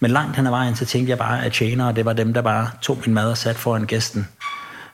[0.00, 2.42] Men langt hen ad vejen, så tænkte jeg bare, at tjenere, det var dem, der
[2.42, 4.28] bare tog min mad og satte foran gæsten,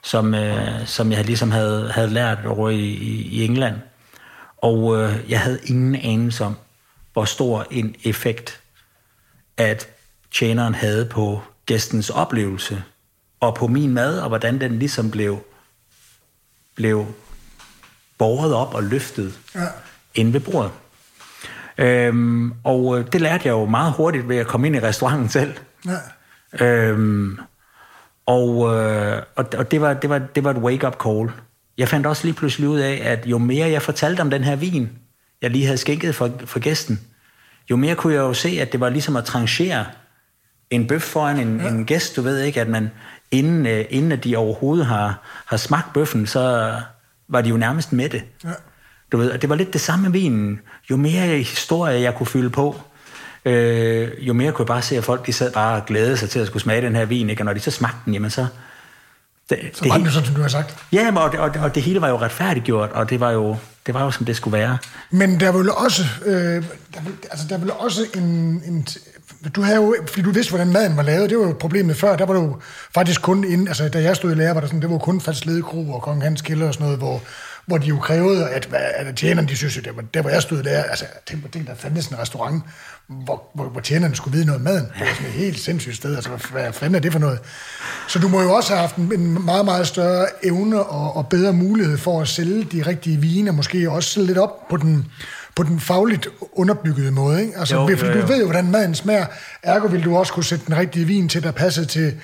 [0.03, 3.77] som, øh, som jeg ligesom havde, havde lært over i, i, i England.
[4.57, 6.57] Og øh, jeg havde ingen anelse om,
[7.13, 8.61] hvor stor en effekt,
[9.57, 9.89] at
[10.35, 12.83] tjeneren havde på gæstens oplevelse,
[13.41, 15.45] og på min mad, og hvordan den ligesom blev,
[16.75, 17.07] blev
[18.23, 19.67] båret op og løftet ja.
[20.15, 20.71] ind ved bordet.
[21.79, 25.29] Øhm, og øh, det lærte jeg jo meget hurtigt ved at komme ind i restauranten
[25.29, 25.55] selv.
[25.87, 26.67] Ja.
[26.67, 27.39] Øhm,
[28.27, 31.31] og øh, og, og det, var, det, var, det var et wake-up call.
[31.79, 34.57] Jeg fandt også lige pludselig ud af, at jo mere jeg fortalte om den her
[34.57, 34.91] vin,
[35.43, 37.01] jeg lige havde skænket for, for gæsten,
[37.71, 39.87] jo mere kunne jeg jo se, at det var ligesom at trangere
[40.71, 41.69] en bøf foran en, ja.
[41.69, 42.17] en gæst.
[42.17, 42.91] Du ved ikke, at man
[43.31, 46.75] inden, øh, inden at de overhovedet har, har smagt bøffen, så
[47.29, 48.25] var de jo nærmest med det.
[48.45, 48.49] Ja.
[49.13, 50.61] Du ved, og det var lidt det samme med vinen.
[50.91, 52.81] Jo mere historie jeg kunne fylde på,
[53.45, 56.31] øh, jo mere kunne jeg bare se, at folk de sad bare og glædede sig
[56.31, 57.43] til at skulle smage den her vin, ikke?
[57.43, 58.47] og når de så smagte den, jamen så...
[59.51, 60.77] Det, så var det, det sådan, som du har sagt.
[60.93, 63.57] Ja, og, og, og det hele var jo retfærdiggjort, og det var jo,
[63.87, 64.79] det var jo som det skulle være.
[65.11, 66.35] Men der vil også, øh,
[66.95, 68.23] der vil, altså der vil også en,
[68.67, 68.87] en,
[69.49, 72.17] du havde jo, fordi du vidste, hvordan maden var lavet, det var jo problemet før,
[72.17, 72.57] der var du
[72.95, 75.21] faktisk kun inden, altså da jeg stod i lærer, var der sådan, det var kun
[75.21, 77.23] Fats Ledekro og Kong Hans Kælder og sådan noget, hvor,
[77.67, 80.43] hvor de jo krævede, at, at tjenerne, de synes at det var, der hvor jeg
[80.43, 82.63] stod der, altså tænk på det, der fandtes en restaurant,
[83.07, 84.87] hvor, hvor, hvor tjenerne skulle vide noget om maden.
[84.99, 87.39] Det var sådan et helt sindssygt sted, altså hvad fanden er det for noget?
[88.09, 91.53] Så du må jo også have haft en meget, meget større evne og, og bedre
[91.53, 95.07] mulighed for at sælge de rigtige vine, og måske også lidt op på den,
[95.55, 97.41] på den fagligt underbyggede måde.
[97.43, 97.59] Ikke?
[97.59, 98.23] Altså, jo, fordi jo, jo.
[98.23, 99.27] du ved jo, hvordan maden smager.
[99.63, 102.15] Ergo vil du også kunne sætte den rigtige vin til, der passer til...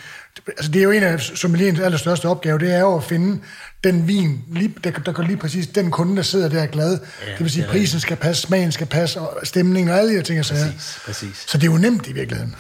[0.47, 3.39] Altså, det er jo en af sommelierens allerstørste opgave, det er jo at finde
[3.85, 6.91] den vin, lige, der, der går lige præcis den kunde, der sidder der er glad.
[6.91, 10.11] Ja, det vil sige, at prisen skal passe, smagen skal passe, og stemningen og alle
[10.11, 10.39] de her ting.
[10.39, 11.45] Præcis, så, præcis.
[11.47, 12.55] så det er jo nemt i virkeligheden.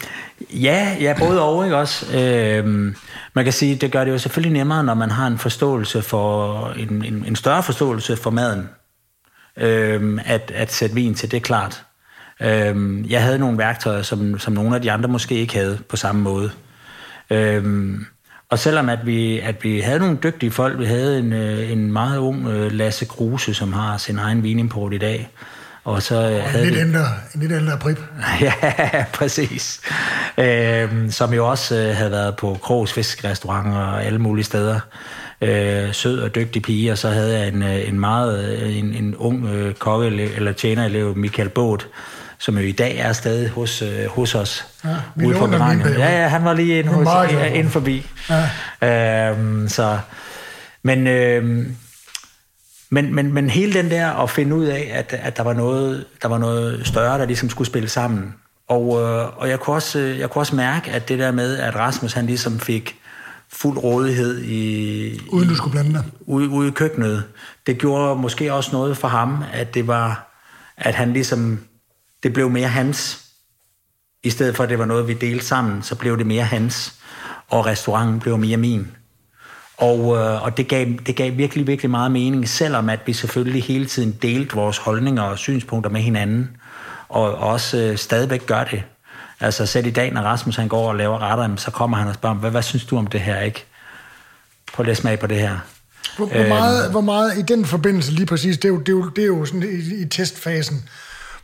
[0.50, 2.16] Ja, ja både og, ikke også?
[2.18, 2.96] Øhm,
[3.34, 6.72] man kan sige, det gør det jo selvfølgelig nemmere, når man har en forståelse for,
[6.76, 8.68] en, en, en større forståelse for maden
[9.58, 11.82] øh, at, at sætte vin til, det er klart.
[12.40, 15.96] Øh, jeg havde nogle værktøjer, som, som nogle af de andre måske ikke havde på
[15.96, 16.50] samme måde.
[17.30, 17.94] Øh,
[18.50, 21.92] og selvom at vi, at vi havde nogle dygtige folk, vi havde en, øh, en
[21.92, 25.30] meget ung øh, Lasse Kruse, som har sin egen vinimport i dag,
[25.84, 27.98] og så og havde en lidt, ældre, en lidt ældre prip.
[28.40, 29.80] ja, præcis.
[30.38, 34.80] Øh, som jo også øh, havde været på Krogs Fiskrestauranter og alle mulige steder
[35.40, 38.94] øh, sød og dygtig pige, og så havde jeg en, øh, en meget øh, en,
[38.94, 41.88] en ung øh, kokke eller tjenerelev, Michael Båt,
[42.38, 44.66] som jo i dag er stadig hos, øh, hos os.
[44.84, 45.46] Ja, ude på
[45.98, 48.06] Ja, ja, han var lige inde, hos, ja, inde forbi.
[48.80, 49.30] Ja.
[49.30, 49.98] Øhm, så,
[50.82, 51.66] men, øh,
[52.90, 56.04] men, men, men hele den der at finde ud af, at, at der, var noget,
[56.22, 58.34] der var noget større, der ligesom skulle spille sammen.
[58.68, 61.76] Og, øh, og jeg, kunne også, jeg kunne også mærke, at det der med, at
[61.76, 62.96] Rasmus han ligesom fik
[63.52, 65.20] fuld rådighed i...
[65.28, 66.04] Uden du skulle blande dig?
[66.20, 67.24] Ude, ude i køkkenet.
[67.66, 70.24] Det gjorde måske også noget for ham, at det var...
[70.76, 71.60] At han ligesom...
[72.22, 73.24] Det blev mere hans.
[74.22, 76.94] I stedet for, at det var noget, vi delte sammen, så blev det mere hans.
[77.48, 78.86] Og restauranten blev mere min.
[79.76, 83.62] Og, øh, og det, gav, det gav virkelig, virkelig meget mening, selvom at vi selvfølgelig
[83.62, 86.56] hele tiden delte vores holdninger og synspunkter med hinanden,
[87.08, 88.82] og også øh, stadigvæk gør det.
[89.40, 92.14] Altså selv i dag, når Rasmus han går og laver retter, så kommer han og
[92.14, 93.64] spørger, hvad, hvad synes du om det her, ikke?
[94.72, 95.58] Prøv lige at smage på det her.
[96.16, 98.88] Hvor, hvor, meget, øhm, hvor meget i den forbindelse lige præcis, det er jo, det
[98.88, 100.88] er jo, det er jo sådan i, i testfasen,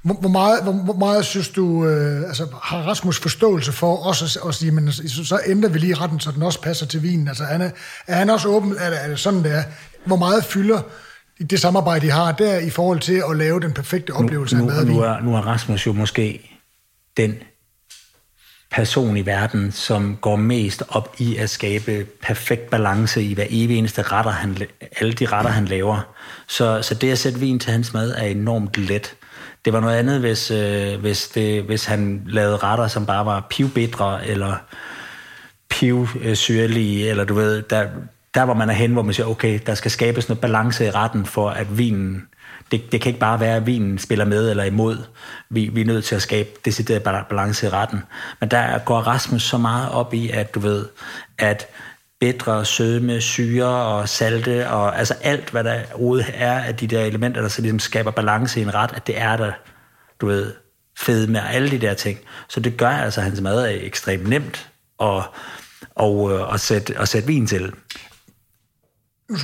[0.02, 4.40] hvor, hvor, meget, hvor, hvor meget synes du, øh, altså har Rasmus forståelse for også
[4.44, 7.28] at, at sige, men så, ændrer vi lige retten, så den også passer til vinen.
[7.28, 7.70] Altså er,
[8.06, 9.62] er han også åben, er det, er det sådan, det er?
[10.04, 10.80] Hvor meget fylder
[11.50, 14.70] det samarbejde, I har der i forhold til at lave den perfekte oplevelse nu, nu,
[14.70, 14.96] af madvin?
[14.96, 16.50] Nu er, nu er Rasmus jo måske
[17.16, 17.34] den
[18.74, 23.78] person i verden, som går mest op i at skabe perfekt balance i hver evig
[23.78, 24.56] eneste retter, han,
[25.00, 26.14] alle de retter, han laver.
[26.46, 29.14] Så, så det at sætte vin til hans mad er enormt let.
[29.64, 33.46] Det var noget andet, hvis, øh, hvis, det, hvis han lavede retter, som bare var
[33.50, 34.54] pivbitre, eller
[35.68, 37.86] pivsyrlige, eller du ved, der,
[38.34, 40.90] der hvor man er hen, hvor man siger, okay, der skal skabes noget balance i
[40.90, 42.26] retten, for at vinen
[42.72, 44.98] det, det kan ikke bare være, at vinen spiller med eller imod.
[45.50, 48.02] Vi, vi er nødt til at skabe decideret balance i retten.
[48.40, 50.86] Men der går Rasmus så meget op i, at du ved,
[51.38, 51.66] at
[52.20, 57.04] bedre sødme, syre og salte, og altså alt, hvad der rode er af de der
[57.04, 59.52] elementer, der så ligesom skaber balance i en ret, at det er der
[60.20, 60.52] du ved,
[60.98, 62.18] fedme og alle de der ting.
[62.48, 64.68] Så det gør altså, at hans mad er ekstremt nemt
[65.00, 65.24] at, og,
[65.94, 67.72] og, at, sætte, at sætte vin til.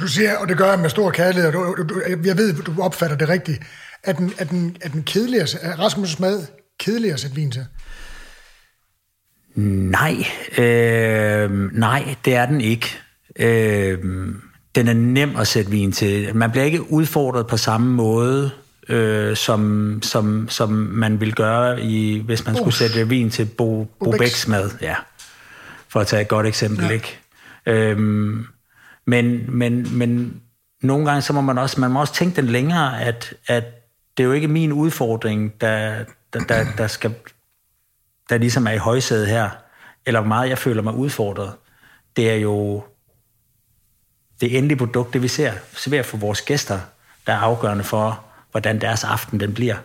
[0.01, 2.83] Du sige, og det gør jeg med stor kærlighed, og du, du, jeg ved, du
[2.83, 3.63] opfatter det rigtigt.
[4.03, 6.47] Er den, er den, er den kedeligere, er Rasmus' mad
[6.81, 7.67] kedeligere at sætte vin til?
[9.55, 10.25] Nej,
[10.59, 12.99] øh, nej, det er den ikke.
[13.37, 13.99] Øh,
[14.75, 16.37] den er nem at sætte vin til.
[16.37, 18.51] Man bliver ikke udfordret på samme måde,
[18.89, 23.85] øh, som, som, som man ville gøre, i, hvis man skulle sætte vin til Bo,
[24.05, 24.71] Bo Bæks mad.
[24.81, 24.95] Ja.
[25.89, 26.91] For at tage et godt eksempel, ja.
[26.91, 27.21] ikke?
[27.67, 28.47] Øhm,
[29.05, 30.43] men, men, men
[30.83, 33.65] nogle gange så må man også, man må også tænke den længere, at, at
[34.17, 37.15] det er jo ikke min udfordring, der, der, der, der skal
[38.31, 39.51] der ligesom er i højsædet her,
[40.07, 41.53] eller hvor meget jeg føler mig udfordret,
[42.17, 42.85] det er jo
[44.41, 46.81] det endelige produkt, det vi ser, serverer for vores gæster,
[47.27, 49.77] der er afgørende for, hvordan deres aften den bliver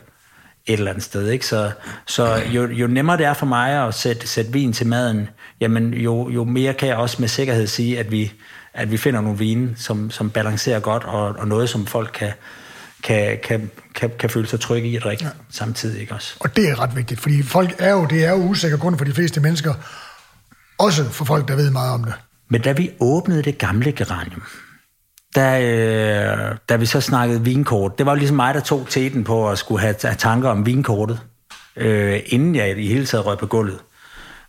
[0.65, 1.29] et eller andet sted.
[1.29, 1.45] Ikke?
[1.45, 1.71] Så,
[2.07, 5.93] så jo, jo nemmere det er for mig at sætte, sætte vin til maden, jamen
[5.93, 8.33] jo, jo mere kan jeg også med sikkerhed sige, at vi,
[8.75, 12.31] at vi finder nogle vine, som, som balancerer godt, og, og noget, som folk kan,
[13.03, 15.29] kan, kan, kan, kan føle sig trygge i at drikke ja.
[15.49, 16.01] samtidig.
[16.01, 16.35] Ikke også?
[16.39, 19.05] Og det er ret vigtigt, fordi folk er jo, det er jo usikker grund for
[19.05, 19.73] de fleste mennesker,
[20.77, 22.13] også for folk, der ved meget om det.
[22.49, 24.43] Men da vi åbnede det gamle geranium,
[25.35, 29.49] da, øh, da vi så snakkede vinkort, det var ligesom mig, der tog teten på
[29.49, 31.19] at skulle have, have tanker om vinkortet,
[31.75, 33.79] øh, inden jeg i hele taget røg på gulvet.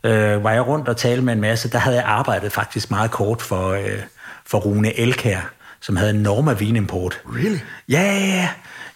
[0.05, 3.11] Øh, var jeg rundt og talte med en masse, der havde jeg arbejdet faktisk meget
[3.11, 4.03] kort for, øh,
[4.47, 5.41] for Rune Elkær,
[5.81, 7.21] som havde en Norma vinimport.
[7.35, 7.59] Really?
[7.89, 8.49] Ja, ja, ja.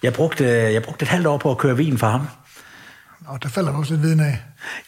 [0.03, 2.26] Jeg brugte, jeg brugte et halvt år på at køre vin for ham.
[3.26, 4.38] Og der falder også lidt viden af.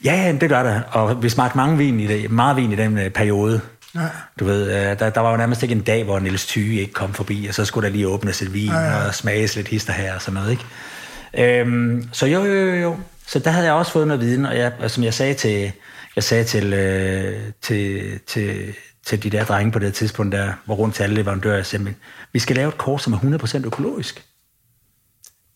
[0.04, 0.80] Ja, det gør der.
[0.82, 3.60] Og vi smagte mange vin i det, meget vin i den øh, periode.
[3.94, 4.00] Ja.
[4.40, 6.92] Du ved, øh, der, der var jo nærmest ikke en dag, hvor Niels Thyge ikke
[6.92, 9.06] kom forbi, og så skulle der lige åbnes et vin ja, ja.
[9.06, 11.60] og smages lidt hister her og sådan noget, ikke?
[11.60, 12.96] Øhm, så jo, jo, jo, jo.
[13.26, 15.72] Så der havde jeg også fået noget viden, og jeg, som jeg sagde til,
[16.16, 18.74] jeg sagde til, øh, til, til,
[19.04, 21.94] til de der drenge på det tidspunkt, der var rundt til alle leverandører, jeg sagde,
[22.32, 24.26] vi skal lave et kort, som er 100% økologisk.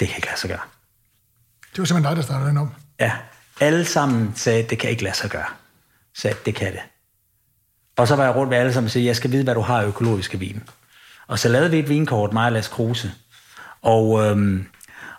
[0.00, 0.60] Det kan ikke lade sig gøre.
[1.72, 2.68] Det var simpelthen dig, der startede den op.
[3.00, 3.12] Ja,
[3.60, 5.46] alle sammen sagde, det kan ikke lade sig gøre.
[6.14, 6.80] Sagde, det kan det.
[7.96, 9.60] Og så var jeg rundt med alle sammen og sagde, jeg skal vide, hvad du
[9.60, 10.62] har af økologiske vin.
[11.26, 13.12] Og så lavede vi et vinkort, mig og Lars Kruse,
[13.82, 14.66] og, øhm,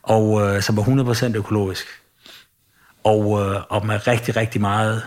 [0.02, 1.88] og, øh, som var 100% økologisk.
[3.04, 5.04] Og, øh, og med rigtig, rigtig meget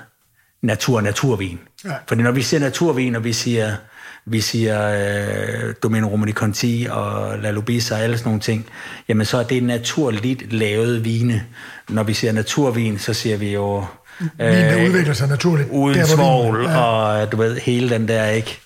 [0.62, 1.58] natur naturvin.
[1.84, 1.94] Ja.
[2.06, 3.76] Fordi når vi siger naturvin, og vi siger,
[4.26, 8.66] vi siger øh, Domino Romani Conti og La Lubisa og alle sådan nogle ting,
[9.08, 11.46] jamen så er det naturligt lavet vine.
[11.88, 13.84] Når vi siger naturvin, så siger vi jo
[14.38, 15.68] Vinen øh, udvikler sig naturligt.
[15.70, 16.80] Uden svovl ja.
[16.80, 18.60] og du ved, hele den der, ikke?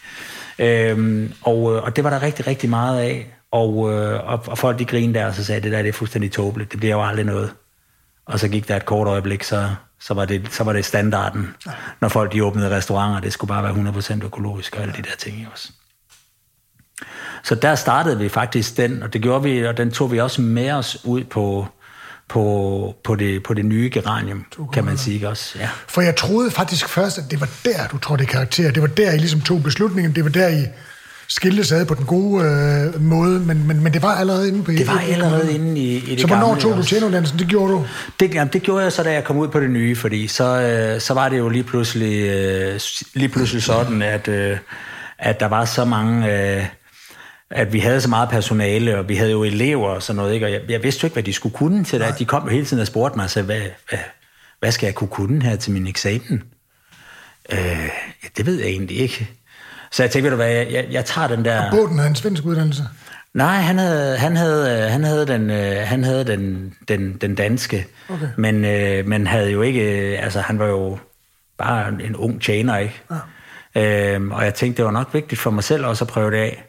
[0.59, 3.27] Øhm, og, øh, og det var der rigtig, rigtig meget af.
[3.53, 5.93] Og, øh, og, og folk de grinede der, og så sagde, det der det er
[5.93, 6.73] fuldstændig tåbeligt.
[6.73, 7.51] Det bliver jo aldrig noget.
[8.27, 9.69] Og så gik der et kort øjeblik, så,
[10.07, 11.55] så, var, det, så var det standarden.
[11.67, 11.71] Ja.
[12.01, 15.17] Når folk de åbnede restauranter, det skulle bare være 100% økologisk og alle de der
[15.19, 15.69] ting også.
[17.45, 20.43] Så der startede vi faktisk den, og det gjorde vi, og den tog vi også
[20.43, 21.67] med os ud på,
[22.29, 25.59] på, på, det, på det nye geranium, kan man sige også.
[25.59, 25.69] Ja.
[25.87, 28.71] For jeg troede faktisk først, at det var der, du trådte i karakter.
[28.71, 30.15] Det var der, I ligesom tog beslutningen.
[30.15, 30.67] Det var der, I
[31.29, 34.71] skiltes ad på den gode øh, måde, men, men, men det var allerede inde på...
[34.71, 37.39] Det var allerede inde i, i det Så hvornår tog du tjenuddannelsen?
[37.39, 37.87] Det gjorde du?
[38.21, 40.61] Det, jamen, det gjorde jeg så, da jeg kom ud på det nye, fordi så,
[40.61, 42.81] øh, så var det jo lige pludselig, øh,
[43.15, 44.59] lige pludselig sådan, at, øh,
[45.19, 46.33] at der var så mange...
[46.33, 46.65] Øh,
[47.51, 50.47] at vi havde så meget personale, og vi havde jo elever og sådan noget, ikke?
[50.47, 52.19] og jeg, jeg vidste jo ikke, hvad de skulle kunne til det.
[52.19, 53.99] De kom jo hele tiden og spurgte mig, så hvad, hvad,
[54.61, 56.43] hvad skal jeg kunne kunne her til min eksamen?
[57.53, 57.89] Øh,
[58.23, 59.31] ja, det ved jeg egentlig ikke.
[59.95, 61.65] Så jeg tænkte, ved du hvad, jeg, jeg, jeg tager den der...
[61.65, 62.83] Og Båden havde en svensk uddannelse?
[63.35, 67.87] Nej, han havde, han havde, han havde, den, øh, han havde den, den, den danske,
[68.09, 68.27] okay.
[68.37, 69.83] men, øh, men havde jo ikke,
[70.19, 70.99] altså han var jo
[71.59, 73.03] bare en ung tjener, ikke?
[73.75, 74.15] Ja.
[74.15, 76.37] Øhm, og jeg tænkte, det var nok vigtigt for mig selv også at prøve det
[76.37, 76.65] af.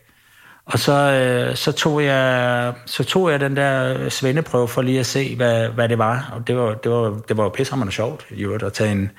[0.65, 5.05] Og så, øh, så, tog jeg, så tog jeg den der svendeprøve for lige at
[5.05, 6.31] se, hvad, hvad det var.
[6.33, 9.11] Og det var, det var, det var jo pissehammerende sjovt, i øvrigt, at tage en,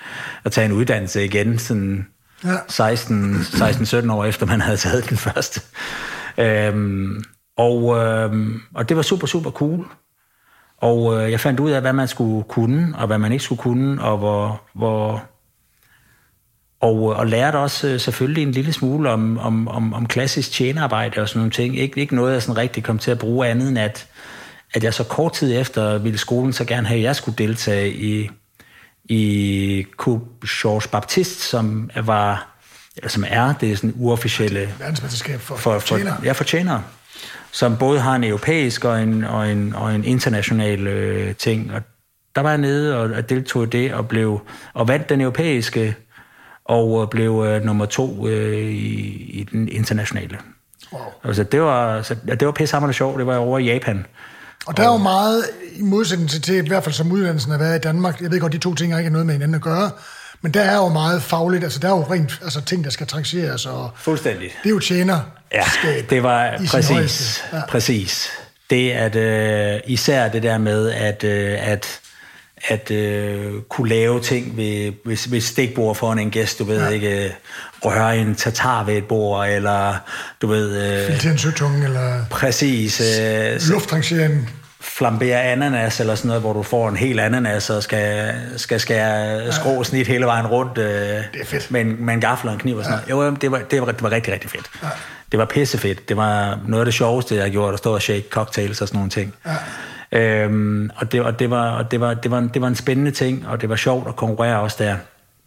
[0.45, 2.07] at tage en uddannelse igen, sådan
[2.45, 2.57] ja.
[2.57, 5.61] 16-17 år efter, man havde taget den første.
[6.39, 7.25] Øhm,
[7.57, 9.87] og, øhm, og det var super, super cool.
[10.79, 13.61] Og øh, jeg fandt ud af, hvad man skulle kunne, og hvad man ikke skulle
[13.61, 15.25] kunne, og hvor, hvor,
[16.81, 20.53] og, øh, og lærte også øh, selvfølgelig en lille smule om, om, om, om klassisk
[20.53, 21.79] tjenearbejde og sådan nogle ting.
[21.79, 24.07] Ikke, ikke noget, jeg sådan rigtig kom til at bruge andet end, at,
[24.75, 27.93] at jeg så kort tid efter ville skolen så gerne have, at jeg skulle deltage
[27.93, 28.31] i,
[29.09, 32.57] i Coupe Georges Baptiste, som var
[32.97, 36.83] eller som er det sådan uofficielle verdensmesterskab for, for, for, for, ja, for tjenere,
[37.51, 41.83] som både har en europæisk og en, og en, og en international øh, ting, og
[42.37, 44.41] der var jeg nede og deltog i det, og, blev,
[44.75, 45.97] og vandt den europæiske,
[46.65, 50.39] og blev øh, nummer to øh, i, i den internationale.
[50.93, 51.03] Wow.
[51.25, 53.19] Altså, det var, så, det var pisse sjovt.
[53.19, 54.07] Det var over i Japan.
[54.67, 57.59] Og der er jo meget, i modsætning til, til i hvert fald som uddannelsen har
[57.59, 59.61] været i Danmark, jeg ved godt, de to ting har ikke noget med hinanden at
[59.61, 59.91] gøre,
[60.43, 63.07] men der er jo meget fagligt, altså der er jo rent altså, ting, der skal
[63.07, 63.67] trancheres.
[63.67, 64.51] Og Fuldstændig.
[64.63, 65.21] Det er jo tjener.
[65.53, 65.65] Ja,
[66.11, 67.61] det var præcis, ja.
[67.69, 68.29] præcis.
[68.71, 72.01] Det at øh, især det der med at øh, at
[72.65, 76.89] at øh, kunne lave ting ved, ved, ved stikbord foran en gæst, du ved ja.
[76.89, 77.37] ikke,
[77.87, 79.95] røre en tatar ved et bord, eller
[80.43, 80.99] du ved...
[81.09, 82.25] Øh, Filtre en eller...
[82.31, 83.01] Præcis.
[83.01, 88.35] Øh, Luftrangering flambere ananas eller sådan noget, hvor du får en hel ananas og skal,
[88.57, 91.71] skal skære skrå snit hele vejen rundt øh, det er fedt.
[91.71, 93.13] Med, en, med en gaffel og en kniv og sådan ja.
[93.15, 93.31] noget.
[93.31, 94.67] Jo, det var, det, var, det var rigtig, rigtig fedt.
[94.83, 94.89] Ja.
[95.33, 96.09] Det var pissefedt.
[96.09, 98.99] Det var noget af det sjoveste, jeg gjort, at stå og shake cocktails og sådan
[98.99, 99.35] nogle ting.
[100.13, 100.19] Ja.
[100.19, 103.11] Øhm, og det, og det, var, og det, var, det, var, det var en spændende
[103.11, 104.97] ting, og det var sjovt at konkurrere også der.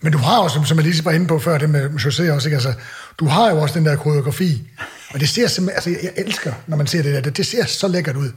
[0.01, 2.31] Men du har jo, som, som jeg lige var inde på før, det med José
[2.31, 2.55] også, ikke?
[2.55, 2.73] Altså,
[3.19, 4.67] du har jo også den der koreografi,
[5.13, 7.65] og det ser simpelthen, altså jeg, elsker, når man ser det der, det, det ser
[7.65, 8.31] så lækkert ud.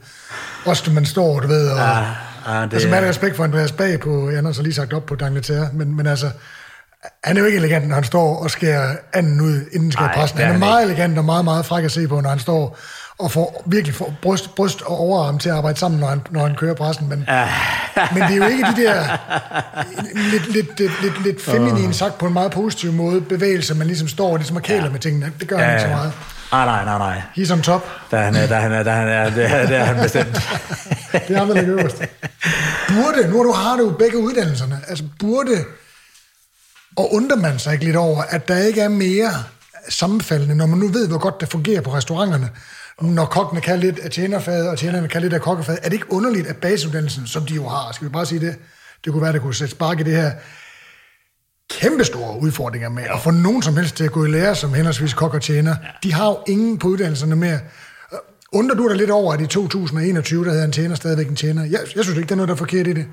[0.65, 1.77] Også når man står, du ved, og...
[1.77, 1.97] Ja,
[2.47, 5.05] ja, det, altså med respekt for Andreas Bag på, jeg har så lige sagt op
[5.05, 6.29] på Dangleterre, men, men altså,
[7.23, 10.39] han er jo ikke elegant, når han står og skærer anden ud, inden skal præsten.
[10.39, 12.77] Han er meget elegant og meget, meget fræk at se på, når han står
[13.19, 16.47] og får virkelig får bryst, bryst og overarm til at arbejde sammen, når han, når
[16.47, 17.09] han kører pressen.
[17.09, 17.19] Men,
[18.13, 19.17] men det er jo ikke de der
[20.31, 24.07] lidt, lidt, lidt, lidt, lidt feminine sagt på en meget positiv måde, bevægelser, man ligesom
[24.07, 24.89] står og ligesom og kæler ja.
[24.89, 25.31] med tingene.
[25.39, 26.13] Det gør ja, han ikke så meget.
[26.51, 27.21] Ah, nej, nej, nej.
[27.37, 27.87] He's on top.
[28.11, 30.33] Der han er, der han er, der han er, det, er, det er han bestemt.
[31.27, 31.97] det er ham, der ligger øverst.
[32.87, 35.65] Burde, nu har du har du begge uddannelserne, altså burde,
[36.95, 39.31] og undrer man sig ikke lidt over, at der ikke er mere
[39.89, 42.49] sammenfaldende, når man nu ved, hvor godt det fungerer på restauranterne,
[43.01, 45.79] når kokkene kan lidt af tjenerfaget, og tjenerne kan lidt af kokkefaget.
[45.83, 48.55] Er det ikke underligt, at basisuddannelsen, som de jo har, skal vi bare sige det,
[49.05, 50.31] det kunne være, der kunne sætte spark i det her,
[51.69, 54.73] kæmpe store udfordringer med at få nogen som helst til at gå i lære som
[54.73, 55.75] henholdsvis kok og tjener.
[56.03, 57.59] De har jo ingen på uddannelserne mere.
[58.51, 61.63] Undrer du dig lidt over, at i 2021, der hedder en tjener stadigvæk en tjener?
[61.63, 63.05] Jeg, jeg synes ikke, der er noget, der er forkert i det.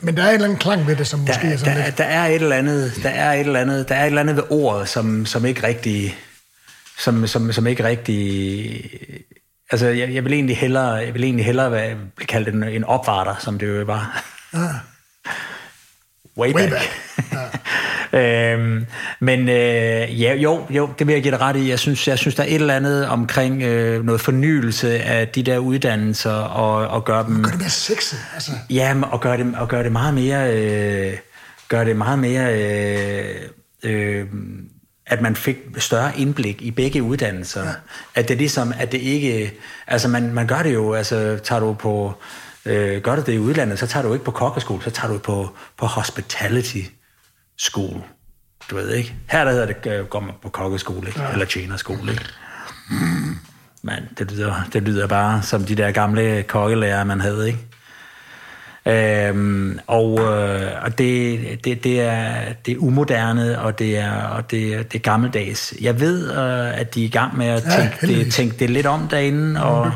[0.00, 1.84] Men der er en eller anden klang ved det, som der, måske er sådan der,
[1.84, 1.98] lidt...
[1.98, 4.36] Der er et eller andet, der er et eller andet, der er et eller andet
[4.36, 6.18] ved ordet, som, som ikke rigtig...
[7.04, 8.90] Som, som, som ikke rigtig...
[9.70, 11.96] Altså, jeg, jeg vil egentlig hellere, jeg vil egentlig hellere være,
[12.28, 14.24] kalde det en, en opvarter, som det jo var.
[14.54, 14.58] Ja.
[16.38, 16.72] Way, Way back.
[16.72, 17.62] back.
[18.12, 18.52] Ja.
[18.54, 18.86] øhm,
[19.20, 21.68] men øh, ja, jo, jo, det vil jeg give dig ret i.
[21.68, 25.42] Jeg synes, jeg synes der er et eller andet omkring øh, noget fornyelse af de
[25.42, 27.42] der uddannelser, og, og gøre dem...
[27.42, 28.52] Gør det mere sexet, altså.
[28.70, 30.56] Ja, og gøre det, og gøre det meget mere...
[30.56, 31.16] Øh,
[31.68, 32.54] gøre det meget mere...
[32.54, 33.34] Øh,
[33.82, 34.26] øh,
[35.12, 37.64] at man fik større indblik i begge uddannelser.
[37.64, 37.70] Ja.
[38.14, 39.52] At det ligesom, at det ikke...
[39.86, 42.14] Altså, man, man gør det jo, altså, tager du på
[42.66, 45.18] Øh, gør du det i udlandet, så tager du ikke på kokkeskole, så tager du
[45.18, 46.82] på, på hospitality
[47.58, 48.02] school.
[48.70, 49.14] Du ved ikke?
[49.28, 51.22] Her der hedder det, øh, går man på kokkeskole, ikke?
[51.22, 51.32] Ja.
[51.32, 52.12] eller tjenerskole.
[52.12, 52.24] Ikke?
[52.90, 53.38] Mm.
[53.82, 57.58] Men det lyder, det lyder bare som de der gamle kokkelærer, man havde, ikke?
[58.86, 64.50] Øhm, og øh, og det, det, det, er, det er umoderne, og det er, og
[64.50, 65.74] det, det er gammeldags.
[65.80, 68.70] Jeg ved, øh, at de er i gang med at tænke, ja, det, tænke det
[68.70, 69.92] lidt om derinde, og,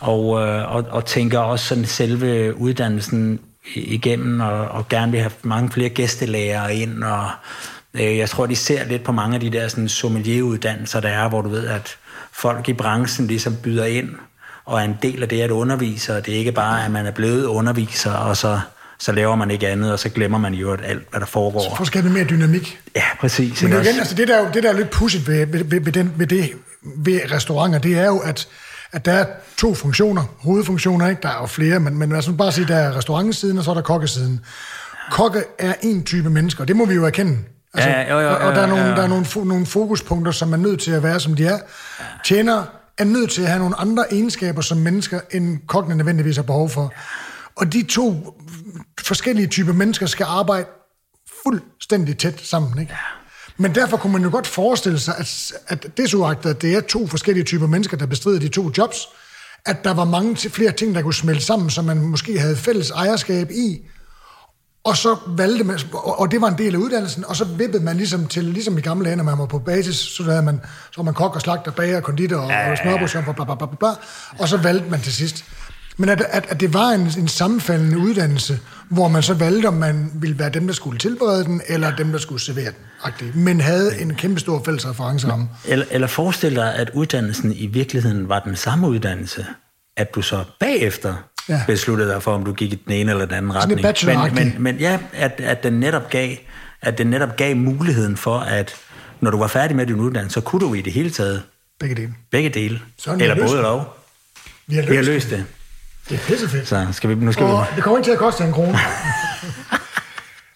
[0.00, 3.40] og, øh, og, og tænker også sådan selve uddannelsen
[3.74, 7.28] igennem, og, og gerne vil have mange flere gæstelærere ind, og
[7.94, 11.28] øh, jeg tror, de ser lidt på mange af de der sådan sommelieruddannelser, der er,
[11.28, 11.96] hvor du ved, at
[12.32, 14.08] folk i branchen ligesom byder ind,
[14.66, 17.06] og er en del af det at undervise, og det er ikke bare, at man
[17.06, 18.60] er blevet underviser, og så,
[18.98, 21.60] så laver man ikke andet, og så glemmer man jo alt, hvad der foregår.
[21.60, 22.80] Så får mere dynamik.
[22.96, 23.62] Ja, præcis.
[23.62, 25.92] Men det, igen, altså, det, der, det der er lidt pudsigt ved, ved, ved, ved,
[25.92, 26.50] den, ved, det,
[26.82, 28.48] ved restauranter, det er jo, at,
[28.92, 29.26] at der er
[29.56, 31.22] to funktioner, hovedfunktioner, ikke?
[31.22, 33.74] der er jo flere, men, men altså bare sige, der er restaurantsiden, og så er
[33.74, 34.40] der kokkesiden.
[35.10, 37.38] Kokke er en type mennesker, det må vi jo erkende.
[37.74, 40.52] Altså, ja, jo, jo, jo, og der er, nogle, der er nogle, nogle fokuspunkter, som
[40.52, 41.58] er nødt til at være, som de er.
[42.24, 42.64] Tjener
[42.98, 46.68] er nødt til at have nogle andre egenskaber som mennesker, end kokkene nødvendigvis har behov
[46.70, 46.94] for.
[47.56, 48.36] Og de to
[49.00, 50.66] forskellige typer mennesker skal arbejde
[51.42, 52.80] fuldstændig tæt sammen.
[52.80, 52.94] Ikke?
[53.56, 56.80] Men derfor kunne man jo godt forestille sig, at, at det så at det er
[56.80, 59.08] to forskellige typer mennesker, der bestrider de to jobs,
[59.66, 62.90] at der var mange flere ting, der kunne smelte sammen, som man måske havde fælles
[62.90, 63.80] ejerskab i,
[64.86, 67.96] og så valgte man, og det var en del af uddannelsen, og så vippede man
[67.96, 70.92] ligesom til, ligesom i gamle dage, når man var på basis, så havde man, så
[70.96, 73.88] var man kok og slagter, bager, konditor og, ja, og smørbrødsjomper, bla, bla, bla, bla,
[74.38, 75.44] og så valgte man til sidst.
[75.96, 78.58] Men at, at, at det var en, en sammenfaldende uddannelse,
[78.88, 82.12] hvor man så valgte, om man ville være dem, der skulle tilberede den, eller dem,
[82.12, 85.48] der skulle servere den, men havde en kæmpe stor fælles referenceramme.
[85.64, 89.46] Eller, eller forestil dig, at uddannelsen i virkeligheden var den samme uddannelse,
[89.96, 91.14] at du så bagefter
[91.48, 91.60] ja.
[91.66, 93.80] besluttede dig for, om du gik i den ene eller den anden retning.
[94.06, 96.36] Men, men, men ja, at, at den netop gav
[96.82, 98.74] at den netop gav muligheden for, at
[99.20, 101.42] når du var færdig med din uddannelse, så kunne du i det hele taget
[101.80, 102.14] Begge dele.
[102.30, 102.80] Begge dele.
[102.98, 103.96] Sådan, eller både eller
[104.66, 105.38] Vi har løst, vi har løst det.
[105.38, 105.46] det.
[106.08, 106.68] Det er pissefedt.
[106.68, 107.76] Så skal vi, nu skal og vi...
[107.76, 108.78] det kommer ikke til at koste en krone.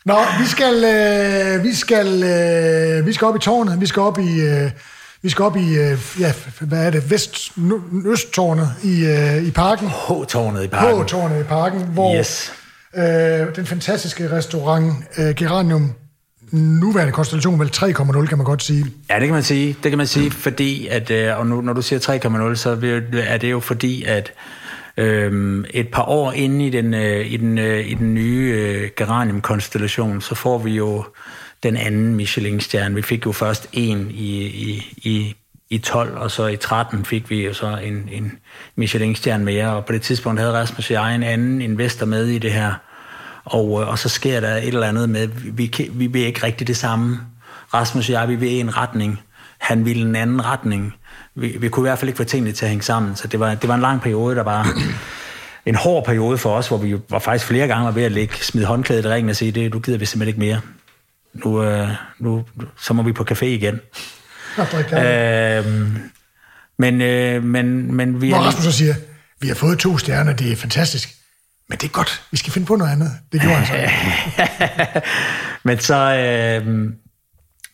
[0.05, 4.19] Nå, vi skal, øh, vi, skal, øh, vi skal op i tårnet, vi skal op
[4.19, 4.71] i, øh,
[5.23, 7.53] vi skal op i, øh, ja, hvad er det, vest,
[8.07, 9.89] østtårnet i, øh, i parken.
[9.89, 11.03] H-tårnet i parken.
[11.03, 12.53] H-tårnet i parken, hvor yes.
[12.97, 15.93] øh, den fantastiske restaurant øh, Geranium
[16.53, 18.87] nuværende konstellation vel 3,0, kan man godt sige.
[19.11, 19.77] Ja, det kan man sige.
[19.83, 22.71] Det kan man sige, fordi at, øh, og nu, når du siger 3,0, så
[23.27, 24.33] er det jo fordi, at
[24.97, 28.91] øhm, et par år inde i den, øh, i den, øh, i den nye øh,
[28.97, 31.05] Geranium-konstellation, så får vi jo
[31.63, 32.95] den anden Michelin-stjerne.
[32.95, 35.37] Vi fik jo først en i, i, i,
[35.71, 38.33] i 12, og så i 13 fik vi jo så en, en
[38.77, 42.39] Michelin-stjerne mere, og på det tidspunkt havde Rasmus og jeg en anden investor med i
[42.39, 42.75] det her
[43.45, 46.67] og, øh, og så sker der et eller andet med, vi, vi vil ikke rigtig
[46.67, 47.21] det samme.
[47.75, 49.21] Rasmus og jeg, vi vil en retning.
[49.59, 50.95] Han ville en anden retning.
[51.35, 53.17] Vi, vi kunne i hvert fald ikke få tingene til at hænge sammen.
[53.17, 54.69] Så det var, det var en lang periode, der var
[55.67, 58.35] en hård periode for os, hvor vi var faktisk flere gange var ved at lægge,
[58.35, 60.61] smide håndklædet i ringen og sige, det, du gider vi simpelthen ikke mere.
[61.35, 61.89] Nu, øh,
[62.19, 62.45] nu,
[62.81, 63.81] så må vi på café igen.
[64.99, 65.67] øh,
[66.79, 68.29] men, øh, men, men vi...
[68.29, 68.95] Hvor Rasmus så siger,
[69.41, 71.09] vi har fået to stjerner, det er fantastisk.
[71.69, 73.11] Men det er godt, vi skal finde på noget andet.
[73.33, 75.01] Det gjorde han så.
[75.65, 76.93] Men så, øh,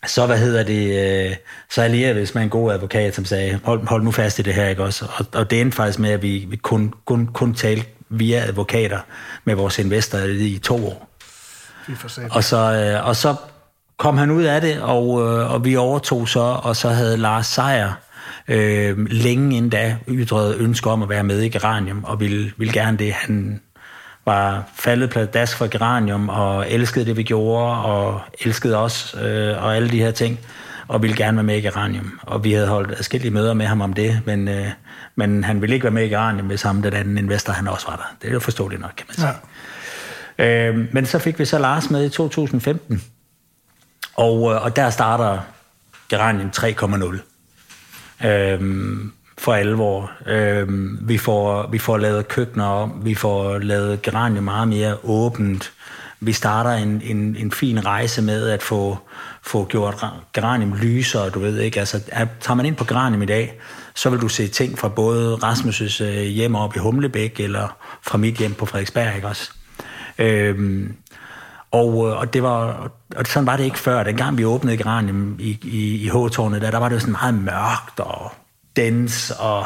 [0.07, 1.35] så hvad hedder det, øh,
[1.69, 4.53] så allierede vi med en god advokat, som sagde, hold, hold nu fast i det
[4.53, 5.05] her, ikke også?
[5.17, 8.99] Og, og det endte faktisk med, at vi, kun, kun, kun talte via advokater
[9.45, 11.16] med vores investorer i to år.
[12.31, 13.35] Og så, øh, og så
[13.97, 17.47] kom han ud af det, og, øh, og vi overtog så, og så havde Lars
[17.47, 17.91] Seier,
[18.47, 22.73] øh, længe inden da ytrede ønske om at være med i Geranium, og ville, ville
[22.73, 23.13] gerne det.
[23.13, 23.61] Han,
[24.27, 29.75] var faldet pladask for Geranium, og elskede det, vi gjorde, og elskede os, øh, og
[29.75, 30.39] alle de her ting,
[30.87, 32.19] og ville gerne være med i Geranium.
[32.21, 34.67] Og vi havde holdt adskillige møder med ham om det, men, øh,
[35.15, 37.87] men han ville ikke være med i Geranium, hvis ham, den anden investor, han også
[37.87, 38.15] var der.
[38.21, 39.27] Det er jo forståeligt nok, kan man sige.
[39.27, 39.33] Ja.
[40.39, 43.03] Øh, men så fik vi så Lars med i 2015,
[44.15, 45.39] og, øh, og der starter
[46.09, 48.27] Geranium 3,0.
[48.27, 48.61] Øh,
[49.37, 50.11] for alvor.
[50.25, 55.71] Øhm, vi, får, vi får lavet køkkener om, vi får lavet geranium meget mere åbent.
[56.19, 58.97] Vi starter en, en, en fin rejse med at få,
[59.43, 61.79] få gjort geranium lysere, du ved ikke.
[61.79, 63.59] Altså, er, tager man ind på geranium i dag,
[63.95, 68.17] så vil du se ting fra både Rasmus' øh, hjem op i Humlebæk, eller fra
[68.17, 69.51] mit hjem på Frederiksberg, ikke også?
[70.17, 70.95] Øhm,
[71.71, 74.03] og, øh, og, det var, og sådan var det ikke før.
[74.03, 77.99] Dengang vi åbnede Geranium i, i, i H-tårnet, der, der var det sådan meget mørkt
[77.99, 78.31] og
[78.75, 79.65] dense, og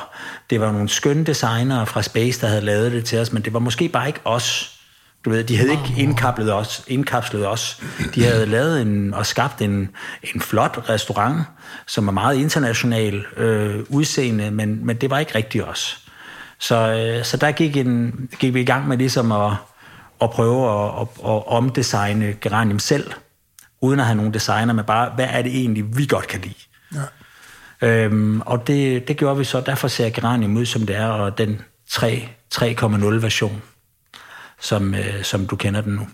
[0.49, 3.53] det var nogle skønne designere fra Space, der havde lavet det til os, men det
[3.53, 4.77] var måske bare ikke os.
[5.25, 7.81] Du ved, de havde ikke indkapslet os, indkapslet os.
[8.15, 9.89] De havde lavet en, og skabt en,
[10.35, 11.41] en flot restaurant,
[11.87, 15.99] som er meget international øh, udseende, men, men det var ikke rigtigt os.
[16.59, 19.51] Så, øh, så der gik, en, gik vi i gang med ligesom at,
[20.21, 23.11] at prøve at, at, at omdesigne Geranium selv,
[23.81, 26.55] uden at have nogen designer, men bare, hvad er det egentlig, vi godt kan lide?
[26.95, 27.05] Ja.
[27.81, 29.61] Øhm, og det, det gjorde vi så.
[29.61, 31.61] Derfor ser Geranium ud, som det er, og den
[31.93, 33.61] 3.0 version,
[34.59, 36.07] som, øh, som du kender den nu.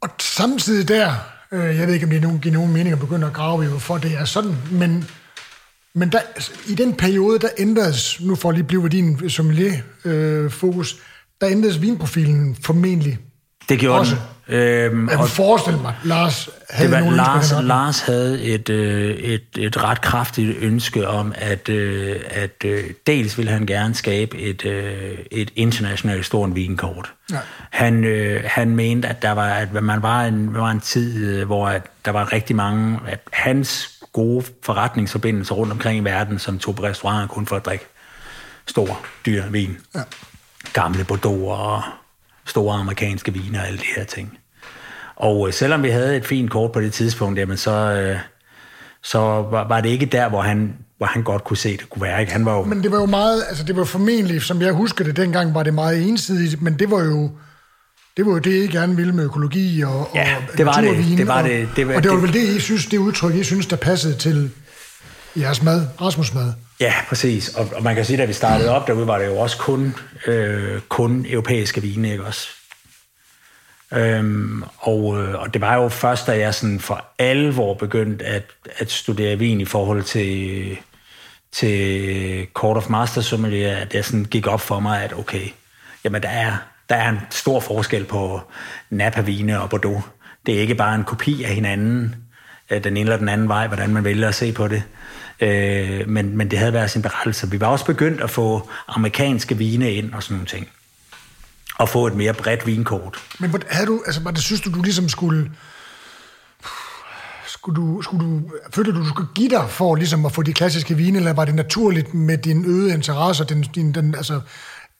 [0.00, 1.14] Og samtidig der,
[1.52, 3.64] øh, jeg ved ikke, om det er nogen, giver nogen mening at begynde at grave
[3.64, 5.08] i, hvorfor det er sådan, men,
[5.94, 6.20] men der,
[6.66, 11.00] i den periode, der ændres, nu for at lige blive din sommelier-fokus, øh,
[11.40, 13.18] der ændres vinprofilen formentlig
[13.68, 14.14] det gjorde også.
[14.14, 14.22] den.
[14.48, 19.44] Øhm, jeg kunne forestille mig, Lars havde det var, Lars, Lars havde et, øh, et,
[19.58, 24.64] et ret kraftigt ønske om, at, øh, at øh, dels ville han gerne skabe et,
[24.64, 27.12] øh, et internationalt stort vinkort.
[27.32, 27.38] Ja.
[27.70, 31.46] Han, øh, han mente, at der var, at man var en, var en tid, øh,
[31.46, 36.58] hvor at der var rigtig mange, at hans gode forretningsforbindelser rundt omkring i verden, som
[36.58, 37.84] tog på restauranter kun for at drikke
[38.66, 39.76] stor, dyr vin.
[39.94, 40.00] Ja.
[40.72, 41.82] Gamle Bordeaux og
[42.46, 44.38] store amerikanske viner og alle de her ting.
[45.16, 48.18] Og øh, selvom vi havde et fint kort på det tidspunkt, jamen så, øh,
[49.02, 52.02] så var, var det ikke der, hvor han, hvor han godt kunne se, det kunne
[52.02, 52.20] være.
[52.20, 52.32] Ikke?
[52.32, 52.62] Han var jo...
[52.64, 55.62] Men det var jo meget, altså det var formentlig, som jeg husker det dengang, var
[55.62, 57.30] det meget ensidigt, men det var jo,
[58.16, 61.18] det var jo det, I gerne ville med økologi og, ja, og det var det.
[61.18, 63.34] det, var og, det, det var, og det var vel det, I synes, det udtryk,
[63.34, 64.50] I synes, der passede til
[65.36, 66.52] jeres mad, Rasmus mad.
[66.80, 67.48] Ja, præcis.
[67.48, 69.58] Og, og man kan sige, at da vi startede op derude, var det jo også
[69.58, 69.94] kun,
[70.26, 72.48] øh, kun europæiske vine, ikke også?
[73.92, 78.44] Øhm, og, øh, og det var jo først, da jeg sådan for alvor begyndte at,
[78.78, 80.76] at studere vin i forhold til,
[81.52, 85.48] til Court of Master Sommelier, at jeg sådan gik op for mig, at okay,
[86.04, 86.56] jamen der er,
[86.88, 88.40] der er en stor forskel på
[88.90, 90.02] Napa-vine og Bordeaux.
[90.46, 92.14] Det er ikke bare en kopi af hinanden,
[92.70, 94.82] øh, den ene eller den anden vej, hvordan man vælger at se på det.
[95.40, 97.50] Øh, men, men det havde været sin berettelse.
[97.50, 100.68] Vi var også begyndt at få amerikanske vine ind og sådan nogle ting.
[101.78, 103.18] Og få et mere bredt vinkort.
[103.38, 105.50] Men havde du, altså, var det, synes du, du ligesom skulle
[107.46, 108.40] skulle du, skulle du,
[108.74, 111.44] følte du, du skulle give dig for ligesom at få de klassiske vine, eller var
[111.44, 114.40] det naturligt med din øgede interesse og din, din, den, altså,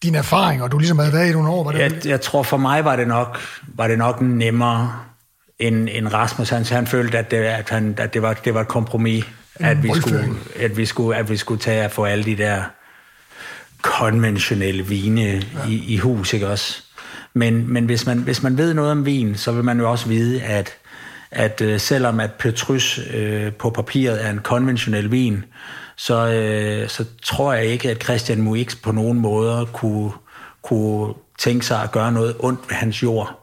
[0.02, 1.64] din erfaring, og du ligesom havde været i nogle år?
[1.64, 1.78] Var det...
[1.78, 3.38] jeg, jeg tror for mig var det nok,
[3.74, 4.92] var det nok nemmere
[5.58, 6.48] end, end Rasmus.
[6.48, 9.24] Han, han følte, at det, at han, at det, var, det var et kompromis,
[9.54, 12.62] at vi, skulle, at, vi skulle, at vi skulle tage og få alle de der
[13.82, 15.42] konventionelle vine ja.
[15.68, 16.82] i, i hus, ikke også?
[17.34, 20.08] Men, men hvis, man, hvis man ved noget om vin, så vil man jo også
[20.08, 20.78] vide, at
[21.34, 25.44] at øh, selvom at Petrus øh, på papiret er en konventionel vin,
[25.96, 30.12] så, øh, så tror jeg ikke, at Christian Muix på nogen måde kunne,
[30.62, 33.40] kunne tænke sig at gøre noget ondt ved hans jord.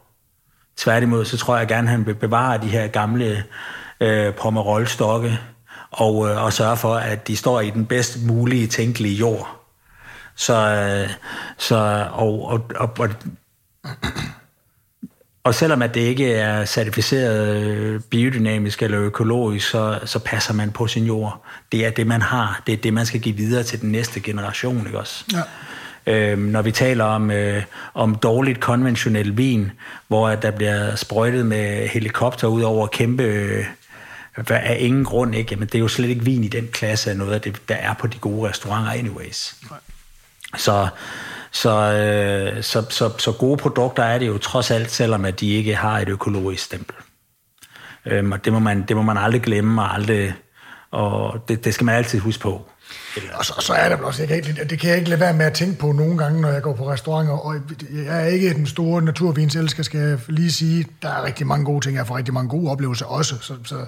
[0.76, 3.44] Tværtimod, så tror jeg gerne, at han vil bevare de her gamle
[4.00, 5.38] øh, Pomerol-stokke
[5.92, 9.58] og, øh, og sørge for, at de står i den bedst mulige tænkelige jord.
[10.34, 11.10] Så, øh,
[11.58, 13.08] så og, og, og, og
[15.44, 20.70] og selvom at det ikke er certificeret øh, biodynamisk eller økologisk, så, så passer man
[20.70, 21.44] på sin jord.
[21.72, 22.62] Det er det, man har.
[22.66, 25.24] Det er det, man skal give videre til den næste generation, ikke også?
[25.32, 25.42] Ja.
[26.06, 27.62] Øhm, når vi taler om, øh,
[27.94, 29.70] om dårligt konventionel vin,
[30.08, 33.22] hvor der bliver sprøjtet med helikopter ud over kæmpe...
[33.22, 33.64] Øh,
[34.36, 35.50] af ingen grund, ikke?
[35.50, 37.74] Jamen, det er jo slet ikke vin i den klasse af noget af det, der
[37.74, 39.54] er på de gode restauranter anyways.
[39.70, 39.78] Nej.
[40.56, 40.88] Så,
[41.50, 45.50] så, øh, så, så, så gode produkter er det jo trods alt, selvom at de
[45.50, 46.96] ikke har et økologisk stempel.
[48.06, 50.34] Øhm, og det må, man, det må man aldrig glemme, og, aldrig,
[50.90, 52.68] og det, det skal man altid huske på.
[53.34, 55.46] Og så, så er der også, jeg kan, det kan jeg ikke lade være med
[55.46, 57.54] at tænke på nogle gange, når jeg går på restauranter, og
[57.92, 60.86] jeg er ikke den store naturvinselsker, skal jeg lige sige.
[61.02, 63.86] Der er rigtig mange gode ting, jeg får rigtig mange gode oplevelser også, så, så,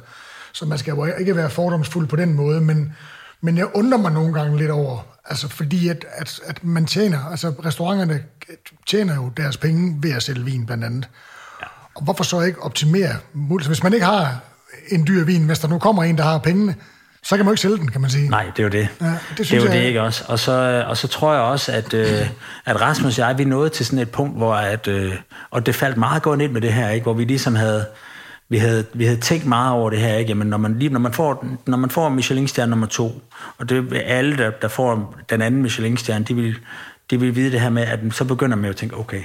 [0.54, 2.92] så man skal jo ikke være fordomsfuld på den måde, men,
[3.40, 7.30] men jeg undrer mig nogle gange lidt over, Altså fordi at, at, at man tjener,
[7.30, 8.22] altså restauranterne
[8.86, 11.08] tjener jo deres penge ved at sælge vin blandt andet.
[11.60, 11.66] Ja.
[11.94, 13.70] Og hvorfor så ikke optimere muligheden?
[13.70, 14.40] Hvis man ikke har
[14.88, 16.74] en dyr vin, hvis der nu kommer en, der har pengene,
[17.22, 18.28] så kan man jo ikke sælge den, kan man sige.
[18.28, 18.88] Nej, det er jo det.
[19.00, 20.24] Ja, det, synes det er jo jeg, det, ikke også?
[20.28, 22.30] Og så, og så tror jeg også, at, øh,
[22.66, 25.14] at Rasmus og jeg, vi nåede til sådan et punkt, hvor at, øh,
[25.50, 27.04] og det faldt meget godt ind med det her, ikke?
[27.04, 27.86] hvor vi ligesom havde,
[28.48, 30.28] vi havde, vi havde tænkt meget over det her, ikke?
[30.28, 33.22] Jamen, når man, lige, når man får, når man får Michelin-stjerne nummer to,
[33.58, 36.56] og det er alle, der, der får den anden Michelin-stjerne, de vil,
[37.10, 39.22] de vil vide det her med, at så begynder man jo at tænke, okay,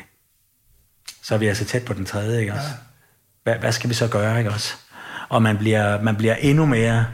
[1.23, 2.69] så er vi altså tæt på den tredje, ikke også?
[3.43, 4.73] Hvad, hvad skal vi så gøre, ikke også?
[5.29, 7.05] Og man bliver, man bliver endnu mere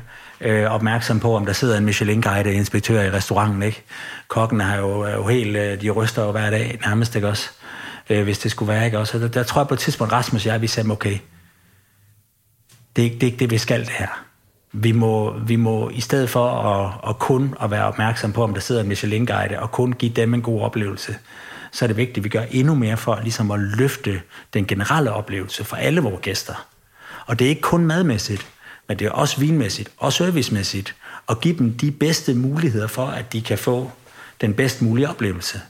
[0.42, 3.84] øh, opmærksom på, om der sidder en Michelin-guide inspektør i restauranten, ikke?
[4.28, 7.50] Kokken er jo, er jo helt, øh, de ryster jo hver dag nærmest, ikke også?
[8.10, 9.20] Øh, hvis det skulle være, ikke også?
[9.20, 11.18] der, der tror jeg på et tidspunkt, Rasmus og jeg, vi sagde, okay,
[12.96, 14.26] det er, ikke, det er ikke det, vi skal det her.
[14.72, 18.54] Vi må, vi må i stedet for at, at kun at være opmærksom på, om
[18.54, 21.16] der sidder en Michelin-guide, og kun give dem en god oplevelse,
[21.72, 24.22] så er det vigtigt, at vi gør endnu mere for ligesom at løfte
[24.54, 26.68] den generelle oplevelse for alle vores gæster.
[27.26, 28.48] Og det er ikke kun madmæssigt,
[28.88, 30.96] men det er også vinmæssigt og servicemæssigt,
[31.28, 33.92] og give dem de bedste muligheder for, at de kan få
[34.42, 35.62] den bedst mulige oplevelse.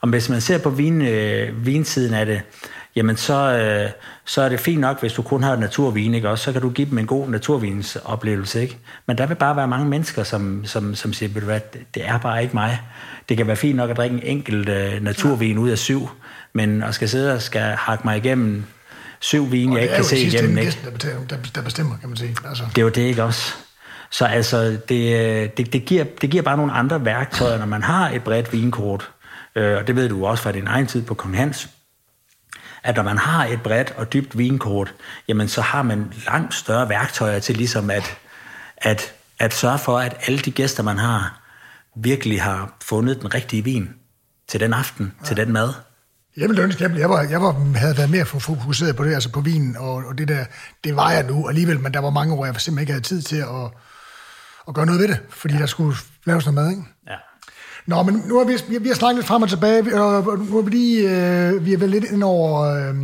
[0.00, 2.42] Og hvis man ser på vin, øh, vinsiden af det,
[2.96, 3.90] jamen så, øh,
[4.24, 6.28] så er det fint nok, hvis du kun har naturvin, ikke?
[6.28, 8.62] Også, så kan du give dem en god naturvinsoplevelse.
[8.62, 8.78] Ikke?
[9.06, 11.60] Men der vil bare være mange mennesker, som, som, som siger, ved du hvad,
[11.94, 12.80] det er bare ikke mig.
[13.28, 16.08] Det kan være fint nok at drikke en enkelt øh, naturvin ud af syv,
[16.52, 18.64] men at skal sidde og skal hakke mig igennem
[19.20, 20.58] syv vin, jeg ikke kan se igennem.
[20.58, 20.78] Ikke?
[20.86, 20.90] Er
[21.28, 22.36] der, der bestemmer, kan man sige.
[22.48, 22.64] Altså.
[22.68, 23.54] Det er jo det, ikke også?
[24.10, 27.82] Så altså, det, øh, det, det, giver, det giver bare nogle andre værktøjer, når man
[27.82, 29.10] har et bredt vinkort.
[29.56, 31.68] Øh, og det ved du også fra din egen tid på Kong Hans
[32.86, 34.94] at når man har et bredt og dybt vinkort,
[35.28, 38.18] jamen så har man langt større værktøjer til ligesom at,
[38.76, 41.40] at, at sørge for, at alle de gæster, man har,
[41.96, 43.90] virkelig har fundet den rigtige vin
[44.48, 45.26] til den aften, ja.
[45.26, 45.72] til den mad.
[46.36, 49.40] Jeg ville ønske, jeg, var, jeg var, havde været mere fokuseret på det, altså på
[49.40, 50.44] vinen, og, og det der,
[50.84, 53.22] det var jeg nu alligevel, men der var mange år, jeg simpelthen ikke havde tid
[53.22, 53.70] til at,
[54.68, 55.60] at gøre noget ved det, fordi ja.
[55.60, 56.82] der skulle laves noget mad, ikke?
[57.06, 57.16] Ja.
[57.86, 60.58] Nå, men nu har vi, vi, vi har snakket lidt frem og tilbage, og nu
[60.58, 62.94] er vi lige, øh, vi er vel lidt ind over, øh,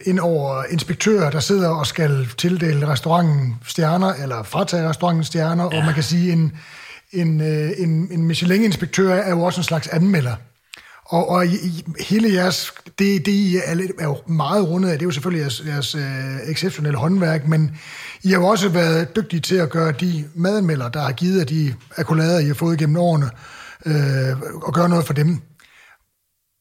[0.00, 5.78] ind over inspektører, der sidder og skal tildele restauranten stjerner, eller fratage restauranten stjerner, ja.
[5.78, 6.52] og man kan sige, en,
[7.12, 10.34] en, øh, en, en Michelin-inspektør er jo også en slags anmelder.
[11.04, 15.04] Og, og i, hele jeres, det, det I er, er jo meget rundet af, det
[15.04, 17.76] er jo selvfølgelig jeres, jeres øh, exceptionelle håndværk, men
[18.22, 21.46] I har jo også været dygtige til at gøre de madanmeldere, der har givet af
[21.46, 25.42] de akkulader, I har fået gennem årene, øh, øh, og gøre noget for dem.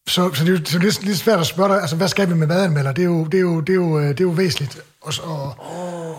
[0.07, 2.07] Så, så det er jo så det er lidt svært at spørge dig, altså hvad
[2.07, 2.91] skal vi med madanmelder?
[2.91, 5.13] Det er jo, det er jo, det er jo, øh, det er jo væsentligt og,
[5.23, 5.55] og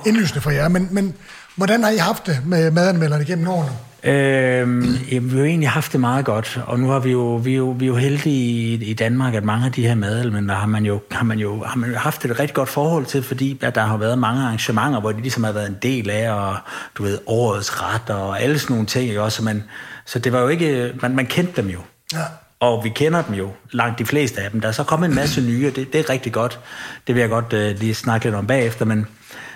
[0.07, 0.69] indlysende for jer.
[0.69, 1.15] Men, men
[1.57, 3.71] hvordan har I haft det med madanmelderne gennem årene?
[4.05, 7.35] Øhm, jamen, vi har jo egentlig haft det meget godt, og nu har vi jo,
[7.37, 9.95] vi er jo, vi er jo heldige i, i Danmark, at mange af de her
[9.95, 13.23] madelementer har man jo, har man jo, har man haft et rigtig godt forhold til,
[13.23, 16.33] fordi at der har været mange arrangementer, hvor de ligesom har været en del af,
[16.33, 16.57] og
[16.95, 19.37] du ved, årets ret og alle sådan nogle ting, ikke også?
[19.37, 19.65] Så, man,
[20.11, 21.79] så det var jo ikke, man, man kendte dem jo.
[22.13, 22.25] Ja.
[22.61, 24.61] Og vi kender dem jo, langt de fleste af dem.
[24.61, 26.61] Der er så kommet en masse nye, og det, det er rigtig godt.
[27.07, 29.07] Det vil jeg godt uh, lige snakke lidt om bagefter, men,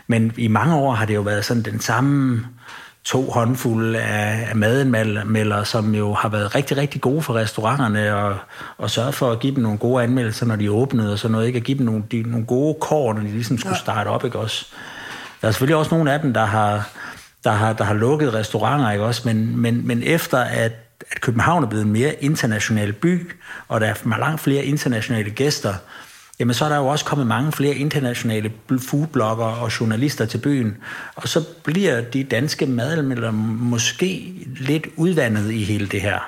[0.06, 2.46] men i mange år har det jo været sådan den samme
[3.04, 8.36] to håndfulde af, af madanmelder, som jo har været rigtig, rigtig gode for restauranterne, og,
[8.78, 11.46] og sørget for at give dem nogle gode anmeldelser, når de åbnede, og sådan noget,
[11.46, 11.56] ikke?
[11.56, 14.38] at give dem nogle, de, nogle gode kår, når de ligesom skulle starte op, ikke
[14.38, 14.66] også?
[15.40, 16.88] Der er selvfølgelig også nogle af dem, der har,
[17.44, 19.22] der har, der har lukket restauranter, ikke også?
[19.24, 20.72] Men, men, men efter at,
[21.10, 23.32] at København er blevet en mere international by,
[23.68, 25.74] og der er langt flere internationale gæster,
[26.38, 30.76] jamen så er der jo også kommet mange flere internationale foodblogger og journalister til byen,
[31.16, 36.18] og så bliver de danske madanmeldere måske lidt udvandet i hele det her.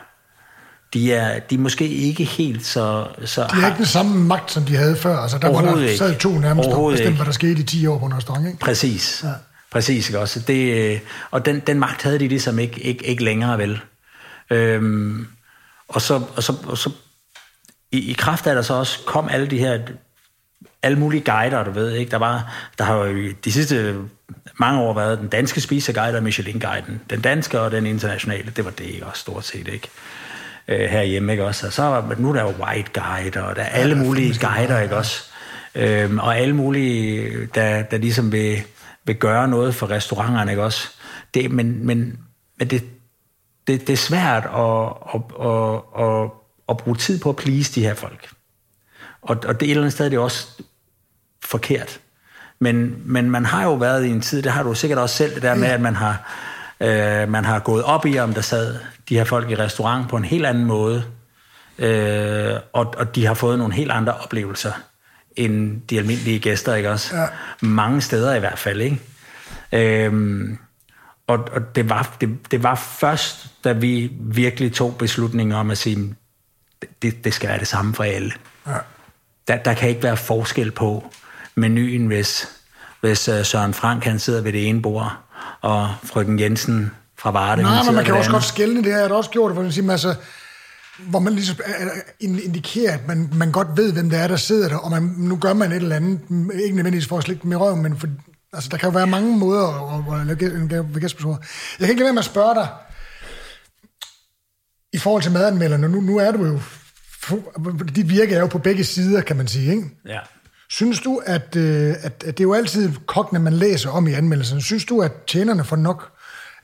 [0.95, 3.07] De er, de er måske ikke helt så...
[3.25, 5.17] så de har ikke den samme magt, som de havde før.
[5.17, 7.99] Altså, der var der sad to nærmest og bestemte, hvad der skete i 10 år
[7.99, 8.47] på en restaurant.
[8.47, 8.59] Ikke?
[8.59, 9.21] Præcis.
[9.25, 9.31] Ja.
[9.71, 10.41] Præcis, ikke også?
[10.41, 13.81] Det, og den, den magt havde de ligesom ikke, ikke, ikke længere, vel?
[14.51, 15.27] Øhm,
[15.89, 16.91] og, så, og, så, og så
[17.93, 19.79] i, i kraft af, der så også kom alle de her
[20.83, 22.11] alle mulige guider, du ved, ikke?
[22.11, 23.95] Der, var, der har jo de sidste
[24.57, 27.01] mange år været den danske spiseguide og Michelin-guiden.
[27.11, 29.89] Den danske og den internationale, det var det ikke også stort set, ikke?
[30.69, 31.67] Øh, herhjemme, ikke også?
[31.67, 34.81] Og så var, nu er der jo White Guide, og der er alle mulige guider,
[34.81, 35.23] ikke også?
[35.75, 38.63] Øhm, og alle mulige, der, der ligesom vil,
[39.07, 40.89] vil gøre noget for restauranterne, ikke også?
[41.35, 42.19] Det, men, men,
[42.59, 42.85] men det,
[43.67, 46.31] det, det er svært at, at, at, at,
[46.69, 48.29] at bruge tid på at please de her folk.
[49.23, 50.63] Og, og det et eller andet sted det er det også
[51.45, 52.01] forkert.
[52.59, 55.35] Men, men man har jo været i en tid, det har du sikkert også selv,
[55.35, 56.33] det der med, at man har,
[56.81, 58.79] øh, man har gået op i, om der sad
[59.09, 61.05] de her folk i restaurant på en helt anden måde,
[61.79, 64.73] øh, og, og de har fået nogle helt andre oplevelser
[65.37, 67.17] end de almindelige gæster, ikke også?
[67.17, 67.27] Ja.
[67.61, 69.01] Mange steder i hvert fald, ikke?
[69.73, 70.59] Øhm,
[71.27, 75.79] og og det, var, det, det var først, da vi virkelig tog beslutningen om at
[75.79, 76.15] sige,
[77.03, 78.33] det, det skal være det samme for alle.
[78.67, 78.73] Ja.
[79.49, 81.13] Der, der kan ikke være forskel på
[81.55, 82.49] menuen, hvis,
[83.01, 85.17] hvis uh, Søren Frank han sidder ved det ene bord,
[85.61, 87.63] og frøken Jensen fra Varde...
[87.63, 88.91] Nej, men man kan også godt skælne det.
[88.91, 90.15] Jeg har også gjort det, hvor man siger, altså,
[90.99, 91.57] hvor man ligesom
[92.21, 95.37] indikerer, at man, man godt ved, hvem det er, der sidder der, og man, nu
[95.37, 96.21] gør man et eller andet,
[96.55, 98.09] ikke nødvendigvis for at slikke med røven, men for,
[98.53, 99.69] altså, der kan jo være mange måder
[100.13, 101.31] at, at lave en gæstbesøg.
[101.31, 101.39] Jeg
[101.79, 102.69] kan ikke lade være med at spørge dig,
[104.93, 106.61] i forhold til madanmelderne, nu, nu er du jo,
[107.97, 109.91] dit virke er jo på begge sider, kan man sige, ikke?
[110.07, 110.19] Ja.
[110.71, 114.13] Synes du, at, øh, at, at det er jo altid kokkene, man læser om i
[114.13, 116.13] anmeldelserne, synes du, at tjenerne får nok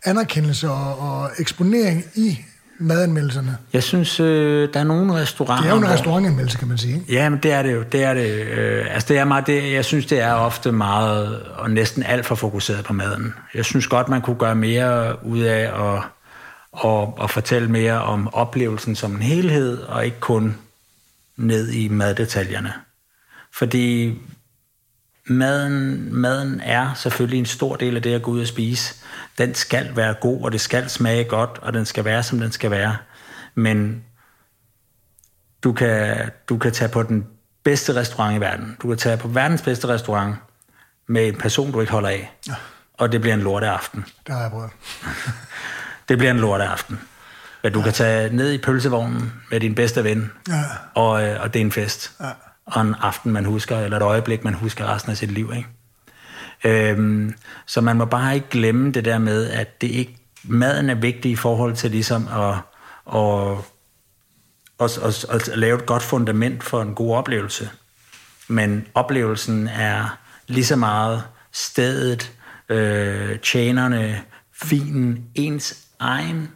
[0.04, 2.38] anerkendelse og, og eksponering i
[2.78, 3.56] madanmeldelserne?
[3.72, 5.62] Jeg synes, øh, der er nogle restauranter...
[5.62, 6.94] Det er jo en restaurantanmeldelse, kan man sige.
[6.94, 7.12] Ikke?
[7.12, 7.82] Ja, men det er det jo.
[7.82, 8.46] Det er det.
[8.46, 12.26] Øh, altså, det er meget, det, jeg synes, det er ofte meget, og næsten alt
[12.26, 13.34] for fokuseret på maden.
[13.54, 16.02] Jeg synes godt, man kunne gøre mere ud af at,
[16.72, 20.56] og, og fortælle mere om oplevelsen som en helhed, og ikke kun
[21.36, 22.72] ned i maddetaljerne.
[23.54, 24.18] Fordi
[25.26, 28.94] maden, maden er selvfølgelig en stor del af det at gå ud og spise.
[29.38, 32.52] Den skal være god, og det skal smage godt, og den skal være, som den
[32.52, 32.96] skal være.
[33.54, 34.04] Men
[35.64, 37.26] du kan, du kan tage på den
[37.64, 38.76] bedste restaurant i verden.
[38.82, 40.36] Du kan tage på verdens bedste restaurant
[41.06, 42.32] med en person, du ikke holder af.
[42.48, 42.54] Ja.
[42.94, 44.04] Og det bliver en lorteaften.
[44.26, 44.70] Det har jeg prøvet.
[46.08, 47.00] det bliver en lorteaften.
[47.62, 47.84] Men du ja.
[47.84, 50.62] kan tage ned i pølsevognen med din bedste ven, ja.
[50.94, 52.12] og, øh, og det er en fest.
[52.20, 52.30] Ja
[52.66, 55.52] og en aften, man husker, eller et øjeblik, man husker resten af sit liv.
[55.56, 55.68] Ikke?
[56.64, 57.34] Øhm,
[57.66, 61.30] så man må bare ikke glemme det der med, at det ikke, maden er vigtig
[61.30, 62.54] i forhold til ligesom at,
[63.14, 63.58] at,
[64.80, 67.70] at, at, at, at lave et godt fundament for en god oplevelse.
[68.48, 72.32] Men oplevelsen er lige så meget stedet,
[72.68, 74.22] øh, tjenerne,
[74.52, 76.50] finen, ens egen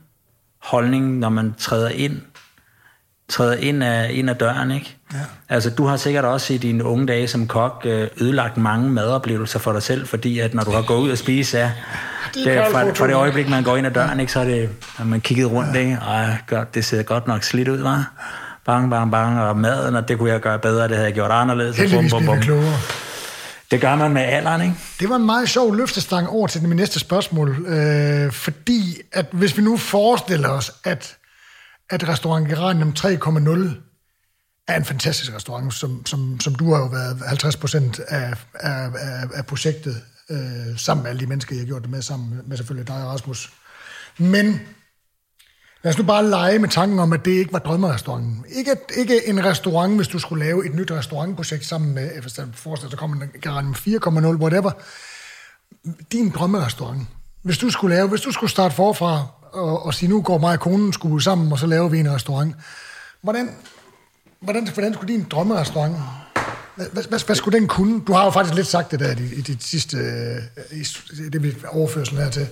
[0.59, 2.21] holdning, når man træder ind
[3.29, 4.97] træder ind af, ind af døren, ikke?
[5.13, 5.19] Ja.
[5.49, 9.59] Altså, du har sikkert også i dine unge dage som kok øh, ødelagt mange madoplevelser
[9.59, 11.73] for dig selv, fordi at når du har gået ud og spise, ja,
[12.35, 14.69] det er fra, fra det øjeblik, man går ind ad døren, ikke, så er det,
[14.97, 15.81] har man kigget rundt, ja.
[15.81, 15.99] ikke?
[16.01, 18.13] Og godt, det ser godt nok slidt ud, var.
[18.67, 21.31] Bang, bang, bang, og maden, og det kunne jeg gøre bedre, det havde jeg gjort
[21.31, 21.77] anderledes.
[21.77, 22.65] Heldigvis bum, bum, bum.
[23.71, 24.75] Det gør man med alderen, ikke?
[25.01, 29.57] Det var en meget sjov løftestang over til min næste spørgsmål, øh, fordi at hvis
[29.57, 31.17] vi nu forestiller os, at
[31.91, 33.87] at restaurant Geranium 3.0
[34.69, 38.91] er en fantastisk restaurant, som, som, som du har jo været 50 procent af, af,
[38.95, 42.41] af, af projektet, øh, sammen med alle de mennesker, jeg har gjort det med, sammen
[42.47, 43.53] med selvfølgelig dig og Rasmus.
[44.19, 44.61] Men
[45.83, 48.45] lad os nu bare lege med tanken om, at det ikke var drømmerestauranten.
[48.49, 52.47] Ikke, ikke en restaurant, hvis du skulle lave et nyt restaurantprojekt sammen med, hvis der
[52.53, 54.71] forestiller, der kommer en Geranium 4,0, whatever.
[56.13, 57.07] Din drømmerestaurant.
[57.43, 59.27] Hvis du skulle lave, hvis du skulle starte forfra
[59.57, 62.15] og, og sige, nu går mig og konen skulle sammen, og så laver vi en
[62.15, 62.55] restaurant.
[63.23, 63.51] Hvordan,
[64.41, 65.97] hvordan, hvordan skulle din drømmerestaurant
[66.77, 68.01] hvad, hvad, hvad skulle den kunne?
[68.01, 69.97] Du har jo faktisk lidt sagt det der i, i dit sidste,
[70.73, 70.85] i,
[71.33, 72.47] det vi overførsel her til.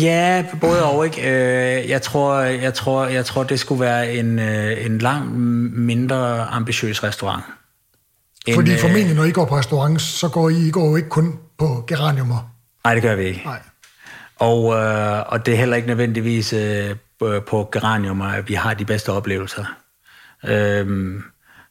[0.00, 1.20] Ja, både og ikke.
[1.20, 5.32] Øh, jeg tror, jeg tror, jeg tror det skulle være en, øh, en langt
[5.78, 7.44] mindre ambitiøs restaurant.
[8.54, 11.08] Fordi øh, formentlig, når I går på restaurant, så går I, I går jo ikke
[11.08, 12.54] kun på geraniumer.
[12.84, 13.42] Nej, det gør vi ikke.
[13.44, 13.60] Nej.
[14.40, 18.84] Og, øh, og det er heller ikke nødvendigvis øh, på geranium, at vi har de
[18.84, 19.64] bedste oplevelser.
[20.44, 21.22] Øhm,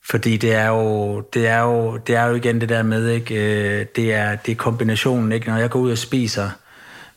[0.10, 3.36] fordi det er jo, det er jo, det er jo igen det der med, ikke?
[3.36, 5.32] Øh, det, er, det er kombinationen.
[5.32, 5.50] Ikke?
[5.50, 6.50] Når jeg går ud og spiser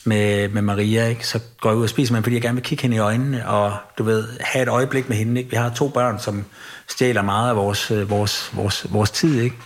[0.05, 1.27] med, med Maria, ikke?
[1.27, 2.99] så går jeg ud og spiser med hende, fordi jeg gerne vil kigge hende i
[2.99, 5.41] øjnene, og du ved, have et øjeblik med hende.
[5.41, 5.51] Ikke?
[5.51, 6.45] Vi har to børn, som
[6.89, 9.41] stjæler meget af vores, øh, vores, vores, vores tid.
[9.41, 9.57] Ikke?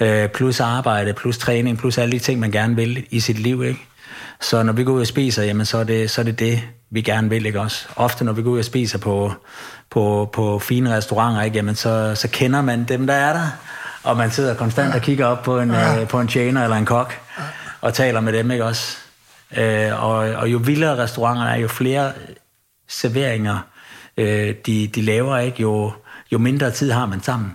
[0.00, 3.64] Øh, plus arbejde, plus træning, plus alle de ting, man gerne vil i sit liv.
[3.64, 3.87] Ikke?
[4.40, 6.62] Så når vi går ud og spiser, jamen, så, er det, så er det det,
[6.90, 7.46] vi gerne vil.
[7.46, 7.60] Ikke?
[7.60, 9.32] Også ofte, når vi går ud og spiser på
[9.90, 11.56] på, på fine restauranter, ikke?
[11.56, 13.48] Jamen, så, så kender man dem, der er der.
[14.02, 16.00] Og man sidder konstant og kigger op på en, ja.
[16.00, 17.20] øh, på en tjener eller en kok
[17.80, 18.96] og taler med dem, ikke også?
[19.56, 22.12] Øh, og, og jo vildere restauranter er, jo flere
[22.88, 23.58] serveringer
[24.16, 25.62] øh, de, de laver, ikke?
[25.62, 25.92] Jo,
[26.32, 27.54] jo mindre tid har man sammen.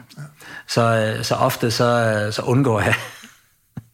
[0.67, 2.95] Så, så ofte så, så undgår jeg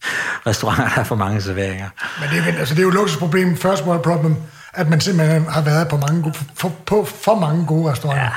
[0.47, 1.89] restauranter, der har for mange serveringer.
[2.19, 4.35] Men det er, altså, det er jo et luksusproblem, first world problem
[4.73, 8.23] at man simpelthen har været på, mange, for, på for mange gode restauranter.
[8.23, 8.29] Ja.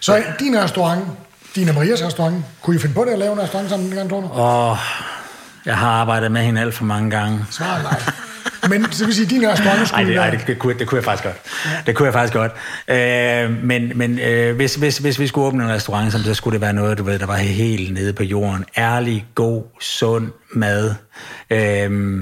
[0.00, 1.04] Så din restaurant,
[1.54, 4.08] din og Marias restaurant, kunne I finde på det at lave en restaurant sammen, Jan
[4.08, 4.38] Torner?
[4.38, 4.78] Åh,
[5.66, 7.46] jeg har arbejdet med hende alt for mange gange.
[7.50, 8.00] Svar nej.
[8.68, 11.04] Men så vil sige, din restaurant skulle Ej, det, ej, det, kunne, det kunne jeg
[11.04, 11.36] faktisk godt.
[11.86, 12.52] Det kunne jeg faktisk godt.
[12.88, 16.60] Øh, men men øh, hvis, hvis, hvis vi skulle åbne en restaurant, så skulle det
[16.60, 18.64] være noget, du ved, der var helt nede på jorden.
[18.76, 20.94] Ærlig, god, sund mad.
[21.50, 22.20] Øh,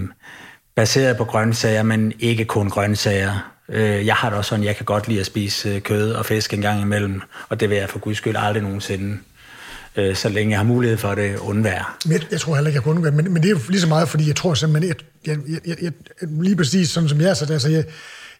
[0.76, 3.52] baseret på grøntsager, men ikke kun grøntsager.
[3.68, 6.26] Øh, jeg har det også sådan, jeg kan godt lide at spise øh, kød og
[6.26, 9.18] fisk en gang imellem, og det vil jeg for guds skyld aldrig nogensinde
[9.98, 11.84] øh, så længe jeg har mulighed for det, undvære.
[12.08, 13.88] Jeg, jeg tror heller ikke, jeg kan undvære, men, men det er jo lige så
[13.88, 14.94] meget, fordi jeg tror simpelthen,
[15.26, 17.84] jeg, jeg, jeg, jeg, lige præcis sådan som jeg er, så altså, jeg,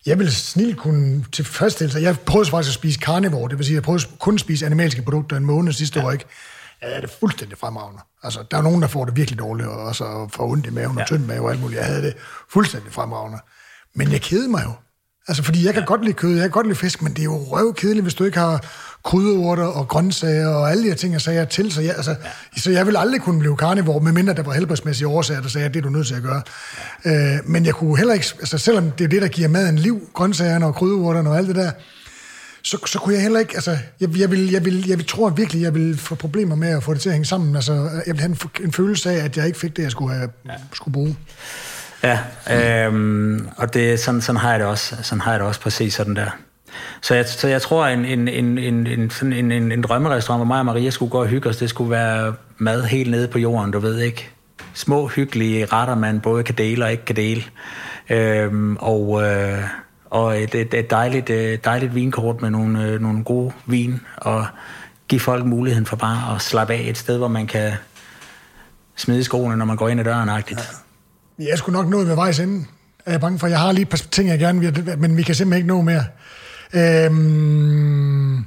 [0.06, 2.02] jeg vil snilt kunne tilfredsstille sig.
[2.02, 5.02] Jeg prøvede faktisk at spise carnivore, det vil sige, jeg prøvede kun at spise animalske
[5.02, 6.06] produkter en måned sidste ja.
[6.06, 6.24] år, ikke?
[6.82, 8.02] Ja, det er fuldstændig fremragende.
[8.22, 10.97] Altså, der er nogen, der får det virkelig dårligt, og så får ondt i maven
[10.97, 11.05] og ja.
[11.06, 11.78] tynd mave og alt muligt.
[11.78, 12.14] Jeg havde det
[12.51, 13.39] fuldstændig fremragende.
[13.94, 14.72] Men jeg kedede mig jo.
[15.28, 15.86] Altså, fordi jeg kan ja.
[15.86, 18.24] godt lide kød, jeg kan godt lide fisk, men det er jo røvkedeligt, hvis du
[18.24, 18.64] ikke har
[19.04, 21.72] krydderurter og grøntsager og alle de her ting, jeg sagde til.
[21.72, 22.60] Så jeg, altså, ja.
[22.60, 25.74] så jeg vil aldrig kunne blive karnivor, medmindre der var helbredsmæssige årsager, der sagde, at
[25.74, 26.42] det er du nødt til at gøre.
[27.04, 27.36] Ja.
[27.36, 30.10] Øh, men jeg kunne heller ikke, altså selvom det er det, der giver maden liv,
[30.14, 31.70] grøntsagerne og krydderurterne og alt det der,
[32.62, 35.30] så, så kunne jeg heller ikke, altså, jeg, jeg, vil, jeg, vil, jeg vil, tror
[35.30, 37.56] virkelig, jeg vil få problemer med at få det til at hænge sammen.
[37.56, 37.72] Altså,
[38.06, 40.30] jeg vil have en, en følelse af, at jeg ikke fik det, jeg skulle, have,
[40.46, 40.52] ja.
[40.72, 41.16] skulle bruge.
[42.02, 42.18] Ja,
[42.86, 44.96] øhm, og det, sådan, sådan, har jeg det også.
[45.02, 46.30] Sådan har jeg det også præcis sådan der.
[47.00, 50.38] Så jeg, så jeg tror, en, en, en, en, en, sådan en, en, en drømmerestaurant,
[50.38, 53.28] hvor mig og Maria skulle gå og hygge os, det skulle være mad helt nede
[53.28, 54.30] på jorden, du ved ikke.
[54.74, 57.42] Små, hyggelige retter, man både kan dele og ikke kan dele.
[58.10, 59.58] Øhm, og, øh,
[60.10, 64.46] og et, et, et dejligt, øh, dejligt vinkort med nogle, øh, nogle gode vin, og
[65.08, 67.72] give folk muligheden for bare at slappe af et sted, hvor man kan
[68.96, 70.28] smide skoene, når man går ind ad døren.
[70.28, 70.56] Ja.
[71.38, 72.64] Jeg skulle nok nå ved vejs ende,
[73.06, 73.46] er jeg bange for.
[73.46, 75.82] Jeg har lige et par ting, jeg gerne vil, men vi kan simpelthen ikke nå
[75.82, 76.04] mere.
[76.74, 78.44] Øhm,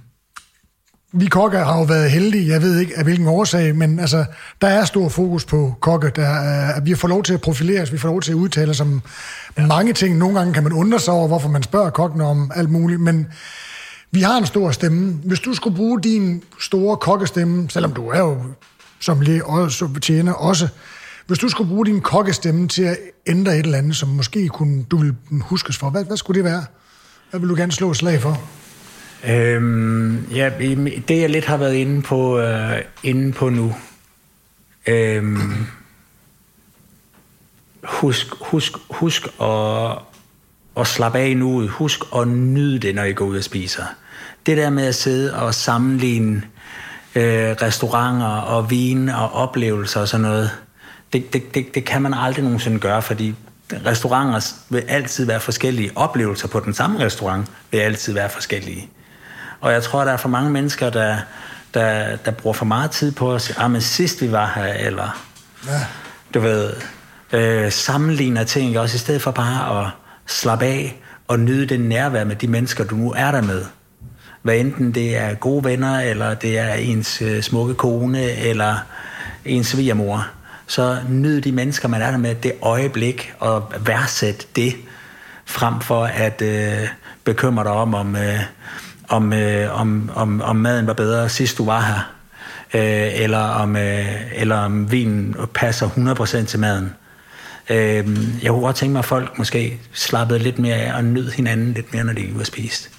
[1.14, 4.26] vi kokke har jo været heldige, jeg ved ikke af hvilken årsag, men altså,
[4.62, 6.12] der er stor fokus på kokke.
[6.16, 8.70] Der er, vi får lov til at profilere os, vi får lov til at udtale
[8.70, 9.02] os om
[9.58, 9.66] ja.
[9.66, 10.18] mange ting.
[10.18, 13.28] Nogle gange kan man undre sig over, hvorfor man spørger kokken om alt muligt, men
[14.12, 15.20] vi har en stor stemme.
[15.24, 18.38] Hvis du skulle bruge din store kokkestemme, selvom du er jo
[19.00, 20.68] som læge og som tjener også,
[21.28, 24.84] hvis du skulle bruge din kokkestemme til at ændre et eller andet, som måske kunne,
[24.84, 26.66] du vil huskes for, hvad, hvad skulle det være?
[27.32, 28.42] Hvad vil du gerne slå slag for?
[29.30, 30.52] Øhm, ja,
[31.08, 33.76] det jeg lidt har været inde på, øh, inde på nu.
[34.88, 35.66] Øhm,
[37.84, 39.98] husk, husk, husk at,
[40.78, 41.68] at slappe af nu.
[41.68, 43.84] Husk at nyde det, når I går ud og spiser.
[44.46, 46.44] Det der med at sidde og sammenligne
[47.16, 50.52] øh, restauranter og vin og oplevelser og sådan noget,
[51.14, 53.36] det, det, det, det kan man aldrig nogensinde gøre, fordi
[53.86, 55.92] restauranter vil altid være forskellige.
[55.96, 58.90] Oplevelser på den samme restaurant vil altid være forskellige.
[59.62, 61.18] Og jeg tror, der er for mange mennesker, der,
[61.74, 64.74] der, der bruger for meget tid på at sige, ah, men sidst vi var her,
[64.74, 65.24] eller
[65.68, 65.80] ja.
[66.34, 66.74] du ved,
[67.32, 69.90] øh, sammenligner ting, også i stedet for bare at
[70.26, 73.66] slappe af og nyde det nærvær med de mennesker, du nu er der med.
[74.42, 78.78] Hvad enten det er gode venner, eller det er ens øh, smukke kone, eller
[79.46, 80.28] ens svigermor.
[80.72, 84.76] Så nyd de mennesker, man er der med, det øjeblik, og værdsæt det,
[85.46, 86.88] frem for at øh,
[87.24, 88.40] bekymre dig om, om, øh,
[89.08, 92.14] om, øh, om, om, om maden var bedre sidst du var her,
[92.74, 95.90] øh, eller, om, øh, eller om vinen passer
[96.42, 96.94] 100% til maden.
[97.70, 98.08] Øh,
[98.44, 101.74] jeg kunne godt tænke mig, at folk måske slappede lidt mere af og nød hinanden
[101.74, 102.90] lidt mere, når de var spist.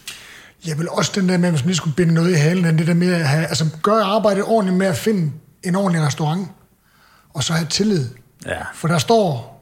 [0.67, 2.87] Jeg vil også den der med, at man lige skulle binde noget i halen, det
[2.87, 5.33] der med at have, altså gøre arbejdet ordentligt med at finde
[5.63, 6.49] en ordentlig restaurant,
[7.35, 8.09] og så have tillid.
[8.47, 8.57] Ja.
[8.75, 9.53] For der står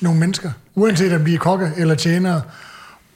[0.00, 2.42] nogle mennesker, uanset om de er kokke eller tjenere,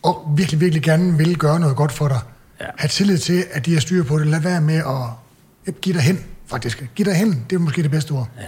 [0.03, 2.21] og virkelig, virkelig gerne vil gøre noget godt for dig.
[2.61, 2.67] Ja.
[2.77, 4.27] Have tillid til, at de har styr på det.
[4.27, 4.83] Lad være med
[5.67, 6.85] at give dig hen, faktisk.
[6.95, 8.29] Giv dig hen, det er måske det bedste ord.
[8.37, 8.47] Ja,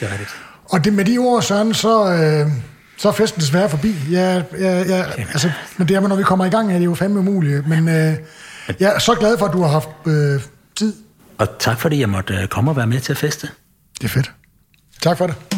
[0.00, 0.30] det er rigtigt.
[0.64, 2.50] Og det, med de ord, Søren, så, øh,
[2.96, 3.94] så er festen desværre forbi.
[4.10, 6.94] Ja, ja, ja, altså, men det er, når vi kommer i gang, er det jo
[6.94, 7.68] fandme umuligt.
[7.68, 8.16] Men øh,
[8.80, 10.40] jeg er så glad for, at du har haft øh,
[10.76, 10.94] tid.
[11.38, 13.48] Og tak fordi jeg måtte øh, komme og være med til at feste.
[14.00, 14.32] Det er fedt.
[15.04, 15.53] Tak for det.